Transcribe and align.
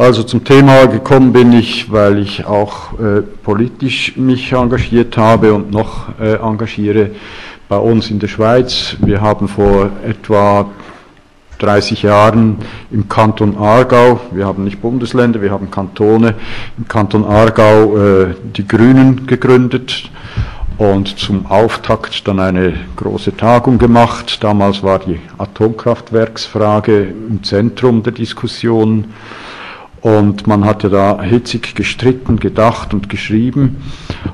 Also 0.00 0.22
zum 0.22 0.44
Thema 0.44 0.86
gekommen 0.86 1.30
bin 1.30 1.52
ich, 1.52 1.92
weil 1.92 2.20
ich 2.20 2.46
auch 2.46 2.98
äh, 2.98 3.20
politisch 3.20 4.16
mich 4.16 4.50
engagiert 4.50 5.18
habe 5.18 5.52
und 5.52 5.70
noch 5.72 6.18
äh, 6.18 6.36
engagiere 6.36 7.10
bei 7.68 7.76
uns 7.76 8.10
in 8.10 8.18
der 8.18 8.28
Schweiz. 8.28 8.96
Wir 9.00 9.20
haben 9.20 9.46
vor 9.46 9.90
etwa 10.02 10.70
30 11.58 12.02
Jahren 12.02 12.56
im 12.90 13.10
Kanton 13.10 13.58
Aargau, 13.58 14.20
wir 14.32 14.46
haben 14.46 14.64
nicht 14.64 14.80
Bundesländer, 14.80 15.42
wir 15.42 15.50
haben 15.50 15.70
Kantone, 15.70 16.34
im 16.78 16.88
Kanton 16.88 17.26
Aargau 17.26 17.98
äh, 17.98 18.34
die 18.56 18.66
Grünen 18.66 19.26
gegründet 19.26 20.10
und 20.78 21.18
zum 21.18 21.44
Auftakt 21.44 22.26
dann 22.26 22.40
eine 22.40 22.72
große 22.96 23.36
Tagung 23.36 23.76
gemacht. 23.76 24.42
Damals 24.42 24.82
war 24.82 25.00
die 25.00 25.20
Atomkraftwerksfrage 25.36 27.02
im 27.28 27.44
Zentrum 27.44 28.02
der 28.02 28.14
Diskussion 28.14 29.04
und 30.02 30.46
man 30.46 30.64
hatte 30.64 30.88
da 30.88 31.20
hitzig 31.22 31.74
gestritten, 31.74 32.38
gedacht 32.38 32.94
und 32.94 33.08
geschrieben. 33.08 33.76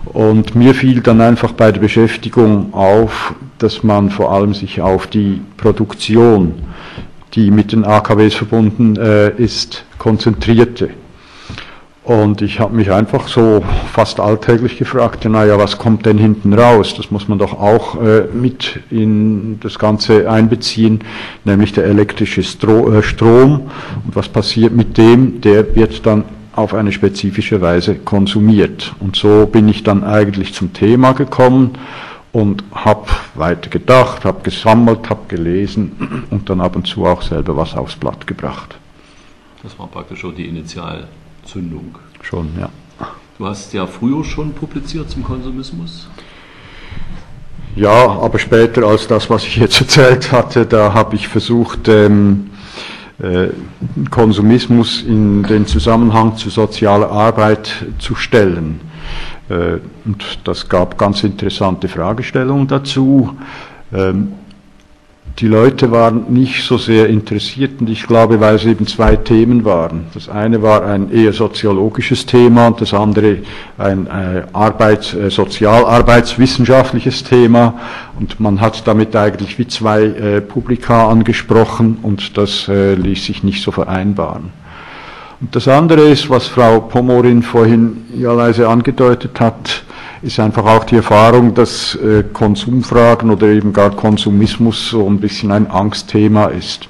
Und 0.05 0.55
mir 0.55 0.75
fiel 0.75 1.01
dann 1.01 1.21
einfach 1.21 1.53
bei 1.53 1.73
der 1.73 1.81
Beschäftigung 1.81 2.73
auf, 2.73 3.35
dass 3.59 3.83
man 3.83 4.11
vor 4.11 4.33
allem 4.33 4.55
sich 4.55 4.81
auf 4.81 5.07
die 5.07 5.41
Produktion, 5.57 6.55
die 7.35 7.51
mit 7.51 7.73
den 7.73 7.85
AKWs 7.85 8.35
verbunden 8.35 8.97
äh, 8.97 9.31
ist, 9.37 9.85
konzentrierte. 9.99 10.91
Und 12.07 12.41
ich 12.41 12.61
habe 12.61 12.73
mich 12.73 12.93
einfach 12.93 13.27
so 13.27 13.65
fast 13.93 14.21
alltäglich 14.21 14.79
gefragt, 14.79 15.25
naja, 15.25 15.59
was 15.59 15.77
kommt 15.77 16.07
denn 16.07 16.19
hinten 16.19 16.53
raus? 16.53 16.95
Das 16.97 17.11
muss 17.11 17.27
man 17.27 17.41
doch 17.41 17.53
auch 17.53 18.01
äh, 18.01 18.29
mit 18.33 18.79
in 18.91 19.59
das 19.59 19.77
Ganze 19.77 20.31
einbeziehen, 20.31 21.01
nämlich 21.45 21.73
der 21.73 21.85
elektrische 21.87 22.45
Stro 22.45 22.93
äh, 22.93 23.03
Strom. 23.03 23.73
Und 24.05 24.15
was 24.15 24.29
passiert 24.29 24.73
mit 24.73 24.97
dem? 24.97 25.41
Der 25.41 25.75
wird 25.75 26.07
dann 26.07 26.23
auf 26.55 26.75
eine 26.75 26.93
spezifische 26.93 27.61
Weise 27.61 27.97
konsumiert. 27.97 28.95
Und 29.01 29.17
so 29.17 29.47
bin 29.47 29.69
ich 29.69 29.83
dann 29.83 30.05
eigentlich 30.05 30.55
zum 30.55 30.73
Thema 30.73 31.11
gekommen 31.11 31.73
und 32.31 32.63
habe 32.73 33.09
weiter 33.35 33.69
gedacht, 33.69 34.25
habe 34.25 34.43
gesammelt, 34.45 35.11
habe 35.11 35.23
gelesen 35.27 36.23
und 36.31 36.49
dann 36.49 36.61
ab 36.61 36.77
und 36.77 36.87
zu 36.87 37.05
auch 37.05 37.23
selber 37.23 37.57
was 37.57 37.77
aufs 37.77 37.97
Blatt 37.97 38.29
gebracht. 38.29 38.77
Das 39.65 39.77
war 39.77 39.89
praktisch 39.89 40.21
schon 40.21 40.37
die 40.37 40.47
Initial. 40.47 41.09
Zündung. 41.47 41.97
Schon, 42.29 42.49
ja. 42.59 42.69
Du 43.39 43.47
hast 43.47 43.73
ja 43.73 43.87
früher 43.87 44.25
schon 44.25 44.53
publiziert 44.53 45.09
zum 45.09 45.23
Konsumismus. 45.23 46.09
Ja, 47.77 48.19
aber 48.19 48.41
später 48.41 48.85
als 48.85 49.07
das, 49.07 49.31
was 49.31 49.45
ich 49.45 49.57
jetzt 49.59 49.81
erzählt 49.81 50.33
hatte, 50.33 50.67
da 50.67 50.93
habe 50.93 51.15
ich 51.15 51.29
versucht, 51.29 51.87
ähm, 51.87 52.51
äh, 53.23 53.49
Konsumismus 54.11 55.03
in 55.03 55.45
den 55.45 55.67
Zusammenhang 55.67 56.37
zu 56.37 56.51
sozialer 56.51 57.13
Arbeit 57.13 57.87
zu 58.01 58.17
stellen. 58.17 58.81
Äh, 59.49 59.79
und 60.05 60.41
das 60.43 60.69
gab 60.69 60.99
ganz 60.99 61.23
interessante 61.23 61.87
Fragestellungen 61.87 62.67
dazu. 62.67 63.37
Ähm, 63.93 64.33
die 65.39 65.49
Leute 65.49 65.91
waren 65.91 66.33
nicht 66.33 66.65
so 66.65 66.79
sehr 66.79 67.09
interessiert 67.09 67.81
und 67.81 67.91
ich 67.91 68.07
glaube, 68.07 68.41
weil 68.41 68.55
es 68.55 68.65
eben 68.65 68.87
zwei 68.87 69.17
Themen 69.17 69.67
waren. 69.67 70.07
Das 70.15 70.31
eine 70.31 70.63
war 70.63 70.87
ein 70.87 71.11
eher 71.11 71.35
soziologisches 71.35 72.25
Thema 72.25 72.69
und 72.69 72.81
das 72.81 72.95
andere 72.95 73.39
ein 73.77 74.07
äh, 74.07 74.45
Arbeits-, 74.55 75.13
äh, 75.13 75.31
sozialarbeitswissenschaftliches 75.31 77.23
Thema 77.23 77.79
und 78.19 78.41
man 78.41 78.63
hat 78.63 78.87
damit 78.87 79.15
eigentlich 79.15 79.59
wie 79.59 79.67
zwei 79.67 80.05
äh, 80.05 80.41
Publika 80.41 81.09
angesprochen 81.09 81.99
und 82.03 82.39
das 82.39 82.67
äh, 82.69 82.95
ließ 82.95 83.27
sich 83.27 83.43
nicht 83.43 83.63
so 83.63 83.73
vereinbaren. 83.73 84.51
Und 85.39 85.55
das 85.55 85.69
andere 85.69 86.01
ist, 86.09 86.31
was 86.31 86.47
Frau 86.47 86.81
Pomorin 86.81 87.43
vorhin 87.43 88.07
ja 88.17 88.33
leise 88.33 88.69
angedeutet 88.69 89.39
hat, 89.39 89.83
ist 90.23 90.41
einfach 90.41 90.65
auch 90.65 90.85
die 90.85 90.97
Erfahrung, 90.97 91.55
dass 91.55 91.95
äh, 91.97 92.25
Konsumfragen 92.33 93.31
oder 93.31 93.49
eben 93.49 93.73
gar 93.73 93.91
Konsumismus 93.91 94.91
so 94.91 95.07
ein 95.07 95.21
bisschen 95.21 95.53
ein 95.53 95.71
Angstthema 95.71 96.47
ist. 96.47 96.89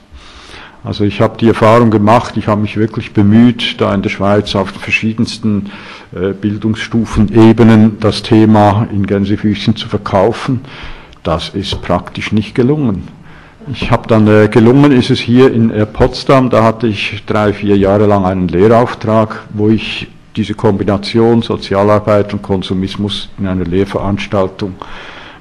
Also 0.84 1.02
ich 1.02 1.20
habe 1.20 1.36
die 1.36 1.48
Erfahrung 1.48 1.90
gemacht, 1.90 2.36
ich 2.36 2.46
habe 2.46 2.60
mich 2.60 2.76
wirklich 2.76 3.12
bemüht, 3.12 3.80
da 3.80 3.92
in 3.92 4.02
der 4.02 4.08
Schweiz 4.08 4.54
auf 4.54 4.70
verschiedensten 4.70 5.72
äh, 6.14 6.32
Bildungsstufen, 6.32 7.34
Ebenen 7.34 7.98
das 7.98 8.22
Thema 8.22 8.86
in 8.92 9.04
Gänsefüßchen 9.04 9.74
zu 9.74 9.88
verkaufen. 9.88 10.60
Das 11.24 11.48
ist 11.48 11.82
praktisch 11.82 12.30
nicht 12.30 12.54
gelungen. 12.54 13.08
Ich 13.72 13.90
habe 13.90 14.06
dann 14.06 14.28
äh, 14.28 14.46
gelungen, 14.46 14.92
ist 14.92 15.10
es 15.10 15.18
hier 15.18 15.52
in 15.52 15.72
äh, 15.72 15.86
Potsdam, 15.86 16.50
da 16.50 16.62
hatte 16.62 16.86
ich 16.86 17.24
drei, 17.26 17.52
vier 17.52 17.76
Jahre 17.76 18.06
lang 18.06 18.24
einen 18.24 18.46
Lehrauftrag, 18.46 19.44
wo 19.54 19.68
ich 19.68 20.06
diese 20.36 20.54
Kombination 20.54 21.42
Sozialarbeit 21.42 22.32
und 22.32 22.42
Konsumismus 22.42 23.28
in 23.38 23.46
einer 23.46 23.64
Lehrveranstaltung 23.64 24.74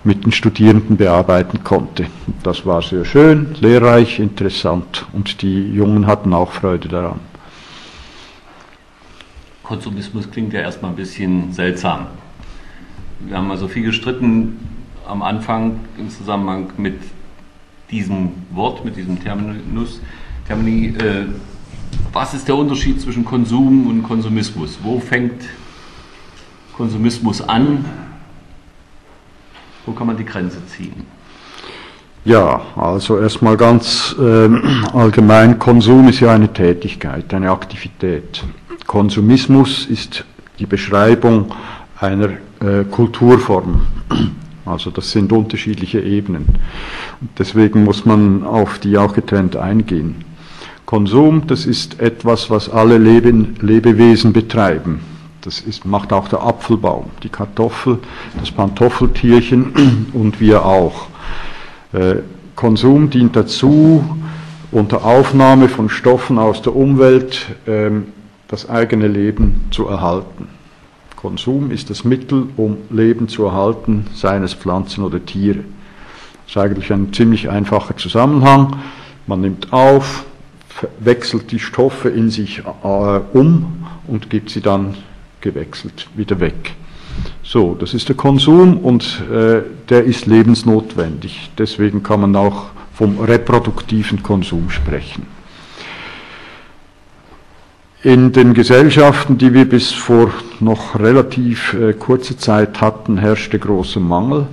mit 0.03 0.23
den 0.23 0.31
Studierenden 0.31 0.97
bearbeiten 0.97 1.63
konnte. 1.63 2.07
Das 2.43 2.65
war 2.65 2.81
sehr 2.81 3.05
schön, 3.05 3.55
lehrreich, 3.59 4.19
interessant 4.19 5.05
und 5.13 5.41
die 5.41 5.73
Jungen 5.73 6.07
hatten 6.07 6.33
auch 6.33 6.51
Freude 6.51 6.87
daran. 6.87 7.19
Konsumismus 9.63 10.29
klingt 10.29 10.53
ja 10.53 10.61
erstmal 10.61 10.91
ein 10.91 10.95
bisschen 10.95 11.51
seltsam. 11.51 12.05
Wir 13.19 13.35
haben 13.35 13.49
also 13.49 13.67
viel 13.67 13.83
gestritten 13.83 14.59
am 15.07 15.23
Anfang 15.23 15.79
im 15.97 16.09
Zusammenhang 16.09 16.67
mit 16.77 16.99
diesem 17.89 18.31
Wort, 18.51 18.85
mit 18.85 18.95
diesem 18.95 19.21
Terminus, 19.21 20.01
Termini, 20.47 20.87
äh, 20.97 21.25
was 22.15 22.33
ist 22.33 22.47
der 22.47 22.55
Unterschied 22.55 23.01
zwischen 23.01 23.25
Konsum 23.25 23.87
und 23.87 24.01
Konsumismus? 24.01 24.79
Wo 24.81 24.99
fängt 24.99 25.43
Konsumismus 26.73 27.41
an? 27.41 27.83
Wo 29.85 29.91
kann 29.91 30.07
man 30.07 30.15
die 30.15 30.23
Grenze 30.23 30.65
ziehen? 30.65 31.05
Ja, 32.23 32.61
also 32.77 33.19
erstmal 33.19 33.57
ganz 33.57 34.15
äh, 34.17 34.49
allgemein, 34.93 35.59
Konsum 35.59 36.07
ist 36.07 36.21
ja 36.21 36.33
eine 36.33 36.51
Tätigkeit, 36.51 37.33
eine 37.33 37.51
Aktivität. 37.51 38.43
Konsumismus 38.87 39.85
ist 39.85 40.23
die 40.57 40.65
Beschreibung 40.65 41.53
einer 41.99 42.29
äh, 42.61 42.85
Kulturform. 42.89 43.85
Also 44.65 44.89
das 44.89 45.11
sind 45.11 45.31
unterschiedliche 45.33 45.99
Ebenen. 45.99 46.47
Deswegen 47.37 47.83
muss 47.83 48.05
man 48.05 48.43
auf 48.43 48.79
die 48.79 48.97
auch 48.97 49.13
getrennt 49.13 49.57
eingehen. 49.57 50.23
Konsum, 50.85 51.47
das 51.47 51.65
ist 51.65 51.99
etwas, 51.99 52.49
was 52.49 52.69
alle 52.69 52.97
Leben, 52.97 53.55
Lebewesen 53.61 54.33
betreiben. 54.33 54.99
Das 55.41 55.59
ist, 55.59 55.85
macht 55.85 56.13
auch 56.13 56.27
der 56.27 56.41
Apfelbaum, 56.41 57.11
die 57.23 57.29
Kartoffel, 57.29 57.99
das 58.39 58.51
Pantoffeltierchen 58.51 60.07
und 60.13 60.39
wir 60.39 60.65
auch. 60.65 61.07
Äh, 61.93 62.17
Konsum 62.55 63.09
dient 63.09 63.35
dazu, 63.35 64.03
unter 64.71 65.05
Aufnahme 65.05 65.69
von 65.69 65.89
Stoffen 65.89 66.37
aus 66.37 66.61
der 66.61 66.75
Umwelt 66.75 67.47
äh, 67.65 67.91
das 68.47 68.69
eigene 68.69 69.07
Leben 69.07 69.67
zu 69.71 69.87
erhalten. 69.87 70.47
Konsum 71.15 71.71
ist 71.71 71.89
das 71.89 72.03
Mittel, 72.03 72.47
um 72.57 72.77
Leben 72.89 73.27
zu 73.27 73.45
erhalten, 73.45 74.05
seien 74.13 74.43
es 74.43 74.53
Pflanzen 74.53 75.03
oder 75.03 75.25
Tiere. 75.25 75.63
Das 76.45 76.55
ist 76.55 76.57
eigentlich 76.57 76.93
ein 76.93 77.11
ziemlich 77.13 77.49
einfacher 77.49 77.97
Zusammenhang. 77.97 78.75
Man 79.25 79.41
nimmt 79.41 79.73
auf, 79.73 80.25
wechselt 80.99 81.51
die 81.51 81.59
Stoffe 81.59 82.09
in 82.09 82.29
sich 82.29 82.59
äh, 82.59 83.19
um 83.33 83.85
und 84.07 84.29
gibt 84.29 84.49
sie 84.49 84.61
dann 84.61 84.95
gewechselt 85.41 86.07
wieder 86.15 86.39
weg. 86.39 86.75
So, 87.43 87.75
das 87.75 87.93
ist 87.93 88.09
der 88.09 88.15
Konsum 88.15 88.77
und 88.77 89.23
äh, 89.31 89.61
der 89.89 90.03
ist 90.03 90.25
lebensnotwendig. 90.25 91.51
Deswegen 91.57 92.03
kann 92.03 92.21
man 92.21 92.35
auch 92.35 92.65
vom 92.93 93.19
reproduktiven 93.19 94.23
Konsum 94.23 94.69
sprechen. 94.69 95.27
In 98.03 98.31
den 98.31 98.53
Gesellschaften, 98.53 99.37
die 99.37 99.53
wir 99.53 99.67
bis 99.67 99.91
vor 99.91 100.31
noch 100.59 100.99
relativ 100.99 101.73
äh, 101.73 101.93
kurzer 101.93 102.37
Zeit 102.37 102.81
hatten, 102.81 103.17
herrschte 103.17 103.57
großer 103.57 103.99
Mangel. 103.99 104.47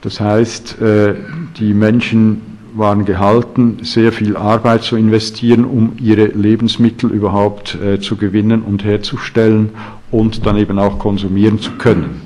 Das 0.00 0.20
heißt, 0.20 0.80
äh, 0.80 1.14
die 1.58 1.74
Menschen 1.74 2.51
waren 2.74 3.04
gehalten, 3.04 3.78
sehr 3.82 4.12
viel 4.12 4.36
Arbeit 4.36 4.82
zu 4.82 4.96
investieren, 4.96 5.64
um 5.64 5.92
ihre 6.00 6.26
Lebensmittel 6.26 7.10
überhaupt 7.10 7.74
äh, 7.74 8.00
zu 8.00 8.16
gewinnen 8.16 8.62
und 8.62 8.84
herzustellen 8.84 9.70
und 10.10 10.46
dann 10.46 10.56
eben 10.56 10.78
auch 10.78 10.98
konsumieren 10.98 11.58
zu 11.58 11.72
können. 11.72 12.22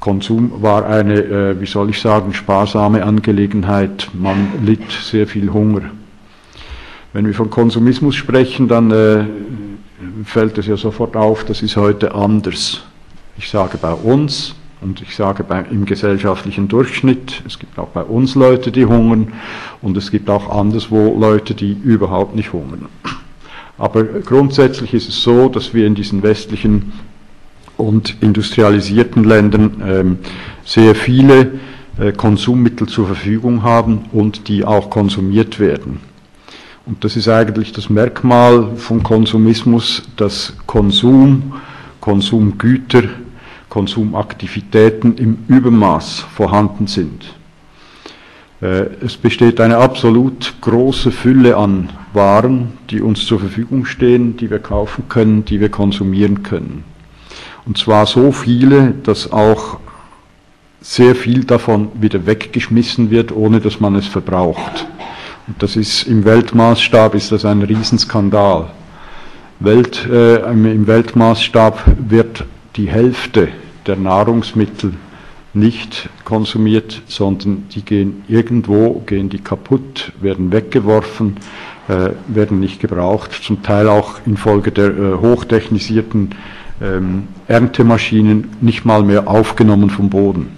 Konsum 0.00 0.62
war 0.62 0.86
eine, 0.86 1.22
äh, 1.22 1.60
wie 1.60 1.66
soll 1.66 1.90
ich 1.90 2.00
sagen, 2.00 2.32
sparsame 2.32 3.04
Angelegenheit. 3.04 4.08
Man 4.14 4.64
litt 4.64 4.90
sehr 4.90 5.26
viel 5.26 5.52
Hunger. 5.52 5.82
Wenn 7.12 7.26
wir 7.26 7.34
von 7.34 7.50
Konsumismus 7.50 8.14
sprechen, 8.14 8.68
dann 8.68 8.90
äh, 8.90 9.24
fällt 10.24 10.56
es 10.58 10.66
ja 10.66 10.76
sofort 10.76 11.16
auf, 11.16 11.44
das 11.44 11.62
ist 11.62 11.76
heute 11.76 12.14
anders. 12.14 12.82
Ich 13.36 13.50
sage 13.50 13.78
bei 13.78 13.92
uns, 13.92 14.54
und 14.80 15.02
ich 15.02 15.14
sage 15.14 15.44
bei, 15.44 15.64
im 15.70 15.84
gesellschaftlichen 15.84 16.68
Durchschnitt, 16.68 17.42
es 17.46 17.58
gibt 17.58 17.78
auch 17.78 17.88
bei 17.88 18.02
uns 18.02 18.34
Leute, 18.34 18.72
die 18.72 18.86
hungern 18.86 19.32
und 19.82 19.96
es 19.96 20.10
gibt 20.10 20.30
auch 20.30 20.50
anderswo 20.50 21.18
Leute, 21.18 21.54
die 21.54 21.72
überhaupt 21.72 22.34
nicht 22.34 22.52
hungern. 22.52 22.86
Aber 23.76 24.04
grundsätzlich 24.04 24.94
ist 24.94 25.08
es 25.08 25.22
so, 25.22 25.48
dass 25.48 25.74
wir 25.74 25.86
in 25.86 25.94
diesen 25.94 26.22
westlichen 26.22 26.92
und 27.76 28.16
industrialisierten 28.20 29.24
Ländern 29.24 29.82
ähm, 29.86 30.18
sehr 30.64 30.94
viele 30.94 31.60
äh, 31.98 32.12
Konsummittel 32.12 32.88
zur 32.88 33.06
Verfügung 33.06 33.62
haben 33.62 34.06
und 34.12 34.48
die 34.48 34.64
auch 34.64 34.90
konsumiert 34.90 35.58
werden. 35.58 36.00
Und 36.86 37.04
das 37.04 37.16
ist 37.16 37.28
eigentlich 37.28 37.72
das 37.72 37.90
Merkmal 37.90 38.76
von 38.76 39.02
Konsumismus, 39.02 40.02
dass 40.16 40.54
Konsum, 40.66 41.54
Konsumgüter, 42.00 43.04
Konsumaktivitäten 43.70 45.16
im 45.16 45.38
Übermaß 45.48 46.26
vorhanden 46.34 46.86
sind. 46.86 47.34
Äh, 48.60 48.86
es 49.02 49.16
besteht 49.16 49.60
eine 49.60 49.78
absolut 49.78 50.54
große 50.60 51.10
Fülle 51.10 51.56
an 51.56 51.88
Waren, 52.12 52.72
die 52.90 53.00
uns 53.00 53.24
zur 53.24 53.38
Verfügung 53.38 53.86
stehen, 53.86 54.36
die 54.36 54.50
wir 54.50 54.58
kaufen 54.58 55.04
können, 55.08 55.44
die 55.44 55.60
wir 55.60 55.70
konsumieren 55.70 56.42
können. 56.42 56.84
Und 57.64 57.78
zwar 57.78 58.06
so 58.06 58.32
viele, 58.32 58.94
dass 59.04 59.32
auch 59.32 59.78
sehr 60.80 61.14
viel 61.14 61.44
davon 61.44 61.88
wieder 61.94 62.26
weggeschmissen 62.26 63.10
wird, 63.10 63.32
ohne 63.32 63.60
dass 63.60 63.80
man 63.80 63.94
es 63.94 64.06
verbraucht. 64.06 64.86
Und 65.46 65.62
das 65.62 65.76
ist 65.76 66.04
im 66.04 66.24
Weltmaßstab 66.24 67.14
ist 67.14 67.32
das 67.32 67.44
ein 67.44 67.62
Riesenskandal. 67.62 68.70
Welt, 69.60 70.08
äh, 70.10 70.36
Im 70.50 70.86
Weltmaßstab 70.86 71.84
wird 72.08 72.44
die 72.76 72.88
Hälfte 72.88 73.48
der 73.86 73.96
Nahrungsmittel 73.96 74.94
nicht 75.52 76.08
konsumiert, 76.24 77.02
sondern 77.06 77.68
die 77.70 77.82
gehen 77.82 78.22
irgendwo, 78.28 79.00
gehen 79.06 79.28
die 79.28 79.40
kaputt, 79.40 80.12
werden 80.20 80.52
weggeworfen, 80.52 81.38
äh, 81.88 82.10
werden 82.28 82.60
nicht 82.60 82.80
gebraucht, 82.80 83.32
zum 83.32 83.62
Teil 83.62 83.88
auch 83.88 84.20
infolge 84.26 84.70
der 84.70 84.90
äh, 84.90 85.14
hochtechnisierten 85.20 86.34
ähm, 86.80 87.28
Erntemaschinen 87.48 88.48
nicht 88.60 88.84
mal 88.84 89.02
mehr 89.02 89.28
aufgenommen 89.28 89.90
vom 89.90 90.08
Boden. 90.08 90.52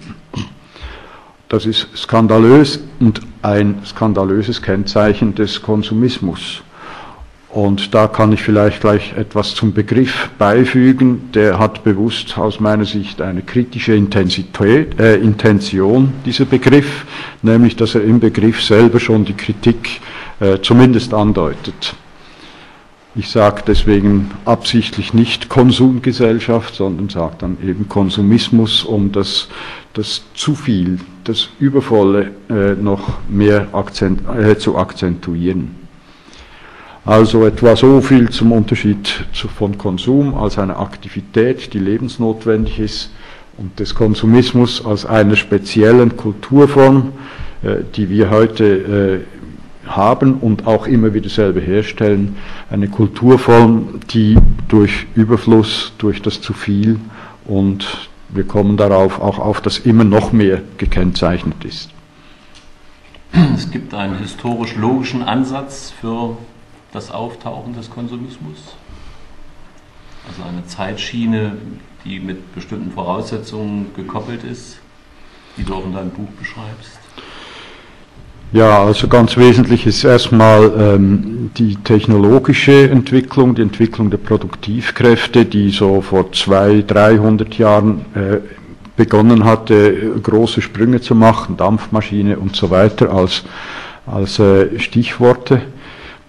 Das 1.48 1.66
ist 1.66 1.88
skandalös 1.96 2.80
und 3.00 3.20
ein 3.42 3.82
skandalöses 3.84 4.62
Kennzeichen 4.62 5.34
des 5.34 5.60
Konsumismus. 5.60 6.62
Und 7.52 7.94
da 7.94 8.08
kann 8.08 8.32
ich 8.32 8.42
vielleicht 8.42 8.80
gleich 8.80 9.12
etwas 9.14 9.54
zum 9.54 9.74
Begriff 9.74 10.30
beifügen. 10.38 11.30
Der 11.34 11.58
hat 11.58 11.84
bewusst 11.84 12.38
aus 12.38 12.60
meiner 12.60 12.86
Sicht 12.86 13.20
eine 13.20 13.42
kritische 13.42 13.94
Intensität, 13.94 14.98
äh, 14.98 15.16
Intention, 15.16 16.14
dieser 16.24 16.46
Begriff, 16.46 17.04
nämlich 17.42 17.76
dass 17.76 17.94
er 17.94 18.04
im 18.04 18.20
Begriff 18.20 18.62
selber 18.62 18.98
schon 19.00 19.26
die 19.26 19.34
Kritik 19.34 20.00
äh, 20.40 20.60
zumindest 20.62 21.12
andeutet. 21.12 21.94
Ich 23.14 23.28
sage 23.28 23.62
deswegen 23.66 24.30
absichtlich 24.46 25.12
nicht 25.12 25.50
Konsumgesellschaft, 25.50 26.74
sondern 26.74 27.10
sage 27.10 27.34
dann 27.38 27.58
eben 27.62 27.86
Konsumismus, 27.86 28.82
um 28.82 29.12
das, 29.12 29.48
das 29.92 30.22
zu 30.34 30.54
viel, 30.54 31.00
das 31.24 31.50
Übervolle 31.60 32.30
äh, 32.48 32.72
noch 32.80 33.18
mehr 33.28 33.68
akzent, 33.72 34.22
äh, 34.34 34.56
zu 34.56 34.78
akzentuieren. 34.78 35.81
Also 37.04 37.44
etwa 37.44 37.74
so 37.74 38.00
viel 38.00 38.30
zum 38.30 38.52
Unterschied 38.52 39.08
von 39.32 39.76
Konsum 39.76 40.34
als 40.34 40.58
eine 40.58 40.76
Aktivität, 40.76 41.74
die 41.74 41.80
lebensnotwendig 41.80 42.78
ist, 42.78 43.10
und 43.58 43.78
des 43.78 43.94
Konsumismus 43.94 44.84
als 44.84 45.04
einer 45.04 45.36
speziellen 45.36 46.16
Kulturform, 46.16 47.12
äh, 47.62 47.76
die 47.94 48.08
wir 48.08 48.30
heute 48.30 49.24
äh, 49.84 49.88
haben 49.88 50.34
und 50.34 50.66
auch 50.66 50.86
immer 50.86 51.12
wieder 51.12 51.28
selber 51.28 51.60
herstellen. 51.60 52.36
Eine 52.70 52.88
Kulturform, 52.88 54.00
die 54.10 54.38
durch 54.68 55.06
Überfluss, 55.14 55.92
durch 55.98 56.22
das 56.22 56.40
zu 56.40 56.52
viel 56.52 56.98
und 57.44 58.08
wir 58.28 58.44
kommen 58.44 58.76
darauf 58.76 59.20
auch 59.20 59.38
auf 59.38 59.60
das 59.60 59.78
immer 59.78 60.04
noch 60.04 60.32
mehr 60.32 60.62
gekennzeichnet 60.78 61.64
ist. 61.64 61.90
Es 63.54 63.70
gibt 63.70 63.92
einen 63.92 64.18
historisch-logischen 64.18 65.22
Ansatz 65.22 65.92
für 66.00 66.36
das 66.92 67.10
Auftauchen 67.10 67.74
des 67.74 67.90
Konsumismus. 67.90 68.76
Also 70.28 70.48
eine 70.48 70.64
Zeitschiene, 70.66 71.56
die 72.04 72.20
mit 72.20 72.54
bestimmten 72.54 72.92
Voraussetzungen 72.92 73.86
gekoppelt 73.96 74.44
ist, 74.44 74.78
die 75.56 75.64
du 75.64 75.74
auch 75.74 75.84
in 75.84 75.94
deinem 75.94 76.10
Buch 76.10 76.28
beschreibst. 76.38 76.98
Ja, 78.52 78.84
also 78.84 79.08
ganz 79.08 79.38
wesentlich 79.38 79.86
ist 79.86 80.04
erstmal 80.04 80.70
ähm, 80.78 81.50
die 81.56 81.76
technologische 81.76 82.90
Entwicklung, 82.90 83.54
die 83.54 83.62
Entwicklung 83.62 84.10
der 84.10 84.18
Produktivkräfte, 84.18 85.46
die 85.46 85.70
so 85.70 86.02
vor 86.02 86.30
200, 86.32 86.90
300 86.90 87.54
Jahren 87.56 88.04
äh, 88.14 88.40
begonnen 88.94 89.44
hatte, 89.44 90.20
große 90.22 90.60
Sprünge 90.60 91.00
zu 91.00 91.14
machen, 91.14 91.56
Dampfmaschine 91.56 92.38
und 92.38 92.54
so 92.54 92.68
weiter 92.68 93.10
als, 93.10 93.42
als 94.06 94.38
äh, 94.38 94.78
Stichworte. 94.78 95.62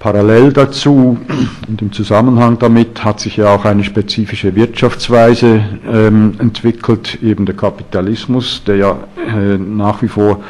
Parallel 0.03 0.51
dazu, 0.51 1.17
in 1.65 1.77
dem 1.77 1.93
Zusammenhang 1.93 2.59
damit, 2.59 3.05
hat 3.05 3.21
sich 3.21 3.37
ja 3.37 3.55
auch 3.55 3.63
eine 3.63 3.85
spezifische 3.85 4.53
Wirtschaftsweise 4.53 5.63
ähm, 5.89 6.35
entwickelt, 6.39 7.19
eben 7.23 7.45
der 7.45 7.55
Kapitalismus, 7.55 8.65
der 8.65 8.75
ja 8.75 8.97
äh, 9.15 9.57
nach 9.57 10.01
wie 10.01 10.09
vor 10.09 10.43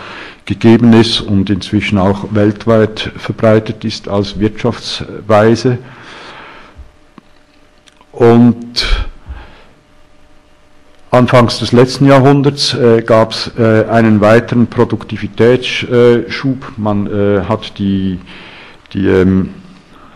gegeben 0.45 0.93
ist 0.93 1.21
und 1.21 1.51
inzwischen 1.51 1.99
auch 1.99 2.25
weltweit 2.31 3.11
verbreitet 3.15 3.85
ist 3.85 4.07
als 4.07 4.39
Wirtschaftsweise. 4.39 5.77
Und 8.11 8.87
Anfangs 11.11 11.59
des 11.59 11.73
letzten 11.73 12.07
Jahrhunderts 12.07 12.73
äh, 12.73 13.03
gab 13.03 13.33
es 13.33 13.51
äh, 13.59 13.85
einen 13.87 14.19
weiteren 14.19 14.65
Produktivitätsschub. 14.65 16.73
Man 16.77 17.05
äh, 17.05 17.43
hat 17.47 17.77
die, 17.77 18.19
die 18.93 19.07
ähm, 19.07 19.49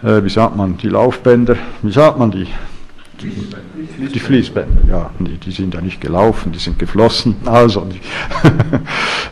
äh, 0.03 0.23
wie 0.23 0.29
sagt 0.29 0.55
man, 0.55 0.77
die 0.77 0.89
Laufbänder, 0.89 1.55
wie 1.81 1.91
sagt 1.91 2.19
man 2.19 2.31
die? 2.31 2.47
Die, 3.19 4.07
die 4.13 4.19
Fließbänder, 4.19 4.81
ja, 4.87 5.09
die, 5.17 5.37
die, 5.39 5.49
sind 5.49 5.73
ja 5.73 5.81
nicht 5.81 5.99
gelaufen, 5.99 6.51
die 6.51 6.59
sind 6.59 6.77
geflossen. 6.77 7.35
Also 7.45 7.85
die, 7.85 7.99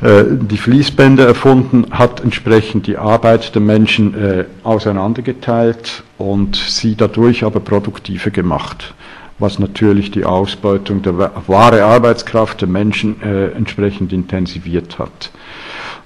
äh, 0.06 0.26
die 0.28 0.58
Fließbänder 0.58 1.28
erfunden, 1.28 1.86
hat 1.92 2.20
entsprechend 2.22 2.88
die 2.88 2.98
Arbeit 2.98 3.54
der 3.54 3.62
Menschen 3.62 4.16
äh, 4.16 4.46
auseinandergeteilt 4.64 6.02
und 6.18 6.56
sie 6.56 6.96
dadurch 6.96 7.44
aber 7.44 7.60
produktiver 7.60 8.32
gemacht, 8.32 8.96
was 9.38 9.60
natürlich 9.60 10.12
die 10.12 10.24
Ausbeutung 10.24 11.02
der 11.02 11.18
wahre 11.48 11.84
Arbeitskraft 11.84 12.62
der 12.62 12.70
Menschen 12.70 13.22
äh, 13.22 13.52
entsprechend 13.52 14.14
intensiviert 14.14 14.98
hat. 14.98 15.32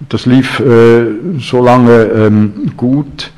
Das 0.07 0.25
lief 0.25 0.59
äh, 0.59 1.05
so 1.39 1.63
lange 1.63 2.03
ähm, 2.03 2.71
gut, 2.75 3.31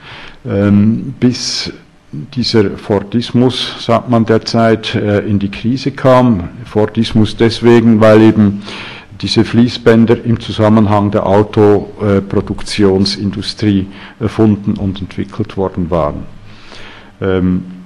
ähm, 0.46 1.14
bis 1.20 1.74
dieser 2.12 2.78
Fordismus, 2.78 3.76
sagt 3.80 4.10
man 4.10 4.26
derzeit, 4.26 4.96
äh, 4.96 5.20
in 5.22 5.40
die 5.40 5.50
Krise 5.50 5.92
kam. 5.92 6.50
Fordismus 6.66 7.38
deswegen, 7.38 8.00
weil 8.00 8.22
eben 8.22 8.62
diese 9.22 9.44
Fließbänder 9.44 10.24
im 10.24 10.40
Zusammenhang 10.40 11.12
der 11.12 11.28
Autoproduktionsindustrie 11.28 13.88
erfunden 14.20 14.74
und 14.74 15.00
entwickelt 15.00 15.58
worden 15.58 15.92
waren. 15.92 16.24
Ähm, 17.22 17.81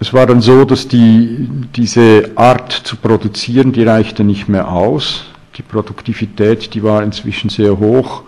es 0.00 0.12
war 0.12 0.26
dann 0.26 0.40
so, 0.40 0.64
dass 0.64 0.86
die, 0.86 1.48
diese 1.74 2.30
Art 2.36 2.72
zu 2.72 2.96
produzieren, 2.96 3.72
die 3.72 3.82
reichte 3.82 4.22
nicht 4.22 4.48
mehr 4.48 4.68
aus. 4.68 5.24
Die 5.56 5.62
Produktivität, 5.62 6.72
die 6.74 6.84
war 6.84 7.02
inzwischen 7.02 7.50
sehr 7.50 7.78
hoch. 7.78 8.22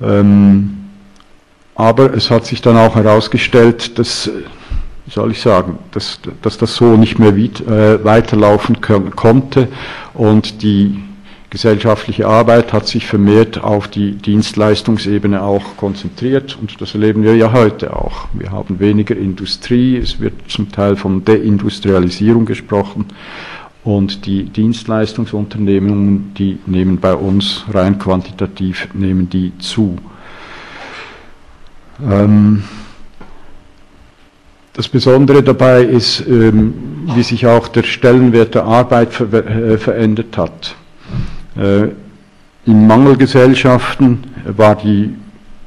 Ähm, 0.00 0.76
aber 1.74 2.14
es 2.14 2.30
hat 2.30 2.46
sich 2.46 2.62
dann 2.62 2.76
auch 2.76 2.94
herausgestellt, 2.94 3.98
dass, 3.98 4.30
wie 5.06 5.10
soll 5.10 5.32
ich 5.32 5.40
sagen, 5.40 5.78
dass, 5.90 6.20
dass 6.42 6.58
das 6.58 6.76
so 6.76 6.96
nicht 6.96 7.18
mehr 7.18 7.34
äh, 7.34 8.04
weiterlaufen 8.04 8.80
konnte 8.80 9.68
und 10.14 10.62
die 10.62 11.02
gesellschaftliche 11.50 12.28
Arbeit 12.28 12.72
hat 12.72 12.86
sich 12.86 13.06
vermehrt 13.06 13.62
auf 13.62 13.88
die 13.88 14.12
Dienstleistungsebene 14.12 15.42
auch 15.42 15.76
konzentriert 15.76 16.56
und 16.60 16.80
das 16.80 16.94
erleben 16.94 17.24
wir 17.24 17.36
ja 17.36 17.52
heute 17.52 17.94
auch. 17.96 18.28
Wir 18.32 18.52
haben 18.52 18.78
weniger 18.78 19.16
Industrie, 19.16 19.96
es 19.96 20.20
wird 20.20 20.34
zum 20.48 20.70
Teil 20.70 20.96
von 20.96 21.24
Deindustrialisierung 21.24 22.46
gesprochen 22.46 23.06
und 23.82 24.26
die 24.26 24.44
Dienstleistungsunternehmungen, 24.44 26.34
die 26.34 26.60
nehmen 26.66 26.98
bei 26.98 27.14
uns 27.14 27.64
rein 27.72 27.98
quantitativ, 27.98 28.88
nehmen 28.94 29.28
die 29.28 29.52
zu. 29.58 29.96
Ähm, 32.00 32.62
das 34.74 34.88
Besondere 34.88 35.42
dabei 35.42 35.82
ist, 35.82 36.24
ähm, 36.28 36.74
wie 37.14 37.22
sich 37.24 37.46
auch 37.46 37.66
der 37.68 37.82
Stellenwert 37.82 38.54
der 38.54 38.64
Arbeit 38.64 39.12
ver 39.12 39.32
äh, 39.32 39.78
verändert 39.78 40.38
hat. 40.38 40.76
Äh, 41.56 41.88
in 42.66 42.86
Mangelgesellschaften 42.86 44.24
war 44.44 44.76
die 44.76 45.14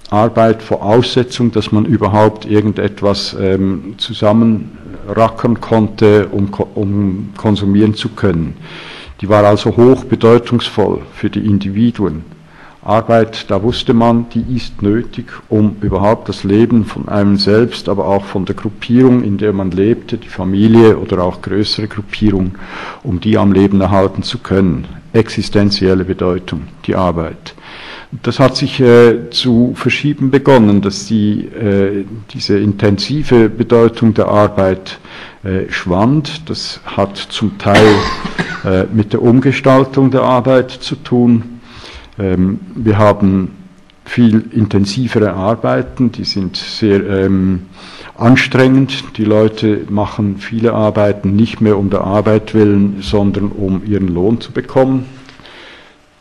Arbeit 0.09 0.61
Voraussetzung, 0.61 1.51
dass 1.51 1.71
man 1.71 1.85
überhaupt 1.85 2.45
irgendetwas 2.45 3.35
ähm, 3.39 3.95
zusammenrackern 3.97 5.59
konnte, 5.59 6.27
um, 6.27 6.49
um 6.75 7.33
konsumieren 7.35 7.95
zu 7.95 8.09
können. 8.09 8.55
Die 9.21 9.29
war 9.29 9.43
also 9.43 9.75
hoch 9.75 10.03
bedeutungsvoll 10.03 11.01
für 11.15 11.29
die 11.29 11.45
Individuen. 11.45 12.23
Arbeit, 12.85 13.49
da 13.49 13.63
wusste 13.63 13.93
man, 13.93 14.27
die 14.29 14.55
ist 14.55 14.81
nötig, 14.81 15.27
um 15.47 15.77
überhaupt 15.81 16.27
das 16.27 16.43
Leben 16.43 16.83
von 16.83 17.07
einem 17.07 17.37
selbst, 17.37 17.87
aber 17.87 18.05
auch 18.05 18.25
von 18.25 18.45
der 18.45 18.55
Gruppierung, 18.55 19.23
in 19.23 19.37
der 19.37 19.53
man 19.53 19.71
lebte, 19.71 20.17
die 20.17 20.27
Familie 20.27 20.97
oder 20.97 21.23
auch 21.23 21.41
größere 21.41 21.87
Gruppierungen, 21.87 22.55
um 23.03 23.21
die 23.21 23.37
am 23.37 23.53
Leben 23.53 23.79
erhalten 23.79 24.21
zu 24.21 24.39
können. 24.39 24.85
Existenzielle 25.13 26.03
Bedeutung, 26.03 26.63
die 26.85 26.95
Arbeit. 26.95 27.55
Das 28.21 28.39
hat 28.39 28.57
sich 28.57 28.79
äh, 28.79 29.29
zu 29.31 29.73
verschieben 29.75 30.29
begonnen, 30.29 30.81
dass 30.81 31.05
die, 31.05 31.45
äh, 31.45 32.05
diese 32.31 32.59
intensive 32.59 33.49
Bedeutung 33.49 34.13
der 34.13 34.27
Arbeit 34.27 34.99
äh, 35.43 35.71
schwand. 35.71 36.49
Das 36.49 36.81
hat 36.85 37.17
zum 37.17 37.57
Teil 37.57 37.87
äh, 38.65 38.83
mit 38.93 39.13
der 39.13 39.21
Umgestaltung 39.21 40.11
der 40.11 40.21
Arbeit 40.23 40.69
zu 40.69 40.95
tun 40.95 41.52
ähm, 42.19 42.59
wir 42.75 42.97
haben 42.97 43.51
viel 44.05 44.43
intensivere 44.51 45.33
Arbeiten, 45.33 46.11
die 46.11 46.25
sind 46.25 46.57
sehr 46.57 47.07
ähm, 47.07 47.67
anstrengend. 48.17 49.17
Die 49.17 49.23
Leute 49.23 49.85
machen 49.89 50.37
viele 50.37 50.73
Arbeiten 50.73 51.35
nicht 51.35 51.61
mehr 51.61 51.77
um 51.77 51.89
der 51.89 52.01
Arbeit 52.01 52.53
willen, 52.53 52.97
sondern 53.01 53.47
um 53.47 53.83
ihren 53.85 54.09
Lohn 54.09 54.41
zu 54.41 54.51
bekommen. 54.51 55.05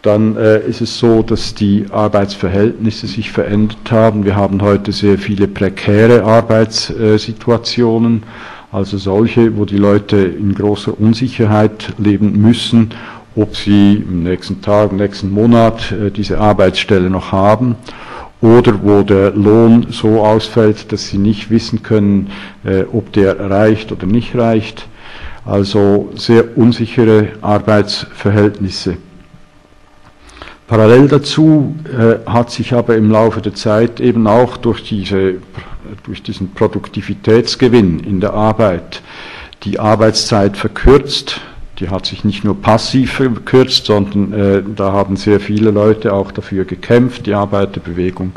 Dann 0.02 0.37
äh, 0.37 0.66
ist 0.66 0.80
es 0.80 0.99
so, 0.99 1.22
dass 1.22 1.54
die 1.54 1.87
Arbeitsverhältnisse 1.90 3.06
sich 3.06 3.30
verändert 3.30 3.90
haben. 3.90 4.25
Wir 4.25 4.34
haben 4.34 4.62
heute 4.62 4.92
sehr 4.92 5.18
viele 5.18 5.46
prekäre 5.46 6.25
Arbeitssituationen, 6.25 8.25
also 8.72 8.99
solche, 8.99 9.56
wo 9.56 9.64
die 9.64 9.76
Leute 9.76 10.16
in 10.16 10.54
großer 10.54 10.99
Unsicherheit 10.99 11.92
leben 11.99 12.40
müssen 12.40 12.90
ob 13.35 13.57
sie 13.57 13.95
im 13.95 14.23
nächsten 14.23 14.61
Tag, 14.61 14.91
im 14.91 14.99
nächsten 14.99 15.31
Monat 15.31 15.93
äh, 15.93 16.11
diese 16.11 16.39
Arbeitsstelle 16.39 17.11
noch 17.11 17.33
haben 17.33 17.77
oder 18.41 18.83
wo 18.83 19.03
der 19.03 19.31
Lohn 19.31 19.87
so 19.91 20.25
ausfällt, 20.25 20.93
dass 20.93 21.09
sie 21.09 21.19
nicht 21.19 21.51
wissen 21.51 21.83
können, 21.83 22.31
äh, 22.65 22.83
ob 22.93 23.12
der 23.12 23.39
reicht 23.51 23.93
oder 23.93 24.07
nicht 24.07 24.35
reicht. 24.35 24.87
Also 25.45 26.11
sehr 26.15 26.57
unsichere 26.57 27.29
Arbeitsverhältnisse. 27.41 28.97
Parallel 30.67 31.09
dazu 31.09 31.75
äh, 31.87 32.29
hat 32.29 32.51
sich 32.51 32.75
aber 32.75 32.97
im 32.97 33.11
Laufe 33.11 33.41
der 33.41 33.55
Zeit 33.55 34.01
eben 34.01 34.27
auch 34.27 34.57
durch, 34.57 34.83
diese, 34.85 35.35
durch 36.05 36.23
diesen 36.23 36.53
Produktivitätsgewinn 36.53 38.01
in 38.01 38.21
der 38.21 38.35
Arbeit 38.35 39.03
die 39.65 39.79
Arbeitszeit 39.79 40.57
verkürzt 40.57 41.41
die 41.79 41.88
hat 41.88 42.07
sich 42.07 42.25
nicht 42.25 42.45
nur 42.45 42.61
passiv 42.61 43.14
verkürzt, 43.14 43.87
sondern 43.87 44.33
äh, 44.33 44.62
da 44.76 44.93
haben 44.93 45.17
sehr 45.17 45.41
viele 45.41 45.71
Leute 45.71 46.12
auch 46.12 46.31
dafür 46.31 46.64
gekämpft. 46.64 47.26
Die 47.26 47.35
Arbeiterbewegung 47.35 48.33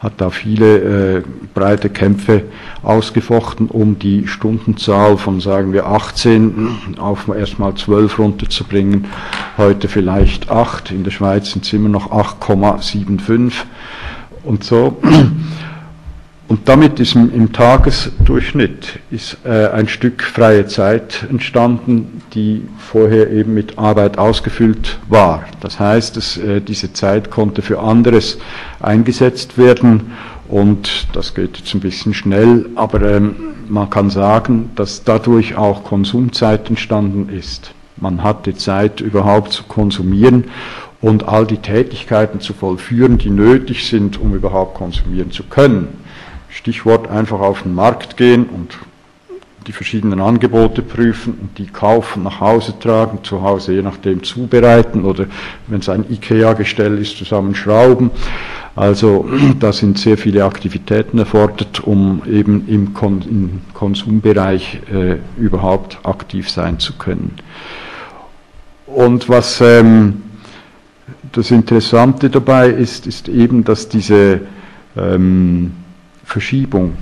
hat 0.00 0.14
da 0.16 0.30
viele 0.30 1.18
äh, 1.18 1.22
breite 1.54 1.88
Kämpfe 1.88 2.44
ausgefochten, 2.82 3.68
um 3.68 3.98
die 3.98 4.26
Stundenzahl 4.26 5.18
von, 5.18 5.40
sagen 5.40 5.72
wir, 5.72 5.86
18 5.86 6.96
auf 6.98 7.28
erstmal 7.28 7.74
12 7.74 8.18
runterzubringen. 8.18 9.06
Heute 9.56 9.88
vielleicht 9.88 10.50
8. 10.50 10.90
In 10.90 11.04
der 11.04 11.10
Schweiz 11.12 11.52
sind 11.52 11.64
es 11.64 11.72
immer 11.72 11.88
noch 11.88 12.10
8,75 12.10 13.52
und 14.42 14.64
so. 14.64 15.00
Und 16.50 16.68
damit 16.68 16.98
ist 16.98 17.14
im, 17.14 17.52
Tagesdurchschnitt 17.52 18.98
ist, 19.12 19.36
äh, 19.44 19.68
ein 19.68 19.86
Stück 19.86 20.24
freie 20.24 20.66
Zeit 20.66 21.24
entstanden, 21.30 22.22
die 22.34 22.62
vorher 22.76 23.30
eben 23.30 23.54
mit 23.54 23.78
Arbeit 23.78 24.18
ausgefüllt 24.18 24.98
war. 25.08 25.44
Das 25.60 25.78
heißt, 25.78 26.16
dass, 26.16 26.36
äh, 26.38 26.60
diese 26.60 26.92
Zeit 26.92 27.30
konnte 27.30 27.62
für 27.62 27.78
anderes 27.78 28.38
eingesetzt 28.80 29.58
werden 29.58 30.10
und 30.48 31.06
das 31.12 31.36
geht 31.36 31.56
jetzt 31.56 31.72
ein 31.72 31.78
bisschen 31.78 32.14
schnell, 32.14 32.66
aber 32.74 33.00
ähm, 33.02 33.36
man 33.68 33.88
kann 33.88 34.10
sagen, 34.10 34.70
dass 34.74 35.04
dadurch 35.04 35.54
auch 35.54 35.84
Konsumzeit 35.84 36.68
entstanden 36.68 37.28
ist. 37.28 37.70
Man 37.96 38.24
hatte 38.24 38.56
Zeit 38.56 39.00
überhaupt 39.00 39.52
zu 39.52 39.62
konsumieren 39.62 40.46
und 41.00 41.28
all 41.28 41.46
die 41.46 41.58
Tätigkeiten 41.58 42.40
zu 42.40 42.54
vollführen, 42.54 43.18
die 43.18 43.30
nötig 43.30 43.86
sind, 43.86 44.20
um 44.20 44.34
überhaupt 44.34 44.74
konsumieren 44.74 45.30
zu 45.30 45.44
können. 45.44 46.09
Stichwort 46.50 47.08
einfach 47.08 47.40
auf 47.40 47.62
den 47.62 47.74
Markt 47.74 48.16
gehen 48.16 48.46
und 48.46 48.78
die 49.66 49.72
verschiedenen 49.72 50.20
Angebote 50.20 50.82
prüfen 50.82 51.34
und 51.40 51.58
die 51.58 51.66
kaufen, 51.66 52.22
nach 52.22 52.40
Hause 52.40 52.74
tragen, 52.78 53.20
zu 53.22 53.42
Hause 53.42 53.74
je 53.74 53.82
nachdem 53.82 54.22
zubereiten 54.22 55.04
oder 55.04 55.26
wenn 55.66 55.80
es 55.80 55.88
ein 55.88 56.04
IKEA-Gestell 56.10 56.98
ist, 56.98 57.18
zusammenschrauben. 57.18 58.10
Also 58.74 59.28
da 59.60 59.72
sind 59.72 59.98
sehr 59.98 60.16
viele 60.16 60.44
Aktivitäten 60.44 61.18
erfordert, 61.18 61.80
um 61.84 62.22
eben 62.30 62.66
im, 62.68 62.94
Kon 62.94 63.22
im 63.22 63.60
Konsumbereich 63.74 64.80
äh, 64.92 65.18
überhaupt 65.38 65.98
aktiv 66.04 66.48
sein 66.48 66.78
zu 66.78 66.94
können. 66.94 67.36
Und 68.86 69.28
was 69.28 69.60
ähm, 69.60 70.22
das 71.32 71.50
Interessante 71.50 72.30
dabei 72.30 72.70
ist, 72.70 73.06
ist 73.06 73.28
eben, 73.28 73.62
dass 73.62 73.88
diese 73.88 74.40
ähm, 74.96 75.72
Verschiebung 76.30 76.96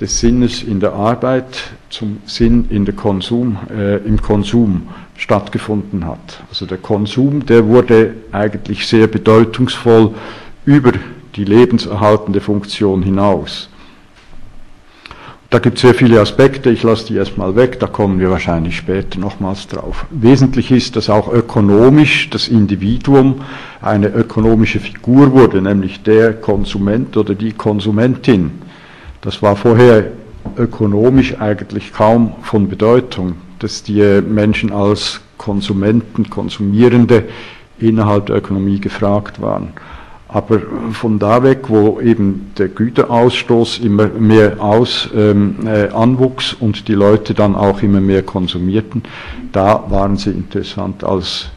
des 0.00 0.20
Sinnes 0.20 0.62
in 0.62 0.78
der 0.78 0.92
Arbeit 0.92 1.72
zum 1.90 2.18
Sinn 2.26 2.66
in 2.70 2.84
der 2.84 2.94
Konsum, 2.94 3.58
äh, 3.76 3.96
im 3.96 4.22
Konsum 4.22 4.88
stattgefunden 5.16 6.06
hat. 6.06 6.44
Also 6.48 6.64
der 6.64 6.78
Konsum, 6.78 7.44
der 7.44 7.66
wurde 7.66 8.14
eigentlich 8.30 8.86
sehr 8.86 9.08
bedeutungsvoll 9.08 10.14
über 10.64 10.92
die 11.34 11.44
lebenserhaltende 11.44 12.40
Funktion 12.40 13.02
hinaus. 13.02 13.68
Da 15.50 15.60
gibt 15.60 15.76
es 15.76 15.80
sehr 15.80 15.94
viele 15.94 16.20
Aspekte, 16.20 16.68
ich 16.68 16.82
lasse 16.82 17.06
die 17.06 17.14
erstmal 17.16 17.56
weg, 17.56 17.80
da 17.80 17.86
kommen 17.86 18.20
wir 18.20 18.30
wahrscheinlich 18.30 18.76
später 18.76 19.18
nochmals 19.18 19.66
drauf. 19.66 20.04
Wesentlich 20.10 20.70
ist, 20.70 20.94
dass 20.94 21.08
auch 21.08 21.32
ökonomisch 21.32 22.28
das 22.28 22.48
Individuum 22.48 23.40
eine 23.80 24.08
ökonomische 24.08 24.78
Figur 24.78 25.32
wurde, 25.32 25.62
nämlich 25.62 26.02
der 26.02 26.34
Konsument 26.34 27.16
oder 27.16 27.34
die 27.34 27.52
Konsumentin. 27.52 28.50
Das 29.20 29.42
war 29.42 29.56
vorher 29.56 30.12
ökonomisch 30.56 31.40
eigentlich 31.40 31.92
kaum 31.92 32.34
von 32.42 32.68
Bedeutung, 32.68 33.34
dass 33.58 33.82
die 33.82 34.20
Menschen 34.22 34.72
als 34.72 35.20
Konsumenten, 35.36 36.30
Konsumierende 36.30 37.24
innerhalb 37.78 38.26
der 38.26 38.36
Ökonomie 38.36 38.80
gefragt 38.80 39.40
waren. 39.40 39.72
Aber 40.28 40.60
von 40.92 41.18
da 41.18 41.42
weg, 41.42 41.64
wo 41.68 42.00
eben 42.00 42.52
der 42.58 42.68
Güterausstoß 42.68 43.78
immer 43.78 44.08
mehr 44.08 44.60
aus, 44.60 45.08
ähm, 45.16 45.66
äh, 45.66 45.88
anwuchs 45.88 46.52
und 46.52 46.86
die 46.86 46.94
Leute 46.94 47.32
dann 47.32 47.54
auch 47.54 47.82
immer 47.82 48.00
mehr 48.00 48.22
konsumierten, 48.22 49.04
da 49.52 49.84
waren 49.88 50.16
sie 50.16 50.30
interessant 50.30 51.02
als 51.02 51.48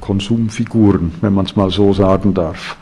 Konsumfiguren, 0.00 1.12
wenn 1.22 1.32
man 1.32 1.46
es 1.46 1.56
mal 1.56 1.70
so 1.70 1.94
sagen 1.94 2.34
darf. 2.34 2.76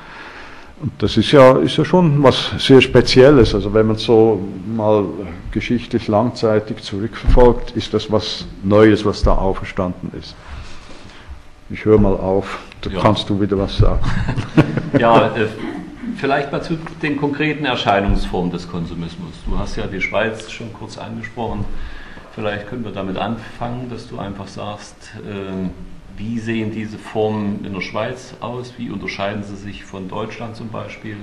Und 0.81 0.93
das 0.99 1.17
ist 1.17 1.33
ja, 1.33 1.59
ist 1.59 1.77
ja 1.77 1.85
schon 1.85 2.23
was 2.23 2.53
sehr 2.59 2.81
Spezielles. 2.81 3.55
Also 3.55 3.75
wenn 3.75 3.87
man 3.87 3.97
so 3.97 4.41
mal 4.67 5.05
geschichtlich 5.51 6.07
langzeitig 6.07 6.83
zurückverfolgt, 6.83 7.73
ist 7.73 7.95
das 7.95 8.11
was 8.13 8.47
Neues, 8.63 9.05
was 9.05 9.23
da 9.23 9.35
auferstanden 9.35 10.13
ist. 10.17 10.37
Ich 11.71 11.85
höre 11.85 11.99
mal 11.99 12.15
auf, 12.15 12.61
da 12.81 12.91
ja. 12.91 13.01
kannst 13.01 13.29
du 13.29 13.41
wieder 13.41 13.59
was 13.59 13.77
sagen. 13.77 14.01
ja, 14.99 15.27
äh, 15.37 15.47
vielleicht 16.17 16.53
mal 16.53 16.63
zu 16.63 16.79
den 17.03 17.17
konkreten 17.17 17.65
Erscheinungsformen 17.65 18.53
des 18.53 18.69
Konsumismus. 18.71 19.33
Du 19.47 19.59
hast 19.59 19.77
ja 19.77 19.87
die 19.87 20.01
Schweiz 20.01 20.51
schon 20.51 20.73
kurz 20.73 20.97
angesprochen. 20.97 21.65
Vielleicht 22.35 22.69
können 22.69 22.85
wir 22.85 22.93
damit 22.93 23.17
anfangen, 23.19 23.91
dass 23.91 24.09
du 24.09 24.19
einfach 24.19 24.47
sagst, 24.47 24.95
äh, 25.17 25.69
wie 26.19 26.39
sehen 26.41 26.73
diese 26.73 26.99
Formen 26.99 27.65
in 27.65 27.73
der 27.73 27.81
Schweiz 27.81 28.35
aus? 28.41 28.75
Wie 28.77 28.91
unterscheiden 28.91 29.45
sie 29.45 29.57
sich 29.57 29.85
von 29.85 30.09
Deutschland 30.09 30.57
zum 30.57 30.69
Beispiel? 30.69 31.17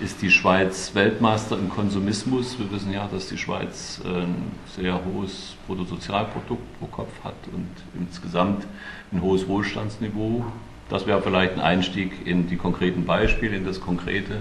Ist 0.00 0.22
die 0.22 0.30
Schweiz 0.30 0.94
Weltmeister 0.94 1.58
im 1.58 1.68
Konsumismus? 1.68 2.58
Wir 2.58 2.70
wissen 2.70 2.92
ja, 2.92 3.08
dass 3.12 3.28
die 3.28 3.36
Schweiz 3.36 4.00
ein 4.04 4.52
sehr 4.74 5.00
hohes 5.04 5.56
Bruttosozialprodukt 5.66 6.78
pro 6.78 6.86
Kopf 6.86 7.12
hat 7.24 7.34
und 7.52 7.68
insgesamt 8.00 8.64
ein 9.12 9.20
hohes 9.20 9.46
Wohlstandsniveau. 9.48 10.44
Das 10.88 11.06
wäre 11.06 11.20
vielleicht 11.20 11.54
ein 11.54 11.60
Einstieg 11.60 12.26
in 12.26 12.48
die 12.48 12.56
konkreten 12.56 13.04
Beispiele, 13.04 13.56
in 13.56 13.64
das 13.64 13.80
Konkrete. 13.80 14.38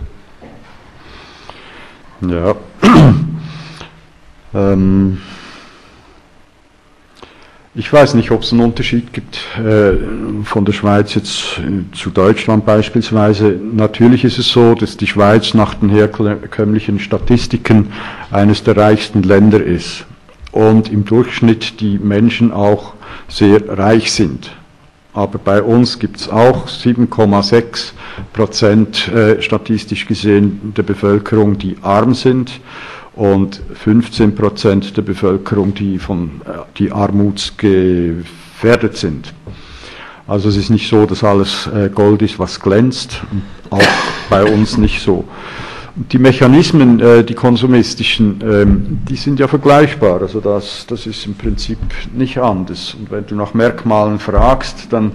Ja. 2.22 2.56
ähm 4.54 5.22
Ich 7.74 7.92
weiß 7.92 8.16
nicht, 8.16 8.32
ob 8.32 8.42
es 8.42 8.52
einen 8.52 8.64
Unterschied 8.64 9.14
gibt 9.14 9.38
äh, 9.58 9.94
von 10.44 10.66
der 10.66 10.74
Schweiz 10.74 11.16
jetzt 11.16 11.58
äh, 11.60 11.96
zu 11.96 12.10
Deutschland 12.10 12.66
beispielsweise. 12.66 13.58
Natürlich 13.74 14.26
ist 14.26 14.40
es 14.40 14.50
so, 14.50 14.76
dass 14.76 14.98
die 14.98 15.08
Schweiz 15.08 15.54
nach 15.54 15.76
den 15.76 15.88
herkömmlichen 15.88 17.00
Statistiken 17.00 17.94
eines 18.30 18.64
der 18.64 18.76
reichsten 18.76 19.24
Länder 19.24 19.64
ist 19.64 20.06
und 20.52 20.92
im 20.92 21.06
Durchschnitt 21.06 21.80
die 21.80 21.98
Menschen 21.98 22.52
auch 22.52 22.92
sehr 23.30 23.62
reich 23.78 24.12
sind. 24.12 24.52
Aber 25.14 25.40
bei 25.40 25.64
uns 25.64 25.98
gibt 25.98 26.18
es 26.18 26.28
auch 26.28 26.68
7,6 26.68 27.94
Prozent 28.34 29.08
äh, 29.08 29.42
statistisch 29.42 30.08
gesehen 30.08 30.74
der 30.76 30.84
Bevölkerung, 30.84 31.58
die 31.58 31.78
arm 31.82 32.16
sind 32.16 32.52
und 33.22 33.62
15 33.76 34.34
Prozent 34.34 34.98
der 34.98 35.04
Bevölkerung, 35.04 35.76
die 35.76 36.00
von 36.00 36.42
äh, 36.44 36.54
die 36.80 36.92
armutsgefährdet 36.92 38.98
sind. 38.98 39.32
Also 40.28 40.50
es 40.50 40.58
ist 40.58 40.72
nicht 40.72 40.90
so, 40.90 41.06
dass 41.06 41.24
alles 41.24 41.68
äh, 41.68 41.90
Gold 41.90 42.24
ist, 42.24 42.40
was 42.40 42.60
glänzt, 42.60 43.22
auch 43.70 43.80
bei 44.28 44.44
uns 44.44 44.80
nicht 44.80 45.04
so. 45.04 45.26
Die 45.96 46.18
Mechanismen, 46.18 47.00
äh, 47.00 47.24
die 47.24 47.36
konsumistischen, 47.36 48.40
ähm, 48.42 48.98
die 49.08 49.18
sind 49.18 49.40
ja 49.40 49.48
vergleichbar. 49.48 50.22
Also 50.22 50.40
das, 50.40 50.88
das 50.88 51.06
ist 51.06 51.24
im 51.28 51.36
Prinzip 51.36 51.78
nicht 52.16 52.40
anders. 52.40 52.96
Und 52.96 53.12
wenn 53.12 53.28
du 53.28 53.36
nach 53.36 53.54
Merkmalen 53.54 54.18
fragst, 54.18 54.88
dann 54.90 55.12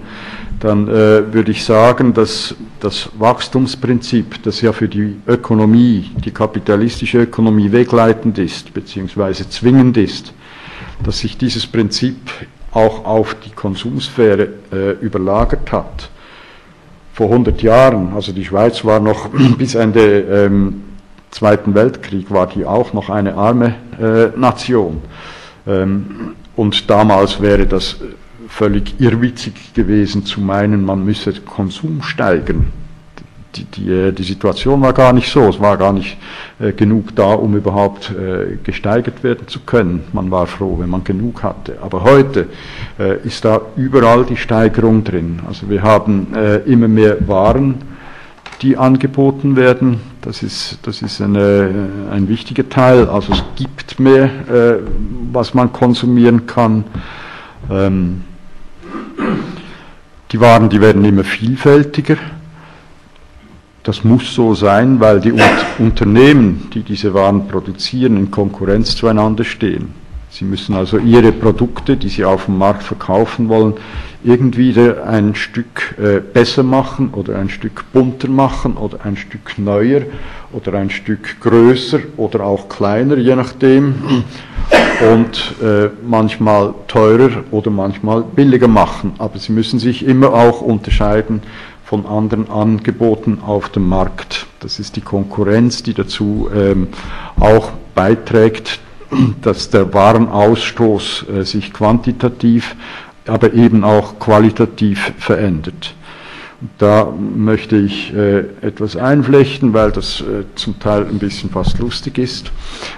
dann 0.59 0.87
äh, 0.87 1.33
würde 1.33 1.51
ich 1.51 1.63
sagen, 1.63 2.13
dass 2.13 2.55
das 2.79 3.09
Wachstumsprinzip, 3.17 4.41
das 4.43 4.61
ja 4.61 4.73
für 4.73 4.87
die 4.87 5.17
Ökonomie, 5.27 6.11
die 6.23 6.31
kapitalistische 6.31 7.23
Ökonomie 7.23 7.71
wegleitend 7.71 8.37
ist, 8.39 8.73
beziehungsweise 8.73 9.49
zwingend 9.49 9.97
ist, 9.97 10.33
dass 11.03 11.19
sich 11.19 11.37
dieses 11.37 11.67
Prinzip 11.67 12.17
auch 12.71 13.05
auf 13.05 13.35
die 13.35 13.51
Konsumsphäre 13.51 14.49
äh, 14.71 14.91
überlagert 14.99 15.71
hat. 15.71 16.09
Vor 17.13 17.27
100 17.27 17.61
Jahren, 17.61 18.13
also 18.13 18.31
die 18.31 18.45
Schweiz 18.45 18.83
war 18.83 18.99
noch 18.99 19.29
bis 19.57 19.75
Ende 19.75 20.21
ähm, 20.21 20.83
Zweiten 21.29 21.75
Weltkrieg, 21.75 22.31
war 22.31 22.47
die 22.47 22.65
auch 22.65 22.93
noch 22.93 23.09
eine 23.09 23.35
arme 23.35 23.75
äh, 23.99 24.37
Nation. 24.39 25.01
Ähm, 25.67 26.35
und 26.55 26.89
damals 26.89 27.41
wäre 27.41 27.67
das 27.67 27.97
völlig 28.47 28.99
irrwitzig 28.99 29.73
gewesen 29.73 30.25
zu 30.25 30.41
meinen, 30.41 30.83
man 30.85 31.03
müsse 31.05 31.33
Konsum 31.33 32.01
steigern. 32.01 32.67
Die, 33.55 33.63
die, 33.63 33.91
äh, 33.91 34.11
die 34.11 34.23
Situation 34.23 34.81
war 34.81 34.93
gar 34.93 35.13
nicht 35.13 35.31
so, 35.31 35.47
es 35.47 35.59
war 35.59 35.77
gar 35.77 35.93
nicht 35.93 36.17
äh, 36.59 36.73
genug 36.73 37.15
da, 37.15 37.33
um 37.33 37.55
überhaupt 37.55 38.11
äh, 38.11 38.57
gesteigert 38.63 39.23
werden 39.23 39.47
zu 39.47 39.61
können. 39.61 40.03
Man 40.13 40.29
war 40.29 40.47
froh, 40.47 40.77
wenn 40.79 40.89
man 40.89 41.03
genug 41.03 41.43
hatte. 41.43 41.77
Aber 41.81 42.03
heute 42.03 42.47
äh, 42.99 43.17
ist 43.25 43.45
da 43.45 43.61
überall 43.75 44.25
die 44.25 44.37
Steigerung 44.37 45.03
drin. 45.03 45.39
Also 45.47 45.69
wir 45.69 45.81
haben 45.81 46.27
äh, 46.35 46.57
immer 46.71 46.87
mehr 46.87 47.27
Waren, 47.27 47.75
die 48.61 48.77
angeboten 48.77 49.55
werden. 49.55 50.01
Das 50.21 50.43
ist, 50.43 50.79
das 50.83 51.01
ist 51.01 51.21
eine, 51.21 51.89
ein 52.11 52.27
wichtiger 52.27 52.67
Teil. 52.67 53.07
Also 53.07 53.33
es 53.33 53.43
gibt 53.55 53.99
mehr, 53.99 54.25
äh, 54.25 54.79
was 55.31 55.53
man 55.53 55.71
konsumieren 55.71 56.45
kann. 56.45 56.83
Ähm, 57.71 58.23
die 60.31 60.39
Waren, 60.39 60.69
die 60.69 60.81
werden 60.81 61.03
immer 61.05 61.23
vielfältiger. 61.23 62.17
Das 63.83 64.03
muss 64.03 64.33
so 64.33 64.53
sein, 64.53 64.99
weil 64.99 65.21
die 65.21 65.33
Unternehmen, 65.79 66.69
die 66.73 66.81
diese 66.81 67.13
Waren 67.13 67.47
produzieren, 67.47 68.17
in 68.17 68.31
Konkurrenz 68.31 68.95
zueinander 68.95 69.45
stehen. 69.45 69.93
Sie 70.29 70.43
müssen 70.43 70.75
also 70.75 70.97
ihre 70.97 71.31
Produkte, 71.31 71.95
die 71.95 72.09
sie 72.09 72.25
auf 72.25 72.45
dem 72.45 72.57
Markt 72.57 72.83
verkaufen 72.83 73.47
wollen, 73.47 73.75
irgendwie 74.23 74.77
ein 74.79 75.35
Stück 75.35 75.95
äh, 75.97 76.19
besser 76.19 76.63
machen 76.63 77.11
oder 77.13 77.39
ein 77.39 77.49
Stück 77.49 77.85
bunter 77.93 78.27
machen 78.27 78.75
oder 78.75 79.05
ein 79.05 79.15
Stück 79.15 79.57
neuer 79.57 80.01
oder 80.53 80.73
ein 80.73 80.89
Stück 80.89 81.39
größer 81.41 81.99
oder 82.17 82.45
auch 82.45 82.69
kleiner, 82.69 83.17
je 83.17 83.35
nachdem 83.35 84.23
und 85.13 85.55
äh, 85.61 85.89
manchmal 86.05 86.73
teurer 86.87 87.43
oder 87.51 87.69
manchmal 87.69 88.23
billiger 88.23 88.67
machen. 88.67 89.13
Aber 89.17 89.37
sie 89.39 89.51
müssen 89.51 89.79
sich 89.79 90.05
immer 90.05 90.33
auch 90.33 90.61
unterscheiden 90.61 91.41
von 91.83 92.05
anderen 92.05 92.49
Angeboten 92.49 93.39
auf 93.45 93.69
dem 93.69 93.87
Markt. 93.87 94.45
Das 94.59 94.79
ist 94.79 94.95
die 94.95 95.01
Konkurrenz, 95.01 95.83
die 95.83 95.93
dazu 95.93 96.49
ähm, 96.53 96.89
auch 97.39 97.71
beiträgt, 97.95 98.79
dass 99.41 99.69
der 99.69 99.93
Warenausstoß 99.93 101.25
äh, 101.29 101.43
sich 101.43 101.71
quantitativ, 101.71 102.75
aber 103.25 103.53
eben 103.53 103.83
auch 103.83 104.19
qualitativ 104.19 105.13
verändert. 105.17 105.95
Da 106.79 107.13
möchte 107.15 107.77
ich 107.77 108.11
äh, 108.15 108.39
etwas 108.61 108.95
einflechten, 108.95 109.73
weil 109.73 109.91
das 109.91 110.21
äh, 110.21 110.43
zum 110.55 110.79
Teil 110.79 111.05
ein 111.05 111.19
bisschen 111.19 111.51
fast 111.51 111.77
lustig 111.77 112.17
ist. 112.17 112.51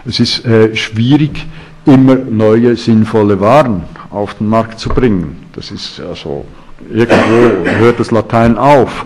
Es 0.06 0.22
ist 0.22 0.46
äh, 0.46 0.74
schwierig, 0.78 1.46
immer 1.86 2.16
neue 2.16 2.78
sinnvolle 2.78 3.42
Waren 3.42 3.84
auf 4.12 4.36
den 4.36 4.48
Markt 4.48 4.80
zu 4.80 4.88
bringen. 4.88 5.46
Das 5.54 5.72
ist 5.72 6.00
also, 6.00 6.46
irgendwo 6.90 7.70
hört 7.70 8.00
das 8.00 8.12
Latein 8.12 8.58
auf. 8.58 9.06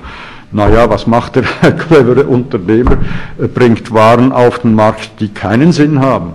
Naja, 0.52 0.88
was 0.88 1.08
macht 1.08 1.36
der 1.36 1.44
clevere 1.88 2.26
Unternehmer? 2.26 3.00
Er 3.40 3.48
bringt 3.48 3.92
Waren 3.92 4.32
auf 4.32 4.60
den 4.60 4.76
Markt, 4.76 5.20
die 5.20 5.30
keinen 5.30 5.72
Sinn 5.72 6.00
haben, 6.00 6.34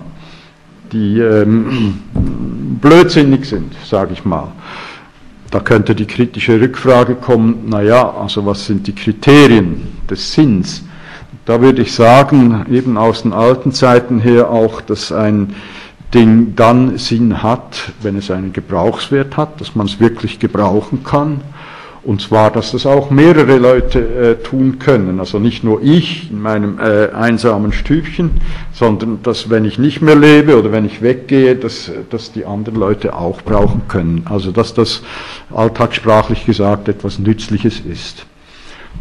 die 0.91 1.19
ähm, 1.19 1.99
blödsinnig 2.81 3.45
sind, 3.45 3.73
sage 3.85 4.11
ich 4.11 4.25
mal. 4.25 4.51
Da 5.51 5.59
könnte 5.59 5.95
die 5.95 6.05
kritische 6.05 6.61
Rückfrage 6.61 7.15
kommen, 7.15 7.69
naja, 7.69 8.13
also 8.17 8.45
was 8.45 8.65
sind 8.67 8.85
die 8.85 8.93
Kriterien 8.93 9.87
des 10.09 10.33
Sinns? 10.33 10.83
Da 11.45 11.59
würde 11.61 11.81
ich 11.81 11.93
sagen, 11.93 12.65
eben 12.69 12.97
aus 12.97 13.23
den 13.23 13.33
alten 13.33 13.71
Zeiten 13.71 14.19
her 14.19 14.51
auch, 14.51 14.81
dass 14.81 15.11
ein 15.11 15.55
Ding 16.13 16.55
dann 16.55 16.97
Sinn 16.97 17.41
hat, 17.41 17.91
wenn 18.01 18.17
es 18.17 18.29
einen 18.29 18.53
Gebrauchswert 18.53 19.37
hat, 19.37 19.59
dass 19.59 19.75
man 19.75 19.87
es 19.87 19.99
wirklich 19.99 20.39
gebrauchen 20.39 21.03
kann. 21.03 21.41
Und 22.01 22.21
zwar, 22.21 22.49
dass 22.49 22.71
das 22.71 22.85
auch 22.85 23.09
mehrere 23.09 23.57
Leute 23.57 23.99
äh, 23.99 24.43
tun 24.43 24.79
können. 24.79 25.19
Also 25.19 25.37
nicht 25.37 25.63
nur 25.63 25.81
ich 25.81 26.31
in 26.31 26.41
meinem 26.41 26.79
äh, 26.79 27.09
einsamen 27.09 27.73
Stübchen, 27.73 28.39
sondern 28.71 29.21
dass, 29.21 29.49
wenn 29.49 29.65
ich 29.65 29.77
nicht 29.79 30.01
mehr 30.01 30.15
lebe 30.15 30.57
oder 30.57 30.71
wenn 30.71 30.85
ich 30.85 31.01
weggehe, 31.01 31.55
dass, 31.55 31.91
dass 32.09 32.31
die 32.31 32.45
anderen 32.45 32.79
Leute 32.79 33.15
auch 33.15 33.41
brauchen 33.41 33.81
können. 33.89 34.25
Also 34.29 34.51
dass 34.51 34.73
das 34.73 35.01
alltagssprachlich 35.53 36.45
gesagt 36.45 36.87
etwas 36.87 37.19
Nützliches 37.19 37.81
ist. 37.81 38.25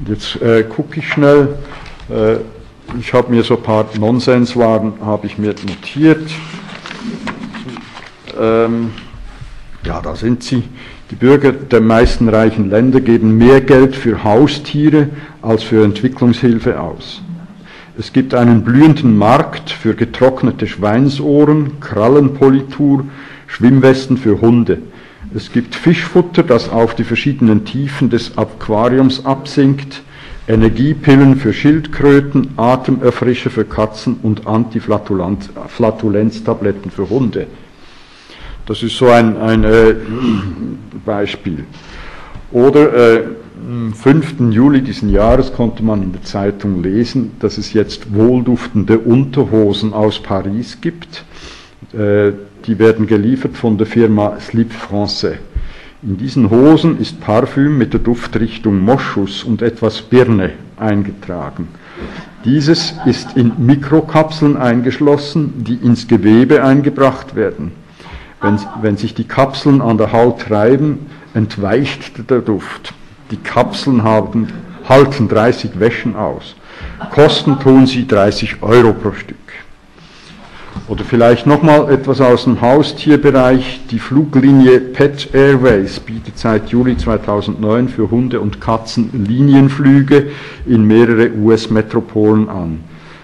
Und 0.00 0.08
jetzt 0.08 0.42
äh, 0.42 0.64
gucke 0.64 0.98
ich 0.98 1.08
schnell. 1.08 1.56
Äh, 2.10 2.38
ich 2.98 3.12
habe 3.12 3.30
mir 3.30 3.44
so 3.44 3.56
ein 3.56 3.62
paar 3.62 3.86
Nonsenswaren 3.98 4.94
habe 5.04 5.26
ich 5.26 5.38
mir 5.38 5.54
notiert. 5.66 6.28
Ähm, 8.40 8.92
ja, 9.84 10.00
da 10.00 10.16
sind 10.16 10.42
sie. 10.42 10.64
Die 11.10 11.14
Bürger 11.14 11.52
der 11.52 11.80
meisten 11.80 12.28
reichen 12.28 12.68
Länder 12.68 13.00
geben 13.00 13.38
mehr 13.38 13.62
Geld 13.62 13.96
für 13.96 14.24
Haustiere 14.24 15.08
als 15.40 15.62
für 15.62 15.82
Entwicklungshilfe 15.82 16.78
aus. 16.78 17.22
Es 17.98 18.12
gibt 18.12 18.34
einen 18.34 18.62
blühenden 18.62 19.16
Markt 19.16 19.70
für 19.70 19.94
getrocknete 19.94 20.66
Schweinsohren, 20.66 21.80
Krallenpolitur, 21.80 23.06
Schwimmwesten 23.46 24.18
für 24.18 24.42
Hunde. 24.42 24.82
Es 25.34 25.50
gibt 25.50 25.74
Fischfutter, 25.74 26.42
das 26.42 26.68
auf 26.68 26.94
die 26.94 27.04
verschiedenen 27.04 27.64
Tiefen 27.64 28.10
des 28.10 28.36
Aquariums 28.36 29.24
absinkt, 29.24 30.02
Energiepillen 30.46 31.36
für 31.36 31.52
Schildkröten, 31.52 32.50
Atemerfrischer 32.56 33.50
für 33.50 33.64
Katzen 33.64 34.20
und 34.22 34.46
Antiflatulenztabletten 34.46 36.90
für 36.90 37.10
Hunde. 37.10 37.46
Das 38.68 38.82
ist 38.82 38.98
so 38.98 39.08
ein, 39.08 39.38
ein 39.38 39.64
äh, 39.64 39.94
Beispiel. 41.06 41.64
Oder 42.52 43.16
äh, 43.16 43.24
am 43.66 43.94
5. 43.94 44.40
Juli 44.50 44.82
diesen 44.82 45.08
Jahres 45.08 45.54
konnte 45.54 45.82
man 45.82 46.02
in 46.02 46.12
der 46.12 46.22
Zeitung 46.22 46.82
lesen, 46.82 47.32
dass 47.40 47.56
es 47.56 47.72
jetzt 47.72 48.14
wohlduftende 48.14 48.98
Unterhosen 48.98 49.94
aus 49.94 50.22
Paris 50.22 50.82
gibt. 50.82 51.24
Äh, 51.94 52.32
die 52.66 52.78
werden 52.78 53.06
geliefert 53.06 53.56
von 53.56 53.78
der 53.78 53.86
Firma 53.86 54.38
Slip 54.38 54.70
Français. 54.70 55.38
In 56.02 56.18
diesen 56.18 56.50
Hosen 56.50 57.00
ist 57.00 57.22
Parfüm 57.22 57.78
mit 57.78 57.94
der 57.94 58.00
Duftrichtung 58.00 58.80
Moschus 58.80 59.44
und 59.44 59.62
etwas 59.62 60.02
Birne 60.02 60.50
eingetragen. 60.76 61.68
Dieses 62.44 62.92
ist 63.06 63.34
in 63.34 63.52
Mikrokapseln 63.56 64.58
eingeschlossen, 64.58 65.64
die 65.64 65.76
ins 65.76 66.06
Gewebe 66.06 66.62
eingebracht 66.62 67.34
werden. 67.34 67.72
Wenn, 68.40 68.58
wenn 68.82 68.96
sich 68.96 69.14
die 69.14 69.26
Kapseln 69.26 69.82
an 69.82 69.98
der 69.98 70.12
Haut 70.12 70.50
reiben, 70.50 71.06
entweicht 71.34 72.30
der 72.30 72.40
Duft. 72.40 72.94
Die 73.30 73.36
Kapseln 73.36 74.04
haben, 74.04 74.48
halten 74.88 75.28
30 75.28 75.80
Wäschen 75.80 76.16
aus. 76.16 76.54
Kosten 77.10 77.58
tun 77.58 77.86
sie 77.86 78.06
30 78.06 78.62
Euro 78.62 78.92
pro 78.92 79.12
Stück. 79.12 79.36
Oder 80.86 81.04
vielleicht 81.04 81.46
nochmal 81.46 81.90
etwas 81.92 82.20
aus 82.20 82.44
dem 82.44 82.60
Haustierbereich. 82.60 83.80
Die 83.90 83.98
Fluglinie 83.98 84.80
Pet 84.80 85.34
Airways 85.34 85.98
bietet 86.00 86.38
seit 86.38 86.68
Juli 86.68 86.96
2009 86.96 87.88
für 87.88 88.10
Hunde 88.10 88.40
und 88.40 88.60
Katzen 88.60 89.26
Linienflüge 89.26 90.30
in 90.64 90.84
mehrere 90.84 91.32
US-Metropolen 91.32 92.48
an. 92.48 92.80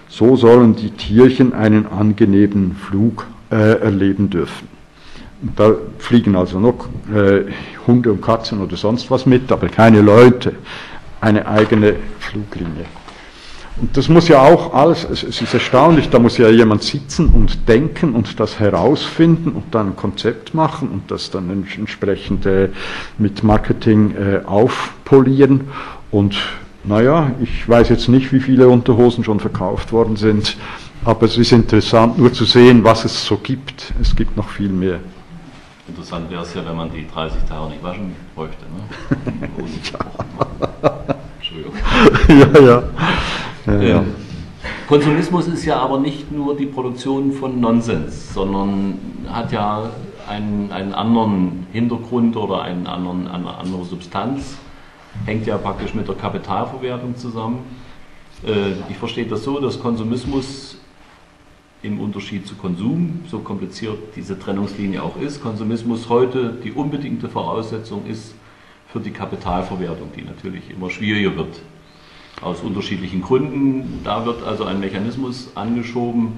So 0.09 0.35
sollen 0.35 0.75
die 0.75 0.91
Tierchen 0.91 1.53
einen 1.53 1.87
angenehmen 1.87 2.75
Flug 2.75 3.25
äh, 3.49 3.79
erleben 3.79 4.29
dürfen. 4.29 4.74
Da 5.55 5.73
fliegen 5.99 6.35
also 6.35 6.59
noch 6.59 6.87
äh, 7.13 7.51
Hunde 7.85 8.11
und 8.11 8.21
Katzen 8.21 8.61
oder 8.61 8.77
sonst 8.77 9.11
was 9.11 9.25
mit, 9.25 9.51
aber 9.51 9.67
keine 9.67 10.01
Leute. 10.01 10.53
Eine 11.21 11.47
eigene 11.47 11.95
Fluglinie. 12.19 12.85
Und 13.77 13.97
das 13.97 14.07
muss 14.07 14.29
ja 14.29 14.41
auch 14.41 14.73
alles, 14.73 15.03
es 15.03 15.23
ist 15.23 15.53
erstaunlich, 15.53 16.09
da 16.09 16.17
muss 16.17 16.37
ja 16.37 16.49
jemand 16.49 16.83
sitzen 16.83 17.27
und 17.27 17.67
denken 17.67 18.13
und 18.13 18.39
das 18.39 18.59
herausfinden 18.59 19.51
und 19.51 19.75
dann 19.75 19.89
ein 19.89 19.95
Konzept 19.97 20.53
machen 20.53 20.87
und 20.89 21.11
das 21.11 21.29
dann 21.29 21.49
entsprechend 21.49 22.45
äh, 22.45 22.69
mit 23.17 23.43
Marketing 23.43 24.15
äh, 24.15 24.45
aufpolieren. 24.45 25.65
Und 26.09 26.37
naja, 26.85 27.31
ich 27.41 27.67
weiß 27.67 27.89
jetzt 27.89 28.07
nicht, 28.07 28.31
wie 28.31 28.39
viele 28.39 28.69
Unterhosen 28.69 29.25
schon 29.25 29.41
verkauft 29.41 29.91
worden 29.91 30.15
sind, 30.15 30.55
aber 31.03 31.25
es 31.25 31.37
ist 31.37 31.51
interessant 31.51 32.17
nur 32.17 32.31
zu 32.31 32.45
sehen, 32.45 32.85
was 32.85 33.03
es 33.03 33.25
so 33.25 33.35
gibt. 33.37 33.93
Es 34.01 34.15
gibt 34.15 34.37
noch 34.37 34.49
viel 34.49 34.69
mehr. 34.69 34.99
Interessant 35.87 36.29
wäre 36.31 36.41
es 36.41 36.53
ja, 36.53 36.65
wenn 36.65 36.75
man 36.75 36.91
die 36.91 37.07
30 37.07 37.43
Tage 37.43 37.69
nicht 37.69 37.83
waschen 37.83 38.15
bräuchte. 38.33 38.65
Ne? 38.65 39.49
Entschuldigung. 41.37 41.73
ja, 42.27 42.59
ja. 42.59 42.83
Ja, 43.67 43.81
ja. 43.81 43.97
Ähm, 43.97 44.15
Konsumismus 44.87 45.47
ist 45.47 45.65
ja 45.65 45.79
aber 45.79 45.99
nicht 45.99 46.31
nur 46.31 46.55
die 46.55 46.65
Produktion 46.65 47.31
von 47.31 47.59
Nonsens, 47.59 48.33
sondern 48.33 48.99
hat 49.27 49.51
ja 49.51 49.89
einen, 50.27 50.71
einen 50.71 50.93
anderen 50.93 51.67
Hintergrund 51.71 52.35
oder 52.35 52.61
einen 52.61 52.87
anderen, 52.87 53.27
eine 53.27 53.55
andere 53.55 53.85
Substanz, 53.85 54.57
hängt 55.25 55.47
ja 55.47 55.57
praktisch 55.57 55.93
mit 55.93 56.07
der 56.07 56.15
Kapitalverwertung 56.15 57.15
zusammen. 57.15 57.59
Äh, 58.45 58.73
ich 58.89 58.97
verstehe 58.97 59.25
das 59.25 59.43
so, 59.43 59.59
dass 59.59 59.79
Konsumismus 59.79 60.74
im 61.85 61.99
Unterschied 61.99 62.47
zu 62.47 62.55
Konsum, 62.55 63.21
so 63.29 63.39
kompliziert 63.39 63.97
diese 64.15 64.39
Trennungslinie 64.39 65.03
auch 65.03 65.17
ist, 65.17 65.41
Konsumismus 65.41 66.09
heute 66.09 66.57
die 66.63 66.71
unbedingte 66.71 67.29
Voraussetzung 67.29 68.05
ist 68.07 68.33
für 68.91 68.99
die 68.99 69.11
Kapitalverwertung, 69.11 70.09
die 70.15 70.23
natürlich 70.23 70.71
immer 70.71 70.89
schwieriger 70.89 71.35
wird 71.35 71.61
aus 72.41 72.61
unterschiedlichen 72.61 73.21
Gründen. 73.21 74.01
Da 74.03 74.25
wird 74.25 74.43
also 74.43 74.65
ein 74.65 74.79
Mechanismus 74.79 75.51
angeschoben, 75.55 76.33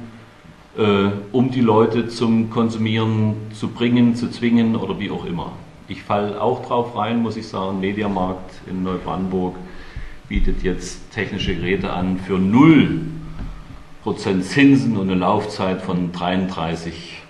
äh, 0.77 1.09
um 1.31 1.49
die 1.51 1.61
Leute 1.61 2.07
zum 2.07 2.49
Konsumieren 2.49 3.35
zu 3.53 3.69
bringen, 3.69 4.15
zu 4.15 4.29
zwingen 4.29 4.75
oder 4.75 4.99
wie 4.99 5.09
auch 5.09 5.25
immer. 5.25 5.53
Ich 5.87 6.03
falle 6.03 6.41
auch 6.41 6.65
drauf 6.65 6.97
rein, 6.97 7.21
muss 7.21 7.37
ich 7.37 7.47
sagen, 7.47 7.79
Mediamarkt 7.79 8.61
in 8.69 8.83
Neubrandenburg 8.83 9.55
bietet 10.27 10.61
jetzt 10.61 11.11
technische 11.11 11.55
Geräte 11.55 11.93
an 11.93 12.19
für 12.19 12.37
0% 14.07 14.41
Zinsen 14.41 14.97
und 14.97 15.09
eine 15.09 15.19
Laufzeit 15.19 15.81
von 15.81 16.11
33 16.11 17.21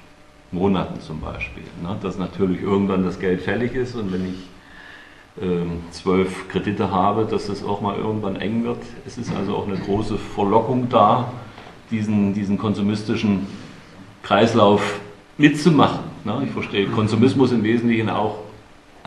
Monaten 0.52 1.02
zum 1.02 1.20
Beispiel. 1.22 1.64
Ne? 1.82 1.98
Dass 2.02 2.18
natürlich 2.18 2.62
irgendwann 2.62 3.04
das 3.04 3.20
Geld 3.20 3.42
fällig 3.42 3.74
ist 3.74 3.96
und 3.96 4.14
wenn 4.14 4.28
ich 4.28 5.42
ähm, 5.42 5.82
zwölf 5.92 6.48
Kredite 6.50 6.92
habe, 6.92 7.26
dass 7.26 7.50
es 7.50 7.64
auch 7.64 7.82
mal 7.82 7.98
irgendwann 7.98 8.38
eng 8.38 8.64
wird. 8.64 8.80
Es 9.06 9.18
ist 9.18 9.36
also 9.36 9.56
auch 9.56 9.68
eine 9.68 9.78
große 9.78 10.18
Verlockung 10.18 10.90
da, 10.90 11.32
diesen, 11.92 12.34
diesen 12.34 12.58
konsumistischen 12.58 13.48
Kreislauf 14.24 15.00
mitzumachen. 15.38 16.00
Ne? 16.24 16.44
Ich 16.46 16.52
verstehe 16.52 16.88
Konsumismus 16.88 17.52
im 17.52 17.64
Wesentlichen 17.64 18.10
auch 18.10 18.40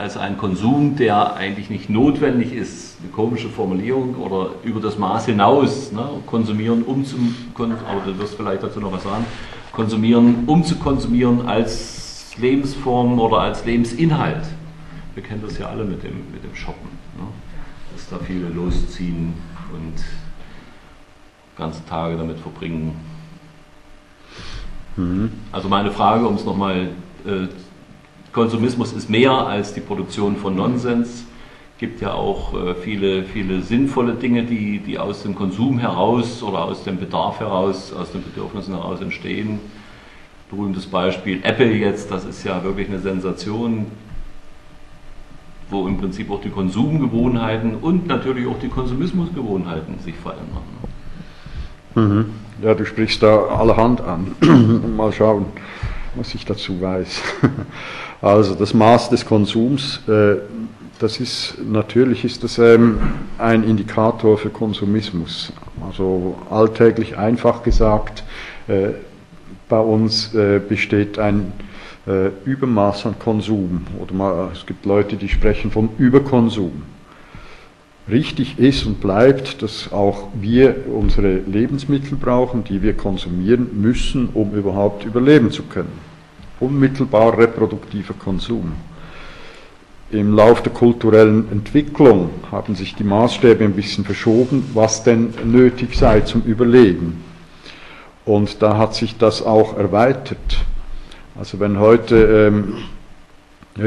als 0.00 0.16
ein 0.16 0.38
Konsum, 0.38 0.96
der 0.96 1.34
eigentlich 1.36 1.70
nicht 1.70 1.90
notwendig 1.90 2.52
ist. 2.52 2.98
Eine 3.00 3.12
komische 3.12 3.48
Formulierung 3.48 4.16
oder 4.16 4.50
über 4.64 4.80
das 4.80 4.98
Maß 4.98 5.26
hinaus. 5.26 5.92
Ne? 5.92 6.08
Konsumieren, 6.26 6.82
um 6.82 7.04
zu, 7.04 7.16
aber 7.56 8.00
du 8.04 8.18
wirst 8.18 8.34
vielleicht 8.34 8.62
dazu 8.62 8.80
noch 8.80 8.92
was 8.92 9.04
sagen, 9.04 9.24
konsumieren, 9.72 10.44
um 10.46 10.64
zu 10.64 10.76
konsumieren 10.76 11.46
als 11.46 12.36
Lebensform 12.36 13.20
oder 13.20 13.38
als 13.38 13.64
Lebensinhalt 13.64 14.44
wir 15.14 15.22
kennen 15.22 15.42
das 15.42 15.58
ja 15.58 15.68
alle 15.68 15.84
mit 15.84 16.02
dem, 16.02 16.30
mit 16.32 16.42
dem 16.42 16.54
Shoppen, 16.54 16.88
ne? 17.16 17.26
dass 17.92 18.08
da 18.08 18.18
viele 18.18 18.48
losziehen 18.48 19.34
und 19.72 20.02
ganze 21.56 21.84
Tage 21.86 22.16
damit 22.16 22.38
verbringen. 22.38 22.96
Mhm. 24.96 25.30
Also 25.52 25.68
meine 25.68 25.90
Frage, 25.90 26.26
um 26.26 26.36
es 26.36 26.44
nochmal, 26.44 26.90
äh, 27.26 27.48
Konsumismus 28.32 28.92
ist 28.92 29.10
mehr 29.10 29.32
als 29.32 29.74
die 29.74 29.80
Produktion 29.80 30.36
von 30.36 30.54
Nonsens, 30.56 31.24
gibt 31.78 32.00
ja 32.00 32.12
auch 32.12 32.54
äh, 32.54 32.74
viele, 32.74 33.24
viele 33.24 33.62
sinnvolle 33.62 34.14
Dinge, 34.14 34.44
die, 34.44 34.78
die 34.78 34.98
aus 34.98 35.22
dem 35.22 35.34
Konsum 35.34 35.78
heraus 35.78 36.42
oder 36.42 36.64
aus 36.64 36.84
dem 36.84 36.98
Bedarf 36.98 37.40
heraus, 37.40 37.92
aus 37.92 38.12
den 38.12 38.22
Bedürfnissen 38.22 38.74
heraus 38.74 39.00
entstehen. 39.00 39.60
Berühmtes 40.50 40.86
Beispiel 40.86 41.40
Apple 41.42 41.72
jetzt, 41.72 42.10
das 42.10 42.24
ist 42.24 42.44
ja 42.44 42.62
wirklich 42.62 42.88
eine 42.88 42.98
Sensation 42.98 43.86
wo 45.70 45.86
im 45.86 45.98
Prinzip 45.98 46.30
auch 46.30 46.40
die 46.40 46.50
Konsumgewohnheiten 46.50 47.76
und 47.76 48.06
natürlich 48.06 48.46
auch 48.46 48.58
die 48.58 48.68
Konsumismusgewohnheiten 48.68 49.98
sich 50.00 50.14
verändern. 50.16 50.62
Mhm. 51.94 52.26
Ja, 52.62 52.74
du 52.74 52.84
sprichst 52.84 53.22
da 53.22 53.46
allerhand 53.46 54.00
an. 54.00 54.34
Mal 54.96 55.12
schauen, 55.12 55.46
was 56.14 56.34
ich 56.34 56.44
dazu 56.44 56.80
weiß. 56.80 57.20
Also 58.22 58.54
das 58.54 58.74
Maß 58.74 59.08
des 59.08 59.24
Konsums, 59.24 60.06
äh, 60.06 60.36
das 60.98 61.20
ist 61.20 61.54
natürlich 61.64 62.26
ist 62.26 62.44
das 62.44 62.58
ähm, 62.58 62.98
ein 63.38 63.64
Indikator 63.64 64.36
für 64.36 64.50
Konsumismus. 64.50 65.54
Also 65.88 66.36
alltäglich 66.50 67.16
einfach 67.16 67.62
gesagt, 67.62 68.22
äh, 68.68 68.90
bei 69.70 69.80
uns 69.80 70.34
äh, 70.34 70.58
besteht 70.58 71.18
ein 71.18 71.52
Übermaß 72.46 73.06
an 73.06 73.18
Konsum 73.18 73.86
oder 74.00 74.50
es 74.52 74.64
gibt 74.64 74.86
Leute, 74.86 75.16
die 75.16 75.28
sprechen 75.28 75.70
vom 75.70 75.90
Überkonsum. 75.98 76.82
Richtig 78.10 78.58
ist 78.58 78.86
und 78.86 79.00
bleibt, 79.00 79.62
dass 79.62 79.92
auch 79.92 80.28
wir 80.34 80.86
unsere 80.92 81.36
Lebensmittel 81.38 82.16
brauchen, 82.16 82.64
die 82.64 82.82
wir 82.82 82.94
konsumieren 82.96 83.80
müssen, 83.80 84.30
um 84.34 84.52
überhaupt 84.54 85.04
überleben 85.04 85.50
zu 85.50 85.62
können. 85.64 85.92
Unmittelbar 86.58 87.38
reproduktiver 87.38 88.14
Konsum. 88.14 88.72
Im 90.10 90.34
Lauf 90.34 90.60
der 90.62 90.72
kulturellen 90.72 91.52
Entwicklung 91.52 92.30
haben 92.50 92.74
sich 92.74 92.96
die 92.96 93.04
Maßstäbe 93.04 93.62
ein 93.62 93.74
bisschen 93.74 94.04
verschoben, 94.04 94.68
was 94.74 95.04
denn 95.04 95.32
nötig 95.44 95.94
sei 95.94 96.22
zum 96.22 96.42
Überleben. 96.42 97.22
Und 98.24 98.60
da 98.60 98.76
hat 98.76 98.94
sich 98.94 99.18
das 99.18 99.40
auch 99.40 99.76
erweitert. 99.76 100.64
Also 101.38 101.60
wenn 101.60 101.78
heute, 101.78 102.16
ähm, 102.16 102.74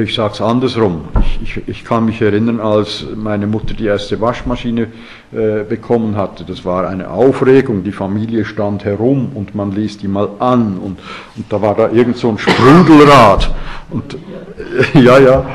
ich 0.01 0.15
sage 0.15 0.33
es 0.33 0.41
andersrum, 0.41 1.01
ich, 1.21 1.57
ich, 1.57 1.67
ich, 1.67 1.85
kann 1.85 2.05
mich 2.05 2.21
erinnern, 2.21 2.59
als 2.59 3.05
meine 3.15 3.45
Mutter 3.45 3.73
die 3.73 3.85
erste 3.85 4.19
Waschmaschine 4.19 4.87
äh, 5.31 5.63
bekommen 5.63 6.15
hatte, 6.15 6.43
das 6.45 6.65
war 6.65 6.87
eine 6.87 7.09
Aufregung, 7.09 7.83
die 7.83 7.91
Familie 7.91 8.45
stand 8.45 8.85
herum 8.85 9.31
und 9.35 9.53
man 9.53 9.71
ließ 9.71 9.99
die 9.99 10.07
mal 10.07 10.29
an. 10.39 10.77
Und, 10.77 10.99
und 11.35 11.45
da 11.49 11.61
war 11.61 11.75
da 11.75 11.91
irgend 11.91 12.17
so 12.17 12.29
ein 12.29 12.37
Sprudelrad. 12.37 13.53
Und 13.91 14.15
äh, 14.15 14.99
ja, 14.99 15.19
ja, 15.19 15.45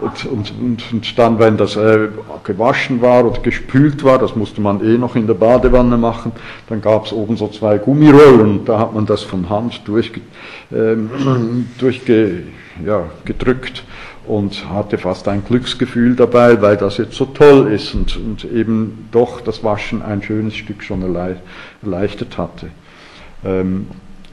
und, 0.00 0.26
und, 0.26 0.52
und, 0.60 0.92
und, 0.92 1.18
dann, 1.18 1.38
wenn 1.38 1.56
das 1.56 1.76
äh, 1.76 2.08
gewaschen 2.44 3.00
war 3.00 3.24
oder 3.24 3.40
gespült 3.40 4.04
war, 4.04 4.18
das 4.18 4.36
musste 4.36 4.60
man 4.60 4.84
eh 4.84 4.98
noch 4.98 5.16
in 5.16 5.26
der 5.26 5.34
Badewanne 5.34 5.96
machen, 5.96 6.32
dann 6.68 6.80
gab 6.80 7.06
es 7.06 7.12
oben 7.12 7.36
so 7.36 7.48
zwei 7.48 7.78
Gummirollen 7.78 8.64
da 8.64 8.78
hat 8.78 8.94
man 8.94 9.06
das 9.06 9.22
von 9.22 9.48
Hand 9.48 9.82
durchge, 9.86 10.20
ähm, 10.72 11.68
durchge, 11.78 12.42
ja, 12.84 13.04
gedrückt 13.24 13.84
und 14.26 14.68
hatte 14.68 14.98
fast 14.98 15.28
ein 15.28 15.44
Glücksgefühl 15.44 16.16
dabei, 16.16 16.60
weil 16.60 16.76
das 16.76 16.98
jetzt 16.98 17.14
so 17.14 17.26
toll 17.26 17.72
ist 17.72 17.94
und, 17.94 18.16
und 18.16 18.44
eben 18.44 19.08
doch 19.12 19.40
das 19.40 19.62
Waschen 19.62 20.02
ein 20.02 20.22
schönes 20.22 20.56
Stück 20.56 20.82
schon 20.82 21.02
erleichtert 21.82 22.36
hatte. 22.36 22.68
Ähm, 23.44 23.86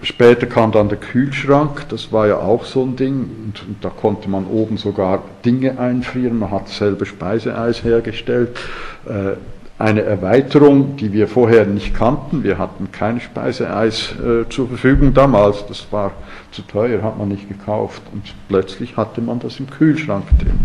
Später 0.03 0.47
kam 0.47 0.73
dann 0.73 0.89
der 0.89 0.97
Kühlschrank, 0.97 1.87
das 1.89 2.11
war 2.11 2.27
ja 2.27 2.37
auch 2.37 2.65
so 2.65 2.83
ein 2.83 2.95
Ding. 2.97 3.29
Und, 3.45 3.67
und, 3.67 3.77
da 3.81 3.89
konnte 3.89 4.29
man 4.29 4.45
oben 4.45 4.77
sogar 4.77 5.23
Dinge 5.45 5.79
einfrieren, 5.79 6.39
man 6.39 6.51
hat 6.51 6.67
selber 6.67 7.05
Speiseeis 7.05 7.83
hergestellt. 7.83 8.59
Äh, 9.05 9.37
eine 9.79 10.03
Erweiterung, 10.03 10.97
die 10.97 11.11
wir 11.13 11.27
vorher 11.27 11.65
nicht 11.65 11.95
kannten. 11.95 12.43
Wir 12.43 12.57
hatten 12.57 12.91
kein 12.91 13.19
Speiseeis 13.19 14.13
äh, 14.19 14.47
zur 14.49 14.67
Verfügung 14.67 15.13
damals, 15.13 15.65
das 15.67 15.87
war 15.91 16.11
zu 16.51 16.61
teuer, 16.61 17.01
hat 17.01 17.17
man 17.17 17.29
nicht 17.29 17.49
gekauft. 17.49 18.01
Und 18.11 18.23
plötzlich 18.47 18.97
hatte 18.97 19.21
man 19.21 19.39
das 19.39 19.59
im 19.59 19.69
Kühlschrank 19.69 20.25
drin. 20.39 20.59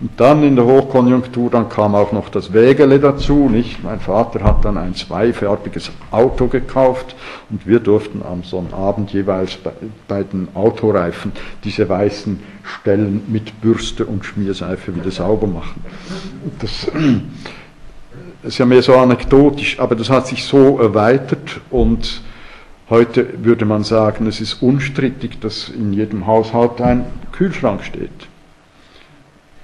Und 0.00 0.12
dann 0.16 0.42
in 0.42 0.56
der 0.56 0.64
Hochkonjunktur, 0.64 1.50
dann 1.50 1.68
kam 1.68 1.94
auch 1.94 2.10
noch 2.10 2.30
das 2.30 2.54
Wägele 2.54 2.98
dazu, 2.98 3.50
nicht? 3.50 3.84
Mein 3.84 4.00
Vater 4.00 4.42
hat 4.42 4.64
dann 4.64 4.78
ein 4.78 4.94
zweifarbiges 4.94 5.90
Auto 6.10 6.46
gekauft 6.46 7.14
und 7.50 7.66
wir 7.66 7.80
durften 7.80 8.22
am 8.22 8.42
Sonnabend 8.42 9.12
jeweils 9.12 9.56
bei, 9.58 9.72
bei 10.08 10.22
den 10.22 10.48
Autoreifen 10.54 11.32
diese 11.64 11.86
weißen 11.86 12.40
Stellen 12.62 13.24
mit 13.28 13.60
Bürste 13.60 14.06
und 14.06 14.24
Schmierseife 14.24 14.96
wieder 14.96 15.10
sauber 15.10 15.46
machen. 15.46 15.84
Das, 16.60 16.86
das 18.42 18.52
ist 18.54 18.58
ja 18.58 18.64
mehr 18.64 18.82
so 18.82 18.96
anekdotisch, 18.96 19.78
aber 19.78 19.96
das 19.96 20.08
hat 20.08 20.26
sich 20.26 20.44
so 20.44 20.78
erweitert 20.78 21.60
und 21.68 22.22
heute 22.88 23.44
würde 23.44 23.66
man 23.66 23.84
sagen, 23.84 24.26
es 24.26 24.40
ist 24.40 24.62
unstrittig, 24.62 25.40
dass 25.40 25.68
in 25.68 25.92
jedem 25.92 26.26
Haushalt 26.26 26.80
ein 26.80 27.04
Kühlschrank 27.32 27.84
steht. 27.84 28.29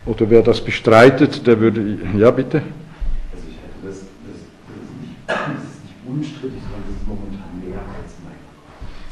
Oder 0.06 0.30
wer 0.30 0.42
das 0.42 0.62
bestreitet, 0.62 1.44
der 1.46 1.58
würde. 1.58 1.98
Ja, 2.16 2.30
bitte? 2.30 2.62
Also, 2.62 3.44
ich 3.50 3.58
hätte 3.58 3.78
das, 3.82 4.06
das, 4.06 4.38
das, 4.70 4.78
ist 4.78 4.94
nicht, 5.02 5.18
das 5.26 5.66
ist 5.66 5.82
nicht 5.82 5.98
unstrittig, 6.06 6.62
sondern 6.62 6.86
das 6.86 6.94
ist 6.94 7.06
momentan 7.10 7.50
mehr 7.58 7.82
als 7.82 8.14
mein. 8.22 8.38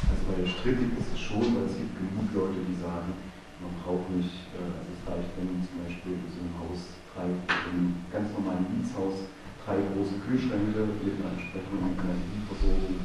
Also, 0.07 0.23
weil 0.31 0.47
strittig 0.47 0.95
ist 0.95 1.11
es 1.11 1.19
schon, 1.19 1.51
weil 1.51 1.67
es 1.67 1.75
gibt 1.75 1.99
genug 1.99 2.31
Leute, 2.31 2.63
die 2.63 2.79
sagen, 2.79 3.11
man 3.59 3.75
braucht 3.83 4.07
nicht, 4.15 4.47
äh, 4.55 4.71
also 4.71 4.87
es 4.95 5.03
reicht, 5.03 5.35
wenn 5.35 5.59
zum 5.67 5.83
Beispiel 5.83 6.15
so 6.31 6.39
ein 6.39 6.55
Haus 6.63 6.79
drei, 7.11 7.27
im 7.27 7.99
ganz 8.07 8.31
normalen 8.31 8.63
Mietshaus 8.71 9.27
drei 9.67 9.75
große 9.91 10.15
Kühlschränke 10.23 10.79
mit 11.03 11.19
einer 11.19 11.35
entsprechenden 11.35 11.91
Energieversorgung 11.91 13.03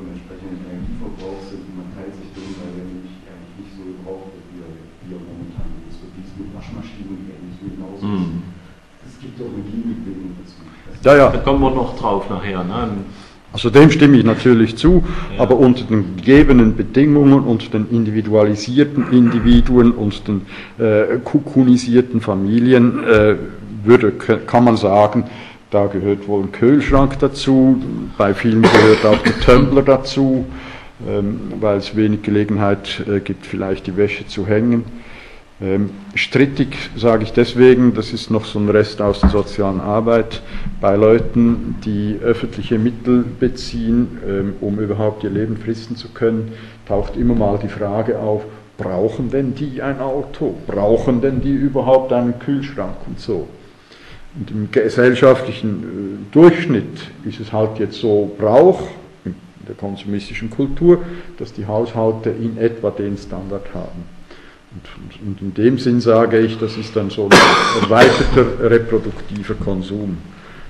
und 0.00 0.06
entsprechenden 0.06 0.62
Energieverbrauch 0.64 1.42
sind, 1.50 1.66
man 1.74 1.90
teilt 1.92 2.14
sich 2.14 2.30
den, 2.32 2.54
weil 2.62 2.72
der 2.78 2.86
nämlich 2.86 3.16
eigentlich 3.26 3.54
nicht 3.60 3.72
so 3.74 3.82
gebraucht 3.84 4.30
wird, 4.32 4.46
wie 4.54 4.60
er, 4.62 4.72
wie 5.04 5.12
er 5.18 5.20
momentan 5.20 5.68
ist. 5.90 5.98
Und 6.00 6.14
dies 6.14 6.30
mit 6.38 6.54
Genauso. 7.60 8.06
Mhm. 8.06 8.42
Es 9.06 9.20
gibt 9.20 9.40
auch 9.40 9.52
eine 9.52 9.62
Gegenbewegung 9.62 10.36
dazu. 10.42 11.08
Ja, 11.08 11.16
ja. 11.16 11.30
Da 11.30 11.38
kommen 11.38 11.60
wir 11.60 11.70
noch 11.70 11.98
drauf 11.98 12.28
nachher. 12.28 12.64
Ne? 12.64 12.88
Also 13.52 13.68
dem 13.68 13.90
stimme 13.90 14.16
ich 14.16 14.24
natürlich 14.24 14.76
zu, 14.76 15.02
ja. 15.36 15.42
aber 15.42 15.56
unter 15.56 15.84
den 15.84 16.16
gegebenen 16.16 16.76
Bedingungen, 16.76 17.42
unter 17.42 17.68
den 17.70 17.88
individualisierten 17.90 19.10
Individuen 19.10 19.90
und 19.90 20.28
den 20.28 20.42
äh, 20.78 21.18
kukunisierten 21.24 22.20
Familien 22.20 23.02
äh, 23.04 23.36
würde, 23.82 24.12
kann 24.12 24.64
man 24.64 24.76
sagen, 24.76 25.24
da 25.70 25.86
gehört 25.86 26.28
wohl 26.28 26.44
ein 26.44 26.52
Kühlschrank 26.52 27.18
dazu, 27.18 27.82
bei 28.16 28.34
vielen 28.34 28.62
gehört 28.62 29.04
auch 29.04 29.18
der 29.18 29.40
Tumbler 29.40 29.82
dazu, 29.82 30.44
ähm, 31.08 31.40
weil 31.60 31.78
es 31.78 31.96
wenig 31.96 32.22
Gelegenheit 32.22 33.04
äh, 33.08 33.20
gibt, 33.20 33.46
vielleicht 33.46 33.86
die 33.86 33.96
Wäsche 33.96 34.26
zu 34.26 34.46
hängen. 34.46 34.84
Ähm, 35.62 35.90
strittig 36.14 36.74
sage 36.96 37.24
ich 37.24 37.34
deswegen, 37.34 37.92
das 37.92 38.14
ist 38.14 38.30
noch 38.30 38.46
so 38.46 38.58
ein 38.58 38.70
Rest 38.70 39.02
aus 39.02 39.20
der 39.20 39.28
sozialen 39.28 39.80
Arbeit, 39.80 40.40
bei 40.80 40.96
Leuten, 40.96 41.76
die 41.84 42.18
öffentliche 42.22 42.78
Mittel 42.78 43.24
beziehen, 43.38 44.18
ähm, 44.26 44.54
um 44.62 44.78
überhaupt 44.78 45.22
ihr 45.22 45.28
Leben 45.28 45.58
fristen 45.58 45.96
zu 45.96 46.08
können, 46.08 46.52
taucht 46.86 47.16
immer 47.16 47.34
mal 47.34 47.58
die 47.58 47.68
Frage 47.68 48.18
auf, 48.18 48.42
brauchen 48.78 49.30
denn 49.30 49.54
die 49.54 49.82
ein 49.82 50.00
Auto? 50.00 50.54
Brauchen 50.66 51.20
denn 51.20 51.42
die 51.42 51.52
überhaupt 51.52 52.10
einen 52.14 52.38
Kühlschrank 52.38 52.96
und 53.06 53.20
so? 53.20 53.46
Und 54.38 54.50
im 54.50 54.70
gesellschaftlichen 54.70 55.82
äh, 56.30 56.32
Durchschnitt 56.32 57.10
ist 57.26 57.38
es 57.38 57.52
halt 57.52 57.78
jetzt 57.78 58.00
so 58.00 58.34
Brauch 58.38 58.80
in 59.26 59.34
der 59.68 59.74
konsumistischen 59.74 60.48
Kultur, 60.48 61.02
dass 61.36 61.52
die 61.52 61.66
Haushalte 61.66 62.30
in 62.30 62.56
etwa 62.56 62.90
den 62.90 63.18
Standard 63.18 63.74
haben. 63.74 64.19
Und, 64.72 65.26
und, 65.26 65.42
in 65.42 65.54
dem 65.54 65.78
Sinn 65.78 66.00
sage 66.00 66.38
ich, 66.38 66.56
das 66.58 66.76
ist 66.76 66.94
dann 66.94 67.10
so 67.10 67.28
ein 67.28 67.82
erweiterter 67.82 68.70
reproduktiver 68.70 69.54
Konsum. 69.54 70.18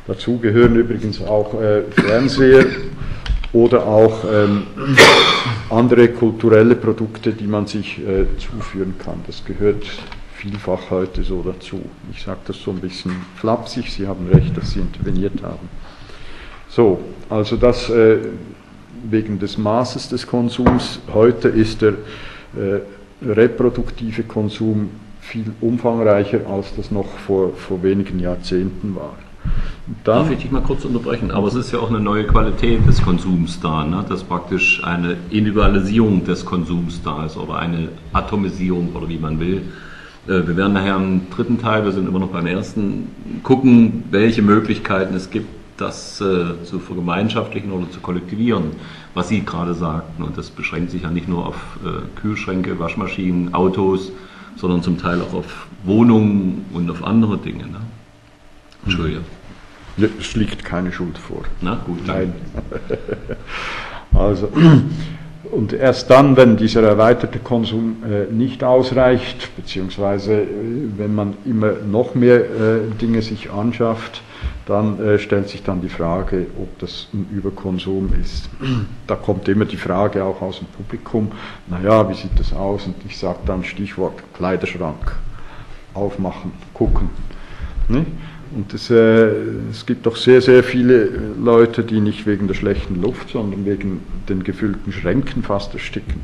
Dazu 0.06 0.38
gehören 0.38 0.76
übrigens 0.76 1.20
auch 1.20 1.60
äh, 1.60 1.82
Fernseher 1.90 2.64
oder 3.52 3.86
auch 3.86 4.24
ähm, 4.24 4.62
andere 5.68 6.08
kulturelle 6.08 6.76
Produkte, 6.76 7.32
die 7.32 7.46
man 7.46 7.66
sich 7.66 7.98
äh, 7.98 8.24
zuführen 8.38 8.94
kann. 8.98 9.20
Das 9.26 9.44
gehört 9.44 9.84
vielfach 10.34 10.90
heute 10.90 11.22
so 11.22 11.42
dazu. 11.42 11.82
Ich 12.12 12.22
sage 12.22 12.40
das 12.46 12.56
so 12.56 12.70
ein 12.70 12.80
bisschen 12.80 13.12
flapsig, 13.36 13.92
Sie 13.92 14.06
haben 14.06 14.28
recht, 14.32 14.56
dass 14.56 14.70
Sie 14.72 14.80
interveniert 14.80 15.42
haben. 15.42 15.68
So, 16.70 17.00
also 17.28 17.56
das 17.56 17.90
äh, 17.90 18.18
wegen 19.04 19.38
des 19.38 19.58
Maßes 19.58 20.08
des 20.08 20.26
Konsums. 20.26 21.00
Heute 21.12 21.48
ist 21.48 21.82
der 21.82 21.90
äh, 22.56 22.80
reproduktive 23.22 24.22
Konsum 24.24 24.90
viel 25.20 25.52
umfangreicher, 25.60 26.40
als 26.48 26.74
das 26.76 26.90
noch 26.90 27.06
vor, 27.06 27.52
vor 27.54 27.82
wenigen 27.82 28.18
Jahrzehnten 28.18 28.94
war. 28.94 29.16
Dann, 30.04 30.18
Darf 30.18 30.30
ich 30.30 30.38
dich 30.38 30.50
mal 30.50 30.62
kurz 30.62 30.84
unterbrechen? 30.84 31.30
Aber 31.30 31.48
es 31.48 31.54
ist 31.54 31.72
ja 31.72 31.78
auch 31.78 31.88
eine 31.88 32.00
neue 32.00 32.24
Qualität 32.24 32.86
des 32.86 33.02
Konsums 33.02 33.60
da, 33.60 33.84
ne? 33.84 34.04
dass 34.08 34.22
praktisch 34.22 34.82
eine 34.84 35.16
Individualisierung 35.30 36.24
des 36.24 36.44
Konsums 36.44 37.02
da 37.02 37.26
ist 37.26 37.36
oder 37.36 37.56
eine 37.56 37.88
Atomisierung 38.12 38.90
oder 38.94 39.08
wie 39.08 39.18
man 39.18 39.40
will. 39.40 39.62
Äh, 40.26 40.46
wir 40.46 40.56
werden 40.56 40.74
nachher 40.74 40.96
im 40.96 41.22
dritten 41.30 41.58
Teil, 41.58 41.84
wir 41.84 41.92
sind 41.92 42.08
immer 42.08 42.18
noch 42.18 42.28
beim 42.28 42.46
ersten, 42.46 43.08
gucken, 43.42 44.04
welche 44.10 44.42
Möglichkeiten 44.42 45.14
es 45.14 45.30
gibt, 45.30 45.48
das 45.80 46.20
äh, 46.20 46.62
zu 46.64 46.78
vergemeinschaftlichen 46.78 47.72
oder 47.72 47.90
zu 47.90 48.00
kollektivieren, 48.00 48.72
was 49.14 49.28
Sie 49.28 49.44
gerade 49.44 49.74
sagten. 49.74 50.22
Und 50.22 50.36
das 50.36 50.50
beschränkt 50.50 50.90
sich 50.90 51.02
ja 51.02 51.10
nicht 51.10 51.28
nur 51.28 51.46
auf 51.46 51.78
äh, 51.84 52.20
Kühlschränke, 52.20 52.78
Waschmaschinen, 52.78 53.54
Autos, 53.54 54.12
sondern 54.56 54.82
zum 54.82 54.98
Teil 54.98 55.20
auch 55.22 55.34
auf 55.34 55.66
Wohnungen 55.84 56.66
und 56.72 56.90
auf 56.90 57.02
andere 57.02 57.38
Dinge. 57.38 57.64
Ne? 57.64 57.80
Entschuldigung. 58.84 59.24
Es 60.18 60.34
liegt 60.34 60.64
keine 60.64 60.92
Schuld 60.92 61.18
vor. 61.18 61.42
Na 61.60 61.74
gut, 61.86 62.06
Nein. 62.06 62.32
also, 64.14 64.48
und 65.50 65.72
erst 65.72 66.10
dann, 66.10 66.36
wenn 66.36 66.56
dieser 66.56 66.82
erweiterte 66.82 67.38
Konsum 67.38 67.96
äh, 68.04 68.32
nicht 68.32 68.62
ausreicht, 68.64 69.54
beziehungsweise 69.56 70.42
äh, 70.42 70.46
wenn 70.96 71.14
man 71.14 71.34
immer 71.44 71.72
noch 71.90 72.14
mehr 72.14 72.40
äh, 72.40 72.80
Dinge 73.00 73.22
sich 73.22 73.50
anschafft, 73.50 74.22
dann 74.66 75.00
äh, 75.00 75.18
stellt 75.18 75.48
sich 75.48 75.62
dann 75.62 75.80
die 75.80 75.88
Frage, 75.88 76.46
ob 76.60 76.78
das 76.78 77.08
ein 77.12 77.26
Überkonsum 77.32 78.12
ist. 78.20 78.48
Da 79.06 79.16
kommt 79.16 79.48
immer 79.48 79.64
die 79.64 79.76
Frage 79.76 80.22
auch 80.22 80.40
aus 80.40 80.58
dem 80.58 80.68
Publikum, 80.68 81.32
naja, 81.66 82.08
wie 82.08 82.14
sieht 82.14 82.38
das 82.38 82.52
aus? 82.52 82.86
Und 82.86 82.94
ich 83.04 83.18
sage 83.18 83.40
dann 83.44 83.64
Stichwort 83.64 84.22
Kleiderschrank, 84.34 85.16
aufmachen, 85.94 86.52
gucken. 86.72 87.10
Ne? 87.88 88.06
Und 88.54 88.72
es, 88.72 88.88
äh, 88.88 89.30
es 89.70 89.84
gibt 89.84 90.06
doch 90.06 90.14
sehr, 90.14 90.40
sehr 90.40 90.62
viele 90.62 91.08
Leute, 91.42 91.82
die 91.82 92.00
nicht 92.00 92.26
wegen 92.26 92.46
der 92.46 92.54
schlechten 92.54 93.02
Luft, 93.02 93.30
sondern 93.30 93.64
wegen 93.64 94.00
den 94.28 94.44
gefüllten 94.44 94.92
Schränken 94.92 95.42
fast 95.42 95.74
ersticken. 95.74 96.20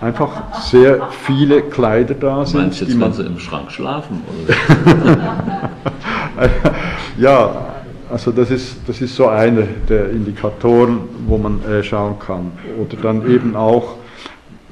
Einfach 0.00 0.62
sehr 0.62 1.08
viele 1.26 1.60
Kleider 1.60 2.14
da 2.14 2.46
sind. 2.46 2.60
Meinst 2.60 2.80
du 2.80 2.84
jetzt, 2.86 2.94
die 2.94 2.98
man, 2.98 3.10
wenn 3.10 3.16
sie 3.16 3.26
im 3.26 3.38
Schrank 3.38 3.70
schlafen? 3.70 4.22
ja, 7.18 7.74
also 8.10 8.32
das 8.32 8.50
ist, 8.50 8.76
das 8.86 9.00
ist 9.00 9.14
so 9.14 9.28
einer 9.28 9.62
der 9.88 10.10
Indikatoren, 10.10 11.00
wo 11.26 11.38
man 11.38 11.62
äh, 11.64 11.82
schauen 11.82 12.18
kann. 12.18 12.52
Oder 12.78 12.96
dann 13.00 13.30
eben 13.30 13.54
auch 13.54 13.96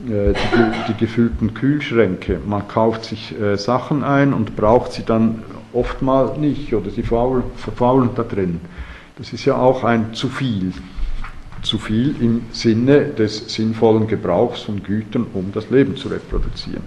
äh, 0.07 0.33
die, 0.33 0.93
die, 0.93 0.95
gefüllten 0.99 1.55
Kühlschränke. 1.55 2.41
Man 2.45 2.67
kauft 2.67 3.05
sich 3.05 3.39
äh, 3.41 3.57
Sachen 3.57 4.03
ein 4.03 4.33
und 4.33 4.57
braucht 4.57 4.93
sie 4.93 5.05
dann 5.05 5.43
oftmals 5.73 6.37
nicht 6.39 6.75
oder 6.75 6.91
sie 6.91 7.03
faulen, 7.03 7.45
verfaulen 7.57 8.11
da 8.15 8.23
drin. 8.23 8.61
Das 9.17 9.33
ist 9.33 9.45
ja 9.45 9.57
auch 9.57 9.85
ein 9.85 10.15
zu 10.15 10.29
viel. 10.29 10.73
Zu 11.63 11.79
viel 11.79 12.15
im 12.21 12.43
Sinne 12.53 13.07
des 13.07 13.53
sinnvollen 13.53 14.07
Gebrauchs 14.07 14.63
von 14.63 14.83
Gütern, 14.83 15.27
um 15.35 15.51
das 15.53 15.71
Leben 15.71 15.97
zu 15.97 16.09
reproduzieren. 16.09 16.85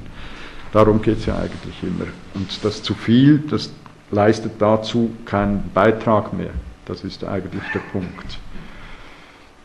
Darum 0.71 1.01
geht 1.01 1.17
es 1.17 1.25
ja 1.25 1.35
eigentlich 1.35 1.83
immer. 1.83 2.07
Und 2.33 2.63
das 2.63 2.81
zu 2.81 2.93
viel, 2.93 3.43
das 3.49 3.69
leistet 4.11 4.53
dazu 4.59 5.11
keinen 5.25 5.71
Beitrag 5.73 6.33
mehr. 6.33 6.51
Das 6.85 7.03
ist 7.03 7.23
eigentlich 7.23 7.63
der 7.73 7.79
Punkt. 7.79 8.39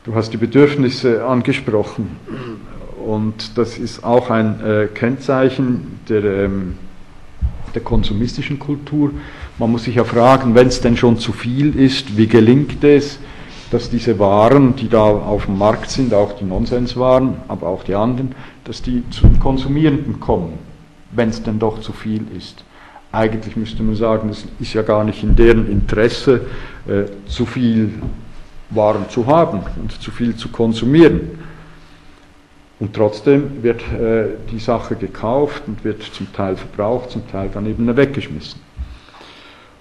Du 0.04 0.14
hast 0.14 0.32
die 0.32 0.36
Bedürfnisse 0.36 1.24
angesprochen 1.26 2.16
und 3.04 3.58
das 3.58 3.78
ist 3.78 4.04
auch 4.04 4.30
ein 4.30 4.60
äh, 4.64 4.86
Kennzeichen 4.86 6.00
der 6.08 6.24
ähm, 6.24 6.74
der 7.76 7.84
konsumistischen 7.84 8.58
Kultur. 8.58 9.10
Man 9.58 9.70
muss 9.70 9.84
sich 9.84 9.94
ja 9.94 10.04
fragen, 10.04 10.54
wenn 10.54 10.66
es 10.66 10.80
denn 10.80 10.96
schon 10.96 11.18
zu 11.18 11.32
viel 11.32 11.78
ist, 11.78 12.16
wie 12.16 12.26
gelingt 12.26 12.82
es, 12.82 13.18
dass 13.70 13.90
diese 13.90 14.18
Waren, 14.18 14.76
die 14.76 14.88
da 14.88 15.02
auf 15.02 15.46
dem 15.46 15.58
Markt 15.58 15.90
sind, 15.90 16.14
auch 16.14 16.32
die 16.32 16.44
Nonsenswaren, 16.44 17.34
aber 17.48 17.66
auch 17.68 17.84
die 17.84 17.94
anderen, 17.94 18.34
dass 18.64 18.82
die 18.82 19.02
zum 19.10 19.38
Konsumierenden 19.38 20.20
kommen, 20.20 20.54
wenn 21.12 21.28
es 21.28 21.42
denn 21.42 21.58
doch 21.58 21.80
zu 21.80 21.92
viel 21.92 22.24
ist. 22.36 22.64
Eigentlich 23.16 23.56
müsste 23.56 23.82
man 23.82 23.94
sagen, 23.94 24.28
es 24.28 24.44
ist 24.60 24.74
ja 24.74 24.82
gar 24.82 25.02
nicht 25.02 25.22
in 25.22 25.34
deren 25.34 25.70
Interesse, 25.70 26.42
äh, 26.86 27.04
zu 27.26 27.46
viel 27.46 27.94
Waren 28.68 29.08
zu 29.08 29.26
haben 29.26 29.60
und 29.80 29.90
zu 30.02 30.10
viel 30.10 30.36
zu 30.36 30.50
konsumieren. 30.50 31.22
Und 32.78 32.92
trotzdem 32.94 33.62
wird 33.62 33.80
äh, 33.80 34.34
die 34.50 34.58
Sache 34.58 34.96
gekauft 34.96 35.62
und 35.66 35.82
wird 35.82 36.02
zum 36.02 36.30
Teil 36.34 36.56
verbraucht, 36.56 37.10
zum 37.10 37.26
Teil 37.30 37.48
dann 37.54 37.64
eben 37.64 37.96
weggeschmissen. 37.96 38.60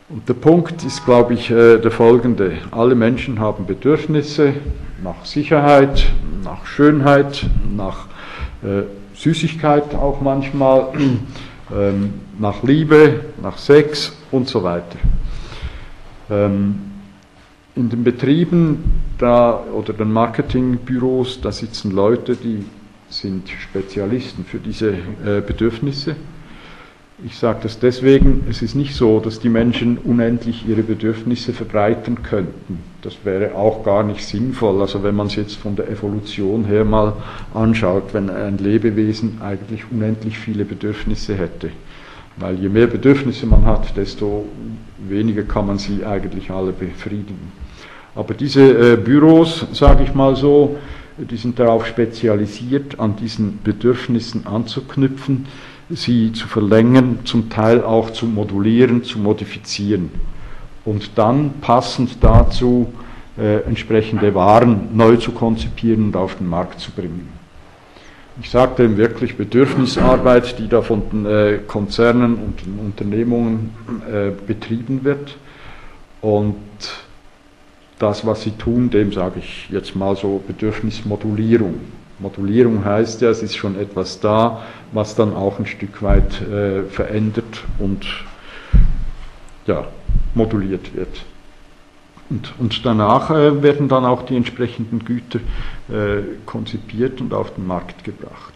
Und 0.07 0.29
der 0.29 0.35
Punkt 0.35 0.85
ist, 0.85 1.03
glaube 1.03 1.33
ich, 1.33 1.51
äh, 1.51 1.77
der 1.77 1.91
folgende. 1.91 2.53
Alle 2.71 2.95
Menschen 2.95 3.41
haben 3.41 3.65
Bedürfnisse 3.65 4.53
nach 5.03 5.25
Sicherheit, 5.25 6.05
nach 6.41 6.65
Schönheit, 6.65 7.45
nach 7.75 8.05
äh, 8.63 8.83
Süßigkeit 9.13 9.93
auch 9.93 10.21
manchmal, 10.21 10.87
ähm, 11.73 12.13
nach 12.39 12.63
Liebe, 12.63 13.25
nach 13.41 13.57
Sex 13.57 14.15
und 14.31 14.47
so 14.47 14.63
weiter. 14.63 14.97
Ähm, 16.29 16.75
in 17.75 17.89
den 17.89 18.03
Betrieben 18.03 18.83
da, 19.17 19.63
oder 19.73 19.93
den 19.93 20.11
Marketingbüros, 20.11 21.41
da 21.41 21.51
sitzen 21.51 21.91
Leute, 21.91 22.35
die 22.35 22.65
sind 23.09 23.49
Spezialisten 23.49 24.45
für 24.45 24.59
diese 24.59 24.91
äh, 24.91 25.41
Bedürfnisse. 25.45 26.15
Ich 27.23 27.37
sage 27.37 27.59
das 27.63 27.79
deswegen, 27.79 28.45
es 28.49 28.61
ist 28.61 28.75
nicht 28.75 28.93
so, 28.93 29.21
dass 29.21 29.39
die 29.39 29.47
Menschen 29.47 29.97
unendlich 29.97 30.67
ihre 30.67 30.83
Bedürfnisse 30.83 31.53
verbreiten 31.53 32.23
könnten. 32.23 32.79
Das 33.03 33.15
wäre 33.23 33.55
auch 33.55 33.85
gar 33.85 34.03
nicht 34.03 34.25
sinnvoll. 34.25 34.81
Also 34.81 35.01
wenn 35.01 35.15
man 35.15 35.27
es 35.27 35.35
jetzt 35.35 35.55
von 35.55 35.77
der 35.77 35.89
Evolution 35.89 36.65
her 36.65 36.83
mal 36.83 37.13
anschaut, 37.53 38.13
wenn 38.13 38.29
ein 38.29 38.57
Lebewesen 38.57 39.39
eigentlich 39.41 39.85
unendlich 39.89 40.37
viele 40.37 40.65
Bedürfnisse 40.65 41.35
hätte. 41.35 41.69
Weil 42.35 42.59
je 42.59 42.67
mehr 42.67 42.87
Bedürfnisse 42.87 43.45
man 43.45 43.63
hat, 43.63 43.95
desto 43.95 44.45
weniger 45.07 45.43
kann 45.43 45.67
man 45.67 45.77
sie 45.77 46.05
eigentlich 46.05 46.51
alle 46.51 46.73
befriedigen. 46.73 47.53
Aber 48.13 48.33
diese 48.33 48.93
äh, 48.93 48.97
Büros, 48.97 49.65
sage 49.71 50.03
ich 50.03 50.13
mal 50.13 50.35
so, 50.35 50.75
die 51.17 51.37
sind 51.37 51.59
darauf 51.59 51.85
spezialisiert, 51.85 52.99
an 52.99 53.15
diesen 53.15 53.59
Bedürfnissen 53.63 54.45
anzuknüpfen, 54.47 55.45
sie 55.89 56.31
zu 56.33 56.47
verlängern, 56.47 57.19
zum 57.25 57.49
Teil 57.49 57.83
auch 57.83 58.09
zu 58.11 58.25
modulieren, 58.25 59.03
zu 59.03 59.19
modifizieren 59.19 60.09
und 60.83 61.11
dann 61.15 61.53
passend 61.61 62.17
dazu 62.21 62.93
äh, 63.37 63.61
entsprechende 63.61 64.33
Waren 64.33 64.95
neu 64.95 65.17
zu 65.17 65.31
konzipieren 65.31 66.05
und 66.05 66.15
auf 66.15 66.35
den 66.35 66.47
Markt 66.47 66.79
zu 66.79 66.91
bringen. 66.91 67.29
Ich 68.41 68.49
sagte 68.49 68.97
wirklich 68.97 69.37
Bedürfnisarbeit, 69.37 70.59
die 70.59 70.67
da 70.67 70.81
von 70.81 71.03
den 71.09 71.25
äh, 71.25 71.59
Konzernen 71.65 72.35
und 72.35 72.65
den 72.65 72.79
Unternehmungen 72.79 73.71
äh, 74.11 74.31
betrieben 74.45 75.05
wird. 75.05 75.37
Und 76.21 76.55
das, 77.97 78.25
was 78.25 78.41
sie 78.41 78.51
tun, 78.51 78.89
dem 78.89 79.13
sage 79.13 79.39
ich 79.39 79.69
jetzt 79.69 79.95
mal 79.95 80.17
so 80.17 80.43
Bedürfnismodulierung. 80.45 81.75
Modulierung 82.19 82.85
heißt 82.85 83.21
ja, 83.21 83.29
es 83.29 83.43
ist 83.43 83.55
schon 83.55 83.77
etwas 83.77 84.19
da, 84.19 84.63
was 84.91 85.15
dann 85.15 85.33
auch 85.33 85.59
ein 85.59 85.65
Stück 85.65 86.01
weit 86.01 86.41
äh, 86.41 86.83
verändert 86.83 87.63
und 87.77 88.05
ja, 89.67 89.87
moduliert 90.33 90.95
wird. 90.95 91.25
Und, 92.29 92.53
und 92.57 92.85
danach 92.85 93.29
äh, 93.29 93.61
werden 93.61 93.87
dann 93.87 94.05
auch 94.05 94.23
die 94.23 94.35
entsprechenden 94.35 95.03
Güter 95.05 95.39
äh, 95.89 96.23
konzipiert 96.45 97.21
und 97.21 97.33
auf 97.33 97.53
den 97.53 97.67
Markt 97.67 98.03
gebracht. 98.03 98.53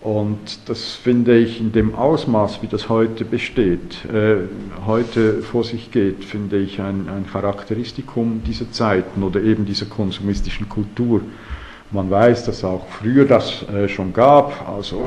Und 0.00 0.68
das 0.68 0.94
finde 0.94 1.38
ich 1.38 1.60
in 1.60 1.70
dem 1.70 1.94
Ausmaß, 1.94 2.60
wie 2.62 2.66
das 2.66 2.88
heute 2.88 3.24
besteht, 3.24 4.04
äh, 4.06 4.36
heute 4.84 5.42
vor 5.42 5.62
sich 5.62 5.92
geht, 5.92 6.24
finde 6.24 6.58
ich 6.58 6.80
ein, 6.80 7.08
ein 7.08 7.26
Charakteristikum 7.30 8.42
dieser 8.44 8.72
Zeiten 8.72 9.22
oder 9.22 9.40
eben 9.40 9.64
dieser 9.64 9.86
konsumistischen 9.86 10.68
Kultur. 10.68 11.20
Man 11.92 12.10
weiß, 12.10 12.46
dass 12.46 12.64
auch 12.64 12.86
früher 12.86 13.26
das 13.26 13.64
äh, 13.68 13.86
schon 13.86 14.14
gab, 14.14 14.66
also 14.66 15.06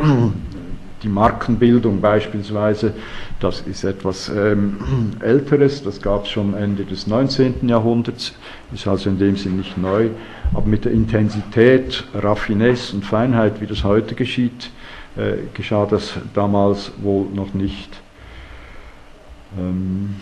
die 1.03 1.07
Markenbildung 1.07 1.99
beispielsweise, 1.99 2.93
das 3.39 3.61
ist 3.61 3.83
etwas 3.83 4.29
ähm, 4.29 4.77
Älteres, 5.19 5.83
das 5.83 5.99
gab 5.99 6.25
es 6.25 6.29
schon 6.29 6.53
Ende 6.53 6.85
des 6.85 7.07
19. 7.07 7.67
Jahrhunderts, 7.67 8.33
ist 8.71 8.87
also 8.87 9.09
in 9.09 9.17
dem 9.17 9.35
Sinn 9.35 9.57
nicht 9.57 9.79
neu, 9.79 10.09
aber 10.53 10.67
mit 10.67 10.85
der 10.85 10.91
Intensität, 10.91 12.03
Raffinesse 12.13 12.95
und 12.95 13.03
Feinheit, 13.03 13.61
wie 13.61 13.67
das 13.67 13.83
heute 13.83 14.13
geschieht, 14.13 14.69
äh, 15.17 15.37
geschah 15.55 15.87
das 15.87 16.13
damals 16.35 16.91
wohl 17.01 17.25
noch 17.33 17.55
nicht. 17.55 17.99
Ähm 19.57 20.15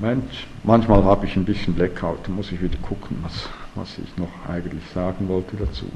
Moment, 0.00 0.30
manchmal 0.62 1.02
habe 1.02 1.26
ich 1.26 1.34
ein 1.34 1.44
bisschen 1.44 1.74
Blackout, 1.74 2.18
da 2.24 2.30
muss 2.30 2.52
ich 2.52 2.62
wieder 2.62 2.78
gucken, 2.78 3.16
was, 3.22 3.48
was 3.74 3.98
ich 3.98 4.16
noch 4.16 4.30
eigentlich 4.48 4.82
sagen 4.94 5.28
wollte 5.28 5.56
dazu. 5.56 5.86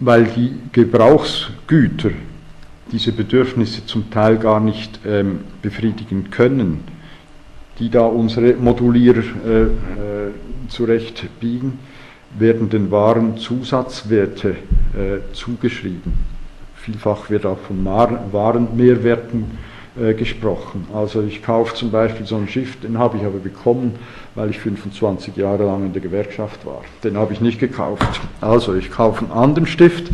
Weil 0.00 0.24
die 0.24 0.58
Gebrauchsgüter 0.72 2.10
diese 2.90 3.12
Bedürfnisse 3.12 3.86
zum 3.86 4.10
Teil 4.10 4.38
gar 4.38 4.58
nicht 4.58 4.98
ähm, 5.06 5.40
befriedigen 5.62 6.30
können, 6.30 6.82
die 7.78 7.90
da 7.90 8.04
unsere 8.06 8.54
Modulierer 8.54 9.22
äh, 9.46 9.62
äh, 9.62 9.68
zurechtbiegen, 10.68 11.78
werden 12.36 12.70
den 12.70 12.90
Waren 12.90 13.36
Zusatzwerte 13.36 14.50
äh, 14.50 15.32
zugeschrieben. 15.32 16.12
Vielfach 16.74 17.30
wird 17.30 17.46
auch 17.46 17.58
von 17.58 17.84
Warenmehrwerten 17.84 19.67
äh, 20.00 20.14
gesprochen. 20.14 20.86
Also 20.94 21.22
ich 21.22 21.42
kaufe 21.42 21.74
zum 21.74 21.90
Beispiel 21.90 22.26
so 22.26 22.36
ein 22.36 22.48
Schiff, 22.48 22.80
den 22.80 22.98
habe 22.98 23.16
ich 23.18 23.24
aber 23.24 23.38
bekommen, 23.38 23.94
weil 24.34 24.50
ich 24.50 24.58
25 24.58 25.36
Jahre 25.36 25.64
lang 25.64 25.86
in 25.86 25.92
der 25.92 26.02
Gewerkschaft 26.02 26.64
war. 26.64 26.82
Den 27.02 27.16
habe 27.16 27.32
ich 27.32 27.40
nicht 27.40 27.58
gekauft. 27.58 28.20
Also 28.40 28.74
ich 28.74 28.90
kaufe 28.90 29.24
einen 29.24 29.32
anderen 29.32 29.66
Stift 29.66 30.10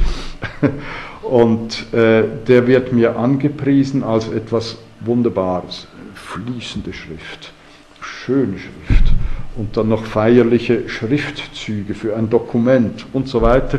und 1.22 1.92
äh, 1.92 2.24
der 2.46 2.66
wird 2.66 2.92
mir 2.92 3.16
angepriesen 3.16 4.02
als 4.02 4.28
etwas 4.28 4.78
Wunderbares. 5.00 5.86
Fließende 6.14 6.92
Schrift, 6.92 7.52
schöne 8.00 8.56
Schrift 8.58 9.12
und 9.56 9.76
dann 9.76 9.88
noch 9.88 10.04
feierliche 10.04 10.88
Schriftzüge 10.88 11.94
für 11.94 12.16
ein 12.16 12.30
Dokument 12.30 13.06
und 13.12 13.28
so 13.28 13.42
weiter, 13.42 13.78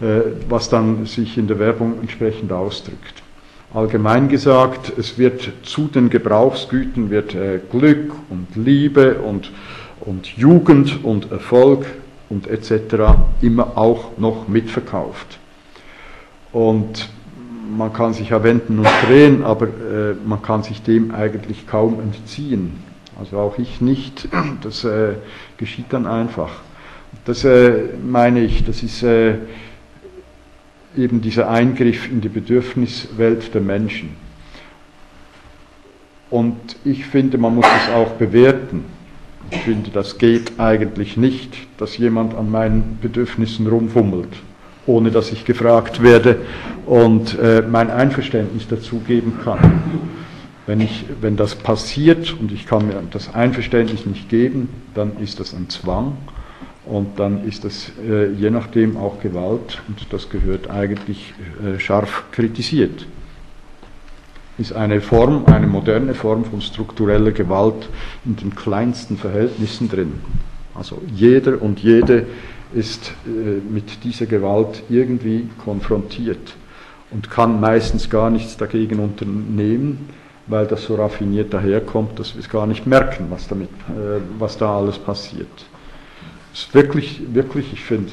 äh, 0.00 0.20
was 0.48 0.68
dann 0.68 1.06
sich 1.06 1.36
in 1.36 1.46
der 1.46 1.58
Werbung 1.58 1.98
entsprechend 2.00 2.52
ausdrückt. 2.52 3.22
Allgemein 3.72 4.28
gesagt, 4.28 4.92
es 4.98 5.16
wird 5.16 5.48
zu 5.62 5.86
den 5.86 6.10
Gebrauchsgütern 6.10 7.08
wird 7.08 7.36
äh, 7.36 7.60
Glück 7.70 8.12
und 8.28 8.56
Liebe 8.56 9.18
und, 9.20 9.52
und 10.00 10.26
Jugend 10.36 11.04
und 11.04 11.30
Erfolg 11.30 11.86
und 12.30 12.48
etc. 12.48 13.14
immer 13.40 13.78
auch 13.78 14.18
noch 14.18 14.48
mitverkauft. 14.48 15.38
Und 16.50 17.08
man 17.76 17.92
kann 17.92 18.12
sich 18.12 18.30
ja 18.30 18.42
wenden 18.42 18.80
und 18.80 18.88
drehen, 19.06 19.44
aber 19.44 19.66
äh, 19.66 20.14
man 20.26 20.42
kann 20.42 20.64
sich 20.64 20.82
dem 20.82 21.14
eigentlich 21.14 21.68
kaum 21.68 22.00
entziehen. 22.00 22.82
Also 23.20 23.38
auch 23.38 23.56
ich 23.58 23.80
nicht. 23.80 24.26
Das 24.62 24.82
äh, 24.82 25.14
geschieht 25.58 25.86
dann 25.90 26.08
einfach. 26.08 26.50
Das 27.24 27.46
meine 28.04 28.40
ich, 28.40 28.64
das 28.64 28.82
ist 28.82 29.04
eben 30.96 31.20
dieser 31.20 31.48
Eingriff 31.48 32.10
in 32.10 32.20
die 32.20 32.28
Bedürfniswelt 32.28 33.54
der 33.54 33.60
Menschen. 33.60 34.16
Und 36.30 36.56
ich 36.84 37.06
finde, 37.06 37.38
man 37.38 37.54
muss 37.56 37.66
es 37.66 37.92
auch 37.92 38.12
bewerten. 38.12 38.84
Ich 39.50 39.58
finde, 39.58 39.90
das 39.90 40.18
geht 40.18 40.60
eigentlich 40.60 41.16
nicht, 41.16 41.56
dass 41.78 41.96
jemand 41.98 42.34
an 42.34 42.50
meinen 42.50 42.98
Bedürfnissen 43.02 43.66
rumfummelt, 43.66 44.28
ohne 44.86 45.10
dass 45.10 45.32
ich 45.32 45.44
gefragt 45.44 46.02
werde 46.02 46.38
und 46.86 47.36
äh, 47.38 47.62
mein 47.62 47.90
Einverständnis 47.90 48.68
dazu 48.68 49.00
geben 49.00 49.38
kann. 49.42 49.58
Wenn, 50.66 50.80
ich, 50.80 51.04
wenn 51.20 51.36
das 51.36 51.56
passiert 51.56 52.36
und 52.38 52.52
ich 52.52 52.66
kann 52.66 52.86
mir 52.86 53.02
das 53.10 53.34
Einverständnis 53.34 54.06
nicht 54.06 54.28
geben, 54.28 54.68
dann 54.94 55.18
ist 55.20 55.40
das 55.40 55.52
ein 55.52 55.68
Zwang 55.68 56.16
und 56.86 57.18
dann 57.18 57.46
ist 57.46 57.64
das 57.64 57.92
äh, 58.08 58.32
je 58.32 58.50
nachdem 58.50 58.96
auch 58.96 59.20
Gewalt 59.20 59.80
und 59.88 60.06
das 60.12 60.28
gehört 60.30 60.70
eigentlich 60.70 61.34
äh, 61.64 61.78
scharf 61.78 62.24
kritisiert. 62.32 63.06
Ist 64.58 64.72
eine 64.72 65.00
Form, 65.00 65.44
eine 65.46 65.66
moderne 65.66 66.14
Form 66.14 66.44
von 66.44 66.60
struktureller 66.60 67.32
Gewalt 67.32 67.88
in 68.24 68.36
den 68.36 68.54
kleinsten 68.54 69.16
Verhältnissen 69.16 69.88
drin. 69.88 70.20
Also 70.74 71.00
jeder 71.14 71.60
und 71.62 71.80
jede 71.80 72.26
ist 72.74 73.12
äh, 73.26 73.60
mit 73.72 74.04
dieser 74.04 74.26
Gewalt 74.26 74.82
irgendwie 74.88 75.48
konfrontiert 75.64 76.54
und 77.10 77.30
kann 77.30 77.60
meistens 77.60 78.08
gar 78.10 78.30
nichts 78.30 78.56
dagegen 78.56 79.00
unternehmen 79.00 80.08
weil 80.50 80.66
das 80.66 80.84
so 80.84 80.96
raffiniert 80.96 81.54
daherkommt, 81.54 82.18
dass 82.18 82.34
wir 82.34 82.40
es 82.40 82.48
gar 82.48 82.66
nicht 82.66 82.86
merken, 82.86 83.26
was, 83.30 83.46
damit, 83.48 83.68
äh, 83.88 84.20
was 84.38 84.58
da 84.58 84.76
alles 84.76 84.98
passiert. 84.98 85.48
Ist 86.52 86.74
wirklich, 86.74 87.22
wirklich, 87.32 87.72
ich 87.72 87.80
finde. 87.80 88.12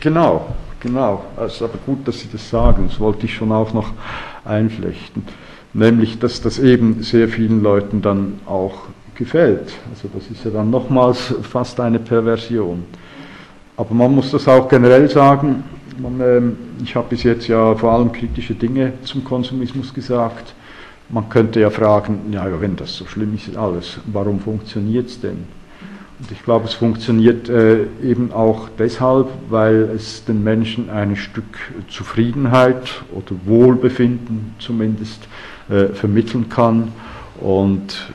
Genau, 0.00 0.54
genau. 0.80 1.24
Es 1.36 1.54
ist 1.54 1.62
aber 1.62 1.78
gut, 1.84 2.06
dass 2.06 2.20
Sie 2.20 2.28
das 2.30 2.48
sagen. 2.48 2.88
Das 2.88 3.00
wollte 3.00 3.26
ich 3.26 3.34
schon 3.34 3.52
auch 3.52 3.72
noch 3.72 3.92
einflechten. 4.44 5.24
nämlich 5.72 6.18
dass 6.18 6.40
das 6.40 6.58
eben 6.58 7.02
sehr 7.02 7.28
vielen 7.28 7.62
Leuten 7.62 8.00
dann 8.00 8.40
auch 8.46 8.84
gefällt. 9.14 9.72
Also 9.90 10.08
das 10.12 10.30
ist 10.30 10.44
ja 10.44 10.50
dann 10.50 10.70
nochmals 10.70 11.34
fast 11.42 11.80
eine 11.80 11.98
Perversion. 11.98 12.84
Aber 13.76 13.94
man 13.94 14.14
muss 14.14 14.30
das 14.30 14.48
auch 14.48 14.68
generell 14.68 15.08
sagen, 15.10 15.64
man, 15.98 16.20
ähm, 16.20 16.56
ich 16.82 16.94
habe 16.94 17.08
bis 17.10 17.22
jetzt 17.22 17.46
ja 17.48 17.74
vor 17.74 17.92
allem 17.92 18.12
kritische 18.12 18.54
Dinge 18.54 18.92
zum 19.02 19.24
Konsumismus 19.24 19.92
gesagt. 19.92 20.54
Man 21.08 21.28
könnte 21.28 21.60
ja 21.60 21.70
fragen, 21.70 22.32
ja, 22.32 22.44
wenn 22.60 22.76
das 22.76 22.96
so 22.96 23.06
schlimm 23.06 23.34
ist 23.34 23.56
alles, 23.56 23.98
warum 24.06 24.40
funktioniert 24.40 25.06
es 25.06 25.20
denn? 25.20 25.44
Und 26.18 26.32
ich 26.32 26.42
glaube, 26.42 26.64
es 26.64 26.72
funktioniert 26.72 27.48
äh, 27.48 27.84
eben 28.02 28.32
auch 28.32 28.68
deshalb, 28.78 29.28
weil 29.50 29.90
es 29.94 30.24
den 30.24 30.42
Menschen 30.42 30.88
ein 30.88 31.14
Stück 31.14 31.44
Zufriedenheit 31.88 33.02
oder 33.12 33.36
Wohlbefinden 33.44 34.54
zumindest 34.58 35.28
äh, 35.68 35.88
vermitteln 35.88 36.48
kann. 36.48 36.92
Und 37.38 38.14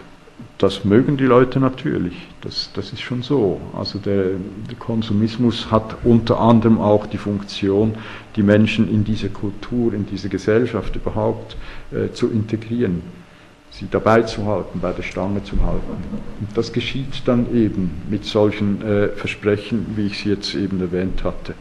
das 0.62 0.86
mögen 0.86 1.18
die 1.18 1.26
Leute 1.26 1.59
natürlich. 1.59 2.14
Das, 2.41 2.72
das 2.74 2.93
ist 2.93 3.01
schon 3.01 3.24
so. 3.24 3.59
Also 3.78 3.99
der, 3.99 4.32
der, 4.70 4.78
Konsumismus 4.78 5.72
hat 5.72 5.97
unter 6.03 6.39
anderem 6.39 6.80
auch 6.80 7.07
die 7.07 7.18
Funktion, 7.18 7.95
die 8.36 8.43
Menschen 8.43 8.89
in 8.89 9.03
diese 9.03 9.30
Kultur, 9.30 9.93
in 9.93 10.05
diese 10.05 10.30
Gesellschaft 10.30 10.95
überhaupt 10.95 11.57
äh, 11.91 12.12
zu 12.14 12.30
integrieren 12.30 13.01
sie 13.72 13.88
dabei 13.89 14.24
zu 14.24 14.45
halten, 14.45 14.82
bei 14.82 14.91
der 14.91 15.01
Stange 15.01 15.43
zu 15.45 15.62
halten. 15.64 15.97
Und 16.41 16.57
das 16.57 16.74
geschieht 16.74 17.26
dann 17.26 17.55
eben 17.55 18.01
mit 18.09 18.26
solchen 18.26 18.82
äh, 18.82 19.07
Versprechen, 19.09 19.93
wie 19.95 20.07
ich 20.07 20.20
sie 20.20 20.30
jetzt 20.30 20.53
eben 20.55 20.82
erwähnt 20.82 21.24
hatte. 21.24 21.53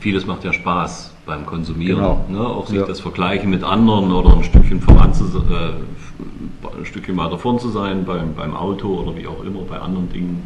Vieles 0.00 0.26
macht 0.26 0.44
ja 0.44 0.52
Spaß 0.52 1.15
beim 1.26 1.44
Konsumieren. 1.44 1.96
Genau. 1.96 2.24
Ne? 2.28 2.40
Auch 2.40 2.66
sich 2.68 2.78
ja. 2.78 2.86
das 2.86 3.00
Vergleichen 3.00 3.50
mit 3.50 3.64
anderen 3.64 4.12
oder 4.12 4.34
ein 4.34 4.44
Stückchen 4.44 4.80
voran 4.80 5.12
zu, 5.12 5.24
äh, 5.24 6.78
ein 6.78 6.84
Stückchen 6.86 7.16
weiter 7.16 7.38
vorn 7.38 7.58
zu 7.58 7.68
sein 7.68 8.04
beim, 8.04 8.34
beim 8.34 8.56
Auto 8.56 8.88
oder 8.88 9.16
wie 9.16 9.26
auch 9.26 9.42
immer 9.44 9.62
bei 9.62 9.78
anderen 9.78 10.08
Dingen 10.10 10.42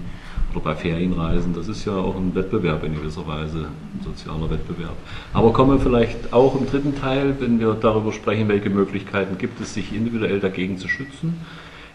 oder 0.52 0.60
bei 0.60 0.74
Ferienreisen, 0.74 1.54
das 1.54 1.68
ist 1.68 1.84
ja 1.84 1.96
auch 1.96 2.16
ein 2.16 2.34
Wettbewerb 2.34 2.82
in 2.84 2.94
gewisser 2.94 3.26
Weise, 3.26 3.66
ein 3.94 4.04
sozialer 4.04 4.50
Wettbewerb. 4.50 4.96
Aber 5.32 5.52
kommen 5.52 5.72
wir 5.72 5.80
vielleicht 5.80 6.32
auch 6.32 6.58
im 6.58 6.66
dritten 6.66 6.96
Teil, 6.96 7.36
wenn 7.38 7.60
wir 7.60 7.74
darüber 7.74 8.12
sprechen, 8.12 8.48
welche 8.48 8.70
Möglichkeiten 8.70 9.38
gibt 9.38 9.60
es, 9.60 9.74
sich 9.74 9.94
individuell 9.94 10.40
dagegen 10.40 10.78
zu 10.78 10.88
schützen. 10.88 11.40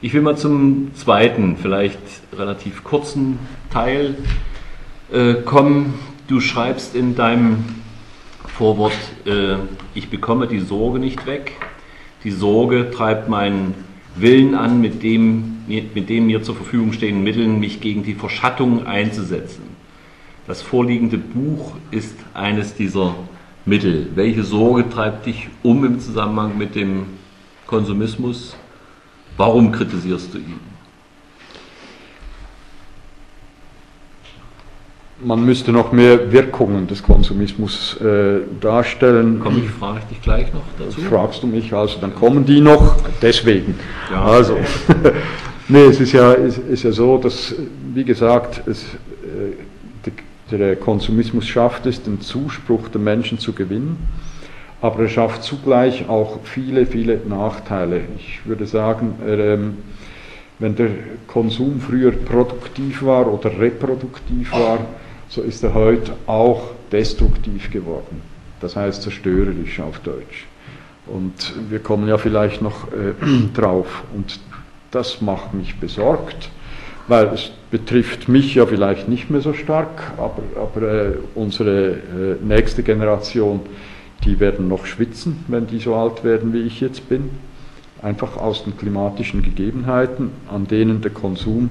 Ich 0.02 0.14
will 0.14 0.22
mal 0.22 0.38
zum 0.38 0.94
zweiten, 0.96 1.58
vielleicht 1.58 2.00
relativ 2.38 2.84
kurzen 2.84 3.40
Teil 3.72 4.16
äh, 5.12 5.34
kommen. 5.34 5.96
Du 6.28 6.40
schreibst 6.40 6.96
in 6.96 7.16
deinem 7.16 7.66
Vorwort, 8.58 8.94
äh, 9.26 9.58
ich 9.96 10.10
bekomme 10.10 10.48
die 10.48 10.60
Sorge 10.60 10.98
nicht 10.98 11.26
weg. 11.26 11.52
Die 12.24 12.32
Sorge 12.32 12.90
treibt 12.90 13.28
meinen 13.28 13.74
Willen 14.16 14.56
an, 14.56 14.80
mit 14.80 15.04
dem, 15.04 15.58
mit 15.68 16.08
dem 16.08 16.28
mir 16.28 16.42
zur 16.42 16.56
Verfügung 16.56 16.94
stehenden 16.94 17.26
Mitteln 17.26 17.60
mich 17.60 17.82
gegen 17.82 18.04
die 18.04 18.14
Verschattung 18.14 18.88
einzusetzen. 18.88 19.64
Das 20.48 20.62
vorliegende 20.62 21.18
Buch 21.18 21.74
ist 21.92 22.16
eines 22.34 22.76
dieser 22.76 23.16
Mittel. 23.66 24.12
Welche 24.16 24.44
Sorge 24.44 24.90
treibt 24.90 25.26
dich 25.26 25.50
um 25.62 25.84
im 25.84 26.00
Zusammenhang 26.00 26.58
mit 26.58 26.76
dem 26.76 27.08
Konsumismus? 27.68 28.56
Warum 29.36 29.74
kritisierst 29.74 30.34
du 30.34 30.38
ihn? 30.38 30.75
Man 35.24 35.46
müsste 35.46 35.72
noch 35.72 35.92
mehr 35.92 36.32
Wirkungen 36.32 36.88
des 36.88 37.02
Konsumismus 37.02 38.00
äh, 38.02 38.42
darstellen. 38.60 39.40
Komm, 39.42 39.58
ich 39.64 39.70
frage 39.70 40.02
dich 40.10 40.22
gleich 40.22 40.54
noch 40.54 40.64
dazu. 40.78 41.02
Fragst 41.02 41.42
du 41.44 41.48
mich, 41.48 41.74
also 41.74 42.00
dann 42.02 42.14
kommen 42.14 42.46
die 42.46 42.60
noch, 42.60 42.98
deswegen. 43.22 43.80
Ja, 44.12 44.24
also, 44.24 44.58
nee, 45.68 45.86
es 45.86 46.00
ist 46.00 46.12
ja, 46.12 46.34
ist, 46.34 46.58
ist, 46.58 46.84
ja 46.84 46.92
so, 46.92 47.18
dass, 47.18 47.56
wie 47.94 48.04
gesagt, 48.04 48.68
es, 48.68 48.84
äh, 48.84 50.12
der 50.52 50.76
Konsumismus 50.76 51.48
schafft 51.48 51.86
es, 51.88 52.04
den 52.04 52.22
Zuspruch 52.22 52.90
der 52.90 53.02
Menschen 53.02 53.40
zu 53.40 53.54
gewinnen, 53.54 53.98
aber 54.82 55.04
er 55.04 55.10
schafft 55.10 55.44
zugleich 55.44 56.08
auch 56.08 56.40
viele, 56.44 56.86
viele 56.86 57.20
Nachteile. 57.28 58.02
Ich 58.18 58.46
würde 58.46 58.68
sagen, 58.68 59.16
ähm, 59.26 59.78
wenn 60.60 60.76
der 60.76 60.90
Konsum 61.28 61.82
früher 61.82 62.12
produktiv 62.12 63.04
war 63.04 63.32
oder 63.32 63.58
reproduktiv 63.60 64.52
war, 64.52 64.80
so 65.30 65.42
ist 65.42 65.64
er 65.64 65.74
heute 65.74 66.14
auch 66.28 66.72
destruktiv 66.92 67.72
geworden. 67.72 68.22
Das 68.60 68.76
heißt 68.76 69.02
zerstörerisch 69.02 69.80
auf 69.80 70.00
Deutsch. 70.00 70.46
Und 71.08 71.54
wir 71.70 71.80
kommen 71.80 72.08
ja 72.08 72.18
vielleicht 72.18 72.62
noch 72.62 72.88
äh, 72.88 73.14
drauf. 73.54 74.04
Und 74.14 74.40
das 74.92 75.22
macht 75.22 75.54
mich 75.54 75.76
besorgt, 75.80 76.50
weil 77.08 77.28
es 77.28 77.52
betrifft 77.70 78.30
mich 78.30 78.56
ja 78.56 78.66
vielleicht 78.66 79.10
nicht 79.10 79.30
mehr 79.30 79.42
so 79.42 79.54
stark, 79.54 80.14
aber, 80.18 80.42
aber 80.56 80.82
äh, 80.82 81.12
unsere 81.36 81.92
äh, 81.92 81.98
nächste 82.44 82.84
Generation, 82.84 83.60
die 84.24 84.40
werden 84.40 84.68
noch 84.68 84.86
schwitzen, 84.86 85.44
wenn 85.48 85.68
die 85.68 85.80
so 85.80 85.96
alt 85.96 86.24
werden, 86.24 86.54
wie 86.54 86.62
ich 86.62 86.80
jetzt 86.80 87.10
bin. 87.10 87.30
Einfach 88.02 88.38
aus 88.38 88.64
den 88.64 88.78
klimatischen 88.78 89.42
Gegebenheiten, 89.42 90.32
an 90.50 90.68
denen 90.68 91.02
der 91.02 91.12
Konsum 91.12 91.70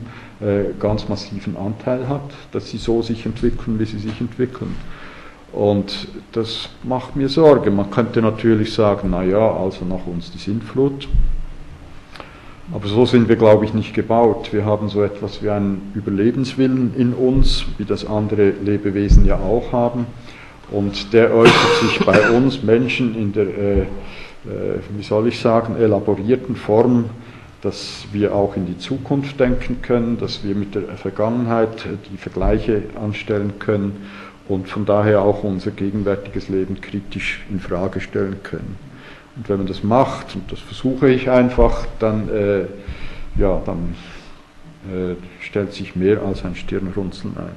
ganz 0.79 1.09
massiven 1.09 1.57
Anteil 1.57 2.09
hat, 2.09 2.31
dass 2.53 2.71
sie 2.71 2.79
so 2.79 3.03
sich 3.03 3.25
entwickeln, 3.25 3.79
wie 3.79 3.85
sie 3.85 3.99
sich 3.99 4.21
entwickeln. 4.21 4.75
Und 5.53 6.09
das 6.33 6.69
macht 6.83 7.15
mir 7.15 7.29
Sorge. 7.29 7.71
Man 7.71 7.91
könnte 7.91 8.21
natürlich 8.21 8.75
sagen, 8.75 9.11
naja, 9.11 9.53
also 9.57 9.85
nach 9.85 10.05
uns 10.07 10.33
die 10.33 10.39
Sintflut. 10.39 11.09
Aber 12.73 12.89
so 12.89 13.07
sind 13.07 13.29
wir, 13.29 13.37
glaube 13.37 13.65
ich, 13.65 13.75
nicht 13.75 13.95
gebaut. 13.95 14.53
Wir 14.53 14.65
haben 14.65 14.89
so 14.89 15.03
etwas 15.03 15.43
wie 15.43 15.51
einen 15.51 15.93
Überlebenswillen 15.95 16.95
in 16.97 17.13
uns, 17.13 17.67
wie 17.79 17.85
das 17.85 18.05
andere 18.05 18.51
Lebewesen 18.51 19.27
ja 19.27 19.37
auch 19.37 19.71
haben. 19.73 20.07
Und 20.71 21.13
der 21.13 21.33
äußert 21.35 21.77
sich 21.83 22.05
bei 22.05 22.31
uns 22.31 22.63
Menschen 22.63 23.15
in 23.15 23.33
der, 23.33 23.47
äh, 23.47 23.81
äh, 23.81 23.87
wie 24.97 25.03
soll 25.03 25.29
ich 25.29 25.39
sagen, 25.39 25.77
elaborierten 25.77 26.57
Form 26.57 27.11
dass 27.65 28.05
wir 28.13 28.35
auch 28.35 28.57
in 28.57 28.67
die 28.67 28.77
Zukunft 28.77 29.41
denken 29.41 29.81
können, 29.81 30.19
dass 30.19 30.45
wir 30.45 30.55
mit 30.55 30.75
der 30.75 30.83
Vergangenheit 30.99 31.87
die 32.13 32.19
Vergleiche 32.19 32.83
anstellen 33.03 33.55
können 33.59 34.07
und 34.49 34.69
von 34.69 34.85
daher 34.85 35.23
auch 35.23 35.45
unser 35.45 35.71
gegenwärtiges 35.71 36.51
Leben 36.51 36.83
kritisch 36.83 37.43
in 37.49 37.61
Frage 37.61 38.03
stellen 38.03 38.43
können. 38.43 38.77
Und 39.37 39.49
wenn 39.49 39.57
man 39.57 39.67
das 39.67 39.83
macht, 39.83 40.35
und 40.35 40.53
das 40.53 40.61
versuche 40.61 41.09
ich 41.09 41.31
einfach, 41.31 41.87
dann, 41.99 42.29
äh, 42.29 42.67
ja, 43.39 43.63
dann 43.65 43.95
äh, 44.93 45.15
stellt 45.41 45.73
sich 45.73 45.97
mehr 45.97 46.21
als 46.23 46.45
ein 46.45 46.55
Stirnrunzeln 46.57 47.35
ein. 47.39 47.57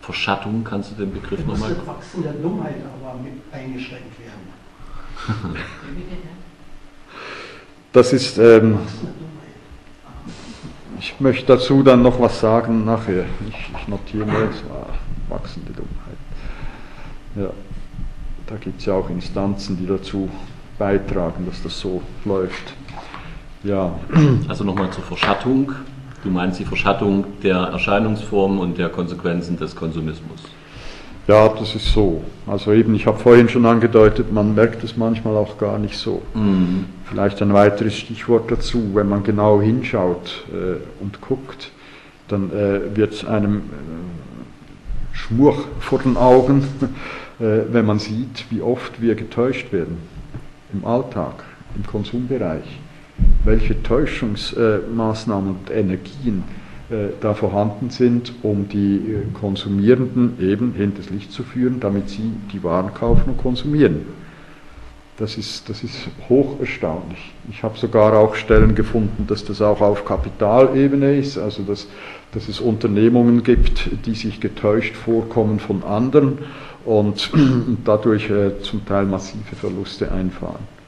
Verschattung, 0.00 0.62
kannst 0.62 0.92
du 0.92 0.94
den 0.94 1.12
Begriff 1.12 1.44
nochmal? 1.44 1.74
Das 1.74 1.86
Wachsen 1.88 2.22
der 2.22 2.34
Dummheit 2.34 2.76
aber 3.02 3.18
mit 3.20 3.32
eingeschränkt 3.52 4.14
werden. 4.20 5.56
Das 7.98 8.12
ist, 8.12 8.38
ähm, 8.38 8.78
ich 11.00 11.18
möchte 11.18 11.46
dazu 11.46 11.82
dann 11.82 12.00
noch 12.00 12.20
was 12.20 12.38
sagen 12.38 12.84
nachher. 12.84 13.24
Ich, 13.48 13.56
ich 13.76 13.88
notiere 13.88 14.24
mir 14.24 14.44
jetzt, 14.44 14.62
ah, 14.70 14.86
wachsende 15.28 15.72
Dummheit. 15.72 16.16
Ja, 17.34 17.50
da 18.46 18.54
gibt 18.54 18.78
es 18.78 18.86
ja 18.86 18.94
auch 18.94 19.10
Instanzen, 19.10 19.78
die 19.78 19.86
dazu 19.88 20.28
beitragen, 20.78 21.44
dass 21.46 21.60
das 21.64 21.80
so 21.80 22.00
läuft. 22.24 22.72
Ja. 23.64 23.98
Also 24.46 24.62
nochmal 24.62 24.92
zur 24.92 25.02
Verschattung. 25.02 25.72
Du 26.22 26.30
meinst 26.30 26.60
die 26.60 26.64
Verschattung 26.64 27.24
der 27.42 27.56
Erscheinungsformen 27.56 28.60
und 28.60 28.78
der 28.78 28.90
Konsequenzen 28.90 29.56
des 29.56 29.74
Konsumismus. 29.74 30.44
Ja, 31.26 31.48
das 31.48 31.74
ist 31.74 31.92
so. 31.92 32.22
Also 32.46 32.72
eben, 32.72 32.94
ich 32.94 33.08
habe 33.08 33.18
vorhin 33.18 33.48
schon 33.48 33.66
angedeutet, 33.66 34.32
man 34.32 34.54
merkt 34.54 34.84
es 34.84 34.96
manchmal 34.96 35.34
auch 35.34 35.58
gar 35.58 35.80
nicht 35.80 35.98
so. 35.98 36.22
Mhm. 36.34 36.84
Vielleicht 37.08 37.40
ein 37.40 37.54
weiteres 37.54 37.96
Stichwort 37.96 38.50
dazu, 38.50 38.90
wenn 38.94 39.08
man 39.08 39.22
genau 39.22 39.60
hinschaut 39.60 40.44
äh, 40.52 40.76
und 41.02 41.20
guckt, 41.20 41.70
dann 42.28 42.50
äh, 42.50 42.94
wird 42.94 43.14
es 43.14 43.24
einem 43.24 43.56
äh, 43.56 45.16
Schmur 45.16 45.56
vor 45.80 46.00
den 46.00 46.16
Augen, 46.18 46.62
äh, 47.40 47.60
wenn 47.70 47.86
man 47.86 47.98
sieht, 47.98 48.44
wie 48.50 48.60
oft 48.60 49.00
wir 49.00 49.14
getäuscht 49.14 49.72
werden 49.72 49.96
im 50.72 50.84
Alltag, 50.84 51.44
im 51.74 51.86
Konsumbereich, 51.86 52.78
welche 53.44 53.82
Täuschungsmaßnahmen 53.82 55.50
und 55.50 55.70
Energien 55.70 56.44
äh, 56.90 57.08
da 57.20 57.32
vorhanden 57.32 57.88
sind, 57.88 58.32
um 58.42 58.68
die 58.68 58.96
äh, 58.96 59.22
Konsumierenden 59.32 60.38
eben 60.40 60.74
hinters 60.74 61.08
Licht 61.08 61.32
zu 61.32 61.42
führen, 61.42 61.80
damit 61.80 62.10
sie 62.10 62.32
die 62.52 62.62
Waren 62.62 62.92
kaufen 62.92 63.30
und 63.30 63.38
konsumieren. 63.38 64.02
Das 65.18 65.36
ist, 65.36 65.68
das 65.68 65.82
ist 65.82 66.08
hoch 66.28 66.60
erstaunlich. 66.60 67.32
Ich 67.50 67.64
habe 67.64 67.76
sogar 67.76 68.12
auch 68.16 68.36
Stellen 68.36 68.76
gefunden, 68.76 69.26
dass 69.26 69.44
das 69.44 69.60
auch 69.60 69.80
auf 69.80 70.04
Kapitalebene 70.04 71.16
ist, 71.16 71.36
also 71.36 71.64
dass, 71.64 71.88
dass 72.32 72.48
es 72.48 72.60
Unternehmungen 72.60 73.42
gibt, 73.42 73.90
die 74.06 74.14
sich 74.14 74.40
getäuscht 74.40 74.94
vorkommen 74.94 75.58
von 75.58 75.82
anderen 75.82 76.38
und 76.84 77.32
dadurch 77.84 78.30
äh, 78.30 78.60
zum 78.62 78.86
Teil 78.86 79.06
massive 79.06 79.56
Verluste 79.56 80.12
einfahren. 80.12 80.78